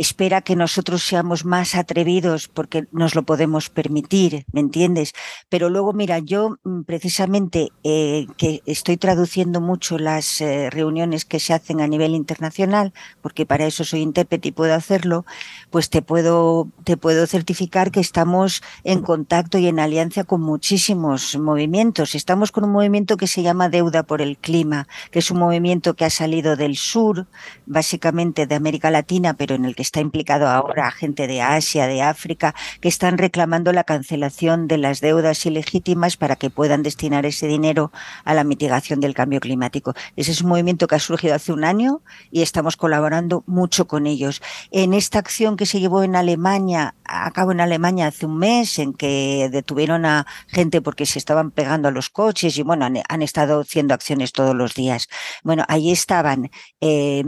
espera 0.00 0.42
que 0.42 0.56
nosotros 0.56 1.02
seamos 1.02 1.44
más 1.44 1.74
atrevidos 1.74 2.48
porque 2.48 2.86
nos 2.92 3.14
lo 3.14 3.22
podemos 3.22 3.70
permitir, 3.70 4.44
¿me 4.52 4.60
entiendes? 4.60 5.12
Pero 5.48 5.70
luego, 5.70 5.92
mira, 5.92 6.18
yo 6.18 6.58
mm, 6.64 6.82
precisamente 6.82 7.72
eh, 7.82 8.26
que 8.36 8.62
estoy 8.66 8.98
traduciendo 8.98 9.60
mucho 9.60 9.98
las 9.98 10.40
eh, 10.40 10.68
reuniones 10.70 11.24
que 11.24 11.40
se 11.40 11.54
hacen 11.54 11.80
a 11.80 11.88
nivel 11.88 12.14
internacional, 12.14 12.92
porque 13.22 13.46
para 13.46 13.66
eso 13.66 13.84
soy 13.84 14.00
intérprete 14.00 14.48
y 14.48 14.52
puedo 14.52 14.74
hacerlo, 14.74 15.24
pues 15.70 15.88
te 15.88 16.02
puedo, 16.02 16.68
te 16.84 16.96
puedo 16.96 17.26
certificar 17.26 17.90
que 17.90 18.00
estamos 18.00 18.62
en 18.84 19.00
contacto 19.00 19.58
y 19.58 19.66
en 19.66 19.80
alianza 19.80 20.24
con 20.24 20.42
muchísimos 20.42 21.38
movimientos. 21.38 22.14
Estamos 22.14 22.52
con 22.52 22.64
un 22.64 22.72
movimiento 22.72 23.16
que 23.16 23.26
se 23.26 23.42
llama 23.42 23.68
Deuda 23.68 24.02
por 24.02 24.20
el 24.20 24.36
Clima, 24.36 24.86
que 25.10 25.20
es 25.20 25.30
un 25.30 25.38
movimiento 25.38 25.94
que 25.94 26.04
ha 26.04 26.10
salido 26.10 26.56
del 26.56 26.76
sur, 26.76 27.26
básicamente 27.64 28.46
de 28.46 28.54
América 28.54 28.90
Latina, 28.90 29.34
pero 29.34 29.54
en 29.54 29.64
el 29.64 29.74
que 29.74 29.85
está 29.86 30.00
implicado 30.00 30.48
ahora 30.48 30.90
gente 30.90 31.26
de 31.26 31.40
Asia, 31.40 31.86
de 31.86 32.02
África, 32.02 32.54
que 32.80 32.88
están 32.88 33.18
reclamando 33.18 33.72
la 33.72 33.84
cancelación 33.84 34.68
de 34.68 34.78
las 34.78 35.00
deudas 35.00 35.46
ilegítimas 35.46 36.16
para 36.16 36.36
que 36.36 36.50
puedan 36.50 36.82
destinar 36.82 37.24
ese 37.24 37.46
dinero 37.46 37.92
a 38.24 38.34
la 38.34 38.44
mitigación 38.44 39.00
del 39.00 39.14
cambio 39.14 39.40
climático. 39.40 39.94
Ese 40.16 40.32
es 40.32 40.42
un 40.42 40.48
movimiento 40.48 40.86
que 40.86 40.96
ha 40.96 40.98
surgido 40.98 41.34
hace 41.34 41.52
un 41.52 41.64
año 41.64 42.02
y 42.30 42.42
estamos 42.42 42.76
colaborando 42.76 43.44
mucho 43.46 43.86
con 43.86 44.06
ellos. 44.06 44.42
En 44.70 44.92
esta 44.92 45.18
acción 45.18 45.56
que 45.56 45.66
se 45.66 45.80
llevó 45.80 46.02
en 46.02 46.16
Alemania, 46.16 46.94
a 47.04 47.30
cabo 47.30 47.52
en 47.52 47.60
Alemania 47.60 48.08
hace 48.08 48.26
un 48.26 48.38
mes, 48.38 48.78
en 48.78 48.92
que 48.92 49.48
detuvieron 49.50 50.04
a 50.04 50.26
gente 50.48 50.82
porque 50.82 51.06
se 51.06 51.18
estaban 51.18 51.50
pegando 51.50 51.88
a 51.88 51.92
los 51.92 52.10
coches 52.10 52.58
y 52.58 52.62
bueno, 52.62 52.86
han, 52.86 53.22
estado 53.22 53.60
haciendo 53.60 53.94
acciones 53.94 54.32
todos 54.32 54.54
los 54.54 54.74
días. 54.74 55.08
Bueno, 55.42 55.64
ahí 55.68 55.90
estaban, 55.90 56.50
eh, 56.80 57.24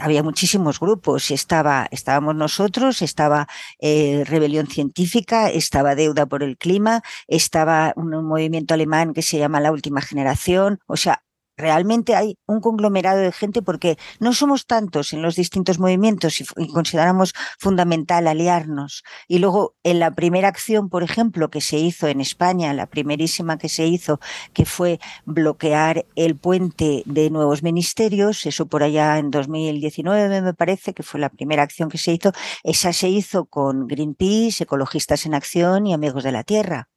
había 0.00 0.22
muchísimos 0.22 0.80
grupos, 0.80 1.30
estaba, 1.30 1.88
estábamos 1.92 2.34
nosotros, 2.34 3.02
estaba 3.02 3.46
eh, 3.80 4.24
Rebelión 4.26 4.66
Científica, 4.66 5.48
estaba 5.50 5.94
Deuda 5.94 6.26
por 6.26 6.42
el 6.42 6.56
Clima, 6.56 7.02
estaba 7.28 7.92
un, 7.96 8.14
un 8.14 8.24
movimiento 8.26 8.74
alemán 8.74 9.12
que 9.14 9.22
se 9.22 9.38
llama 9.38 9.60
La 9.60 9.70
Última 9.70 10.00
Generación, 10.00 10.80
o 10.86 10.96
sea, 10.96 11.22
realmente 11.56 12.14
hay 12.14 12.38
un 12.46 12.60
conglomerado 12.60 13.20
de 13.20 13.32
gente 13.32 13.62
porque 13.62 13.98
no 14.20 14.32
somos 14.32 14.66
tantos 14.66 15.12
en 15.12 15.22
los 15.22 15.36
distintos 15.36 15.78
movimientos 15.78 16.40
y, 16.40 16.44
consideramos 16.72 17.34
fundamental 17.58 18.26
aliarnos. 18.26 19.02
Y 19.28 19.38
luego 19.38 19.74
en 19.82 19.98
la 19.98 20.12
primera 20.12 20.48
acción, 20.48 20.88
por 20.88 21.02
ejemplo, 21.02 21.50
que 21.50 21.60
se 21.60 21.78
hizo 21.78 22.08
en 22.08 22.20
España, 22.20 22.72
la 22.74 22.86
primerísima 22.86 23.58
que 23.58 23.68
se 23.68 23.86
hizo, 23.86 24.20
que 24.52 24.64
fue 24.64 25.00
bloquear 25.24 26.06
el 26.16 26.36
puente 26.36 27.02
de 27.06 27.30
nuevos 27.30 27.62
ministerios, 27.62 28.46
eso 28.46 28.66
por 28.66 28.82
allá 28.82 29.18
en 29.18 29.30
2019 29.30 30.42
me 30.42 30.54
parece 30.54 30.94
que 30.94 31.02
fue 31.02 31.20
la 31.20 31.28
primera 31.28 31.62
acción 31.62 31.88
que 31.88 31.98
se 31.98 32.12
hizo, 32.12 32.32
esa 32.62 32.92
se 32.92 33.08
hizo 33.08 33.44
con 33.44 33.86
Greenpeace, 33.86 34.64
Ecologistas 34.64 35.26
en 35.26 35.34
Acción 35.34 35.86
y 35.86 35.94
Amigos 35.94 36.24
de 36.24 36.32
la 36.32 36.44
Tierra. 36.44 36.88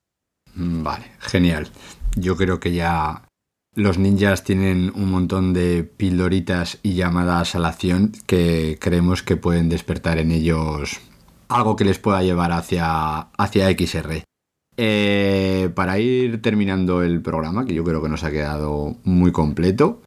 Vale, 0.55 1.11
genial. 1.19 1.67
Yo 2.15 2.37
creo 2.37 2.59
que 2.59 2.73
ya 2.73 3.24
los 3.75 3.99
ninjas 3.99 4.43
tienen 4.43 4.91
un 4.95 5.11
montón 5.11 5.53
de 5.53 5.83
pildoritas 5.83 6.79
y 6.81 6.93
llamadas 6.93 7.55
a 7.55 7.59
la 7.59 7.67
acción 7.67 8.13
que 8.25 8.77
creemos 8.79 9.21
que 9.21 9.35
pueden 9.35 9.69
despertar 9.69 10.17
en 10.17 10.31
ellos 10.31 11.01
algo 11.49 11.75
que 11.75 11.85
les 11.85 11.99
pueda 11.99 12.23
llevar 12.23 12.53
hacia, 12.53 13.19
hacia 13.37 13.69
XR. 13.69 14.23
Eh, 14.77 15.69
para 15.75 15.99
ir 15.99 16.41
terminando 16.41 17.03
el 17.03 17.21
programa, 17.21 17.65
que 17.65 17.73
yo 17.73 17.83
creo 17.83 18.01
que 18.01 18.09
nos 18.09 18.23
ha 18.23 18.31
quedado 18.31 18.95
muy 19.03 19.31
completo, 19.31 20.01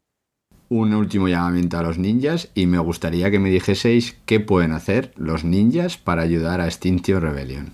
un 0.69 0.93
último 0.93 1.27
llamamiento 1.27 1.77
a 1.77 1.83
los 1.83 1.97
ninjas 1.97 2.49
y 2.53 2.67
me 2.67 2.77
gustaría 2.79 3.31
que 3.31 3.39
me 3.39 3.49
dijeseis 3.49 4.17
qué 4.25 4.39
pueden 4.39 4.71
hacer 4.71 5.11
los 5.15 5.43
ninjas 5.43 5.97
para 5.97 6.23
ayudar 6.23 6.61
a 6.61 6.65
Extinction 6.65 7.21
Rebellion. 7.21 7.73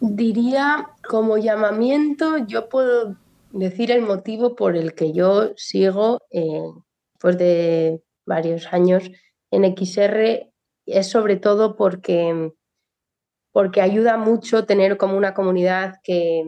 Diría 0.00 0.88
como 1.06 1.36
llamamiento, 1.36 2.38
yo 2.46 2.70
puedo 2.70 3.16
decir 3.52 3.90
el 3.90 4.02
motivo 4.02 4.54
por 4.54 4.76
el 4.76 4.94
que 4.94 5.12
yo 5.12 5.52
sigo, 5.56 6.20
eh, 6.30 6.62
después 7.14 7.38
de 7.38 8.02
varios 8.26 8.72
años 8.72 9.10
en 9.50 9.64
XR, 9.76 10.50
es 10.86 11.06
sobre 11.08 11.36
todo 11.36 11.76
porque, 11.76 12.52
porque 13.52 13.80
ayuda 13.80 14.16
mucho 14.16 14.64
tener 14.66 14.96
como 14.96 15.16
una 15.16 15.34
comunidad 15.34 15.96
que, 16.02 16.44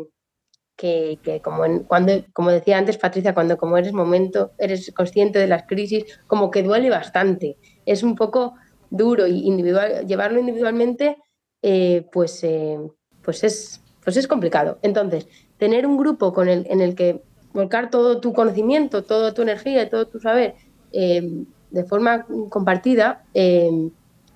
que, 0.77 1.19
que 1.23 1.41
como, 1.41 1.65
en, 1.65 1.85
cuando, 1.85 2.13
como 2.33 2.51
decía 2.51 2.79
antes 2.79 2.99
Patricia, 2.99 3.35
cuando 3.35 3.57
como 3.57 3.77
eres 3.77 3.93
momento, 3.93 4.53
eres 4.59 4.93
consciente 4.95 5.39
de 5.39 5.47
las 5.47 5.65
crisis, 5.65 6.05
como 6.27 6.51
que 6.51 6.63
duele 6.63 6.91
bastante. 6.91 7.57
Es 7.87 8.03
un 8.03 8.17
poco 8.17 8.55
duro 8.91 9.27
y 9.27 9.47
individual, 9.47 10.07
llevarlo 10.07 10.41
individualmente, 10.41 11.17
eh, 11.63 12.07
pues, 12.13 12.43
eh, 12.45 12.79
pues, 13.23 13.45
es, 13.45 13.83
pues 14.05 14.17
es 14.17 14.27
complicado. 14.27 14.79
Entonces, 14.83 15.27
tener 15.63 15.87
un 15.87 15.97
grupo 15.97 16.33
con 16.33 16.49
el, 16.49 16.67
en 16.69 16.81
el 16.81 16.97
que 16.97 17.23
volcar 17.53 17.89
todo 17.89 18.21
tu 18.21 18.33
conocimiento, 18.33 19.05
toda 19.05 19.33
tu 19.33 19.43
energía, 19.43 19.89
todo 19.89 20.09
tu 20.09 20.19
saber 20.19 20.57
eh, 20.91 21.45
de 21.71 21.85
forma 21.85 22.27
compartida 22.49 23.23
eh, 23.33 23.71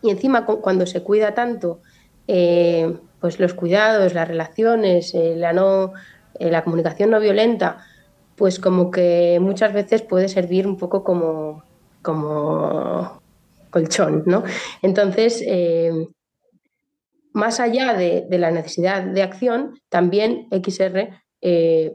y 0.03 0.11
encima 0.11 0.47
cuando 0.47 0.87
se 0.87 1.03
cuida 1.03 1.35
tanto 1.35 1.81
eh, 2.29 2.97
pues 3.19 3.41
los 3.41 3.55
cuidados, 3.55 4.15
las 4.15 4.29
relaciones, 4.29 5.15
la, 5.15 5.53
no, 5.53 5.95
la 6.39 6.63
comunicación 6.63 7.11
no 7.11 7.19
violenta, 7.19 7.85
pues 8.37 8.61
como 8.61 8.93
que 8.93 9.39
muchas 9.41 9.73
veces 9.73 10.03
puede 10.03 10.29
servir 10.29 10.65
un 10.65 10.77
poco 10.77 11.03
como, 11.03 11.65
como 12.03 13.21
colchón, 13.71 14.23
¿no? 14.27 14.45
Entonces, 14.81 15.43
más 17.37 17.61
allá 17.61 17.93
de, 17.93 18.25
de, 18.27 18.39
la 18.39 18.51
necesidad 18.51 19.03
de 19.03 19.23
acción, 19.23 19.79
también 19.91 20.49
XR 20.51 21.11
eh, 21.43 21.95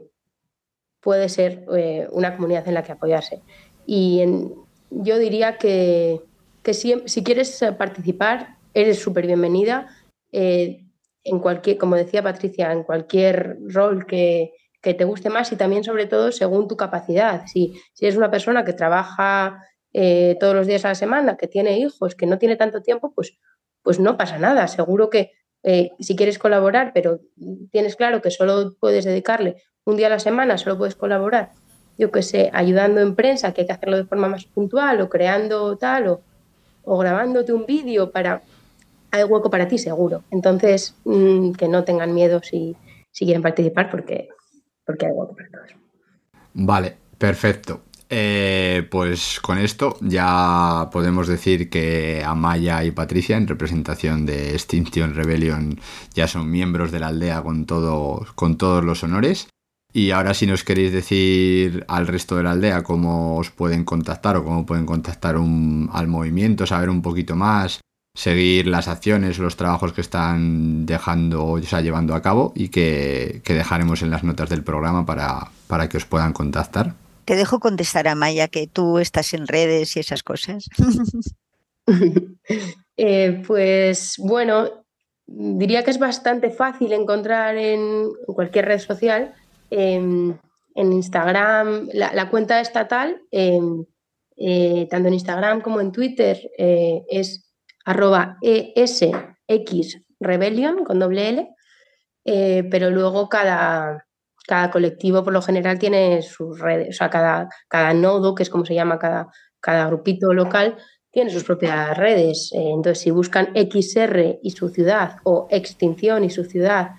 puede 1.00 1.28
ser 1.28 1.66
eh, 1.76 2.06
una 2.12 2.36
comunidad 2.36 2.68
en 2.68 2.74
la 2.74 2.84
que 2.84 2.92
apoyarse. 2.92 3.42
Y 3.84 4.22
yo 4.90 5.18
diría 5.18 5.58
que, 5.58 6.20
que 6.62 6.74
si, 6.74 6.94
si, 7.06 7.24
quieres 7.24 7.58
participar, 7.76 8.58
eres 8.72 9.00
súper 9.00 9.26
bienvenida. 9.26 9.88
Eh, 10.30 10.84
en 11.24 11.40
cualquier, 11.40 11.76
como 11.76 11.96
decía 11.96 12.22
Patricia, 12.22 12.70
en 12.70 12.84
cualquier 12.84 13.58
rol 13.66 14.06
que, 14.06 14.52
que, 14.80 14.94
te 14.94 15.02
guste 15.02 15.28
más 15.28 15.50
y 15.50 15.56
también, 15.56 15.82
sobre 15.82 16.06
todo, 16.06 16.30
según 16.30 16.68
tu 16.68 16.76
capacidad. 16.76 17.46
Si, 17.48 17.74
si 17.94 18.04
eres 18.04 18.16
una 18.16 18.30
persona 18.30 18.64
que 18.64 18.74
trabaja 18.74 19.60
todos 20.40 20.54
los 20.54 20.66
días 20.66 20.84
a 20.86 20.88
la 20.88 20.94
semana, 20.94 21.36
que 21.36 21.48
tiene 21.48 21.78
hijos, 21.78 22.14
que 22.14 22.26
no 22.26 22.38
tiene 22.38 22.56
tanto 22.56 22.80
tiempo, 22.80 23.12
pues 23.12 23.36
pues 23.82 24.00
no 24.00 24.16
pasa 24.16 24.38
nada. 24.38 24.68
Seguro 24.68 25.10
que 25.10 25.32
eh, 25.62 25.90
si 26.00 26.16
quieres 26.16 26.38
colaborar, 26.38 26.92
pero 26.92 27.20
tienes 27.70 27.96
claro 27.96 28.20
que 28.20 28.30
solo 28.30 28.74
puedes 28.80 29.04
dedicarle 29.04 29.56
un 29.84 29.96
día 29.96 30.08
a 30.08 30.10
la 30.10 30.18
semana, 30.18 30.58
solo 30.58 30.78
puedes 30.78 30.94
colaborar, 30.94 31.50
yo 31.98 32.10
que 32.10 32.22
sé, 32.22 32.50
ayudando 32.52 33.00
en 33.00 33.14
prensa, 33.14 33.52
que 33.52 33.62
hay 33.62 33.66
que 33.66 33.72
hacerlo 33.72 33.96
de 33.96 34.04
forma 34.04 34.28
más 34.28 34.44
puntual, 34.44 35.00
o 35.00 35.08
creando 35.08 35.76
tal, 35.76 36.08
o, 36.08 36.20
o 36.84 36.98
grabándote 36.98 37.52
un 37.52 37.66
vídeo 37.66 38.10
para... 38.10 38.42
Hay 39.10 39.24
hueco 39.24 39.50
para 39.50 39.68
ti, 39.68 39.76
seguro. 39.76 40.24
Entonces, 40.30 40.94
mmm, 41.04 41.52
que 41.52 41.68
no 41.68 41.84
tengan 41.84 42.14
miedo 42.14 42.40
si, 42.42 42.76
si 43.10 43.24
quieren 43.24 43.42
participar, 43.42 43.90
porque, 43.90 44.28
porque 44.86 45.06
hay 45.06 45.12
hueco 45.12 45.36
para 45.36 45.50
todos. 45.50 45.76
Vale, 46.54 46.96
perfecto. 47.18 47.82
Eh, 48.14 48.86
pues 48.90 49.40
con 49.40 49.56
esto 49.56 49.96
ya 50.02 50.90
podemos 50.92 51.26
decir 51.26 51.70
que 51.70 52.22
Amaya 52.22 52.84
y 52.84 52.90
Patricia, 52.90 53.38
en 53.38 53.48
representación 53.48 54.26
de 54.26 54.50
Extinction 54.50 55.14
Rebellion, 55.14 55.80
ya 56.12 56.28
son 56.28 56.50
miembros 56.50 56.92
de 56.92 57.00
la 57.00 57.06
aldea 57.06 57.40
con, 57.42 57.64
todo, 57.64 58.26
con 58.34 58.58
todos 58.58 58.84
los 58.84 59.02
honores. 59.02 59.48
Y 59.94 60.10
ahora 60.10 60.34
si 60.34 60.46
nos 60.46 60.62
queréis 60.62 60.92
decir 60.92 61.86
al 61.88 62.06
resto 62.06 62.36
de 62.36 62.42
la 62.42 62.50
aldea 62.50 62.82
cómo 62.82 63.38
os 63.38 63.50
pueden 63.50 63.82
contactar 63.82 64.36
o 64.36 64.44
cómo 64.44 64.66
pueden 64.66 64.84
contactar 64.84 65.36
al 65.36 66.06
movimiento, 66.06 66.66
saber 66.66 66.90
un 66.90 67.00
poquito 67.00 67.34
más, 67.34 67.80
seguir 68.14 68.66
las 68.66 68.88
acciones, 68.88 69.38
los 69.38 69.56
trabajos 69.56 69.94
que 69.94 70.02
están 70.02 70.84
dejando, 70.84 71.46
o 71.46 71.62
sea, 71.62 71.80
llevando 71.80 72.14
a 72.14 72.20
cabo 72.20 72.52
y 72.54 72.68
que, 72.68 73.40
dejaremos 73.42 74.02
en 74.02 74.10
las 74.10 74.22
notas 74.22 74.50
del 74.50 74.64
programa 74.64 75.06
para 75.06 75.88
que 75.88 75.96
os 75.96 76.04
puedan 76.04 76.34
contactar. 76.34 76.94
Te 77.24 77.36
dejo 77.36 77.60
contestar 77.60 78.08
a 78.08 78.14
Maya 78.14 78.48
que 78.48 78.66
tú 78.66 78.98
estás 78.98 79.34
en 79.34 79.46
redes 79.46 79.96
y 79.96 80.00
esas 80.00 80.22
cosas. 80.22 80.66
eh, 82.96 83.42
pues 83.46 84.14
bueno, 84.18 84.82
diría 85.26 85.84
que 85.84 85.90
es 85.90 85.98
bastante 85.98 86.50
fácil 86.50 86.92
encontrar 86.92 87.56
en 87.56 88.10
cualquier 88.26 88.66
red 88.66 88.78
social, 88.78 89.34
eh, 89.70 90.34
en 90.74 90.92
Instagram, 90.92 91.88
la, 91.92 92.30
cuenta 92.30 92.60
estatal, 92.60 93.20
eh, 93.30 93.60
tanto 94.90 95.08
en 95.08 95.14
Instagram 95.14 95.60
como 95.60 95.80
en 95.80 95.92
Twitter, 95.92 96.50
eh, 96.56 97.02
es 97.10 97.52
arroba 97.84 98.38
esxrebellion 98.42 100.84
con 100.84 100.98
doble 100.98 101.28
L, 101.28 101.48
pero 102.70 102.90
luego 102.90 103.28
cada, 103.28 104.06
cada 104.52 104.70
colectivo 104.70 105.24
por 105.24 105.32
lo 105.32 105.40
general 105.40 105.78
tiene 105.78 106.20
sus 106.20 106.58
redes, 106.60 106.90
o 106.90 106.92
sea, 106.92 107.08
cada, 107.08 107.48
cada 107.68 107.94
nodo, 107.94 108.34
que 108.34 108.42
es 108.42 108.50
como 108.50 108.66
se 108.66 108.74
llama 108.74 108.98
cada, 108.98 109.28
cada 109.60 109.86
grupito 109.86 110.34
local, 110.34 110.76
tiene 111.10 111.30
sus 111.30 111.44
propias 111.44 111.96
redes. 111.96 112.50
Eh, 112.52 112.60
entonces, 112.70 112.98
si 112.98 113.10
buscan 113.10 113.48
XR 113.54 114.40
y 114.42 114.50
su 114.50 114.68
ciudad 114.68 115.16
o 115.24 115.46
Extinción 115.48 116.22
y 116.22 116.28
su 116.28 116.44
ciudad, 116.44 116.90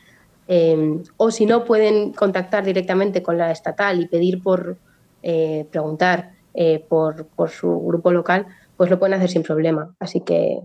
eh, 0.47 0.99
o 1.15 1.29
si 1.29 1.45
no, 1.45 1.63
pueden 1.63 2.13
contactar 2.13 2.65
directamente 2.65 3.21
con 3.21 3.37
la 3.37 3.51
estatal 3.51 4.01
y 4.01 4.07
pedir 4.07 4.41
por 4.41 4.79
eh, 5.21 5.67
preguntar 5.69 6.31
eh, 6.55 6.83
por, 6.89 7.27
por, 7.35 7.51
su 7.51 7.69
grupo 7.85 8.11
local, 8.11 8.47
pues 8.75 8.89
lo 8.89 8.97
pueden 8.97 9.13
hacer 9.13 9.29
sin 9.29 9.43
problema. 9.43 9.95
Así 9.99 10.21
que 10.21 10.57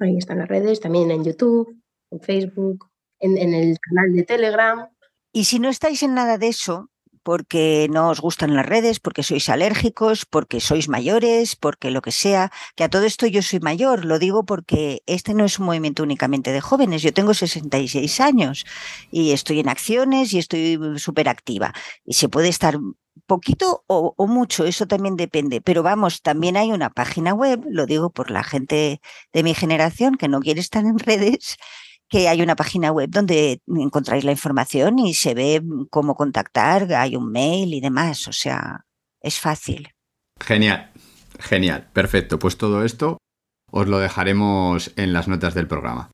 ahí 0.00 0.16
están 0.16 0.38
las 0.38 0.48
redes, 0.48 0.80
también 0.80 1.10
en 1.10 1.22
YouTube, 1.22 1.76
en 2.10 2.20
Facebook, 2.20 2.88
en 3.20 3.36
el 3.36 3.76
canal 3.78 4.16
de 4.16 4.22
Telegram. 4.22 4.88
Y 5.32 5.44
si 5.44 5.58
no 5.58 5.68
estáis 5.68 6.02
en 6.02 6.14
nada 6.14 6.38
de 6.38 6.48
eso, 6.48 6.90
porque 7.22 7.88
no 7.90 8.10
os 8.10 8.20
gustan 8.20 8.54
las 8.54 8.66
redes, 8.66 9.00
porque 9.00 9.22
sois 9.22 9.48
alérgicos, 9.48 10.26
porque 10.26 10.60
sois 10.60 10.88
mayores, 10.88 11.56
porque 11.56 11.90
lo 11.90 12.02
que 12.02 12.12
sea, 12.12 12.50
que 12.74 12.84
a 12.84 12.90
todo 12.90 13.04
esto 13.04 13.26
yo 13.26 13.42
soy 13.42 13.60
mayor, 13.60 14.04
lo 14.04 14.18
digo 14.18 14.44
porque 14.44 15.02
este 15.06 15.34
no 15.34 15.44
es 15.44 15.58
un 15.58 15.66
movimiento 15.66 16.02
únicamente 16.02 16.52
de 16.52 16.60
jóvenes, 16.60 17.02
yo 17.02 17.12
tengo 17.12 17.32
66 17.34 18.20
años 18.20 18.64
y 19.10 19.32
estoy 19.32 19.60
en 19.60 19.68
acciones 19.68 20.32
y 20.32 20.38
estoy 20.38 20.78
súper 20.98 21.28
activa 21.28 21.72
y 22.04 22.14
se 22.14 22.28
puede 22.28 22.48
estar 22.48 22.78
poquito 23.26 23.84
o, 23.86 24.14
o, 24.16 24.26
mucho, 24.26 24.64
eso 24.64 24.86
también 24.86 25.16
depende. 25.16 25.60
Pero 25.60 25.82
vamos, 25.82 26.22
también 26.22 26.56
hay 26.56 26.72
una 26.72 26.90
página 26.90 27.34
web, 27.34 27.62
lo 27.70 27.86
digo 27.86 28.10
por 28.10 28.30
la 28.30 28.42
gente 28.42 29.00
de 29.32 29.42
mi 29.42 29.54
generación 29.54 30.16
que 30.16 30.28
no 30.28 30.40
quiere 30.40 30.60
estar 30.60 30.84
en 30.84 30.98
redes, 31.10 31.56
que 32.12 32.28
hay 32.28 32.42
una 32.42 32.56
página 32.56 32.92
web 32.92 33.08
donde 33.08 33.62
encontráis 33.66 34.22
la 34.22 34.32
información 34.32 34.98
y 34.98 35.14
se 35.14 35.32
ve 35.32 35.62
cómo 35.88 36.14
contactar, 36.14 36.92
hay 36.92 37.16
un 37.16 37.32
mail 37.32 37.72
y 37.72 37.80
demás, 37.80 38.28
o 38.28 38.34
sea, 38.34 38.84
es 39.22 39.40
fácil. 39.40 39.88
Genial, 40.38 40.90
genial, 41.40 41.88
perfecto. 41.94 42.38
Pues 42.38 42.58
todo 42.58 42.84
esto 42.84 43.16
os 43.70 43.88
lo 43.88 43.98
dejaremos 43.98 44.92
en 44.96 45.14
las 45.14 45.26
notas 45.26 45.54
del 45.54 45.68
programa. 45.68 46.10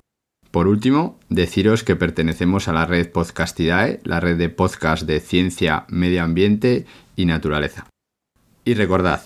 Por 0.52 0.68
último, 0.68 1.20
deciros 1.30 1.84
que 1.84 1.96
pertenecemos 1.96 2.68
a 2.68 2.74
la 2.74 2.88
red 2.88 3.12
Podcastidae, 3.12 4.00
la 4.04 4.20
red 4.20 4.38
de 4.38 4.50
podcast 4.50 5.04
de 5.04 5.20
ciencia, 5.20 5.86
medio 5.88 6.24
ambiente 6.24 6.88
y 7.16 7.26
naturaleza. 7.26 7.86
Y 8.66 8.74
recordad, 8.74 9.22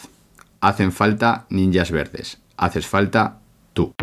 hacen 0.61 0.91
falta 0.91 1.45
ninjas 1.49 1.91
verdes. 1.91 2.37
Haces 2.55 2.87
falta 2.87 3.39
tú. 3.73 3.93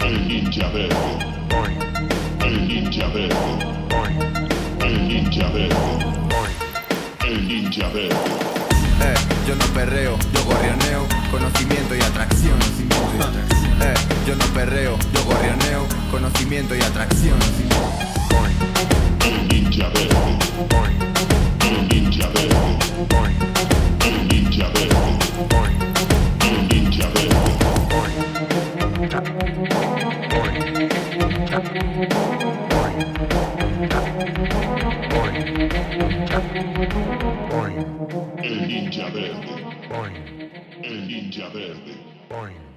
El 0.00 0.28
ninja 0.28 0.68
verde. 0.68 0.94
El 2.44 2.68
ninja 2.68 3.08
verde. 3.08 3.36
El 4.80 5.08
ninja 5.08 5.48
verde. 5.48 5.76
El 7.26 7.48
ninja 7.48 7.88
verde. 7.88 8.16
Eh, 9.00 9.14
yo 9.48 9.56
no 9.56 9.64
perreo, 9.74 10.16
yo 10.32 10.44
gorrioneo, 10.44 11.06
conocimiento 11.30 11.96
y 11.96 12.00
atracción. 12.00 12.13
Eh, 14.24 14.28
yo 14.28 14.36
no 14.36 14.44
perreo, 14.54 14.98
yo 15.12 15.24
gorrioneo, 15.24 15.86
conocimiento 16.10 16.74
y 16.74 16.80
atracción. 16.80 17.38
El 19.24 19.48
ninja 19.48 19.88
verde. 19.88 20.38
El 21.60 21.88
ninja 21.88 22.28
verde. 22.28 22.56
El 24.04 24.28
ninja 24.28 24.66
verde. 24.68 24.98
El 26.40 26.68
ninja 26.68 27.08
verde. 27.08 27.30
El 38.42 38.68
ninja 38.68 39.08
verde. 39.10 39.44
El 40.82 41.08
ninja 41.08 41.48
verde. 41.48 42.73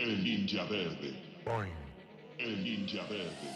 El 0.00 0.24
ninja 0.24 0.64
verde. 0.64 1.12
El 2.38 2.64
ninja 2.64 3.02
verde. 3.10 3.50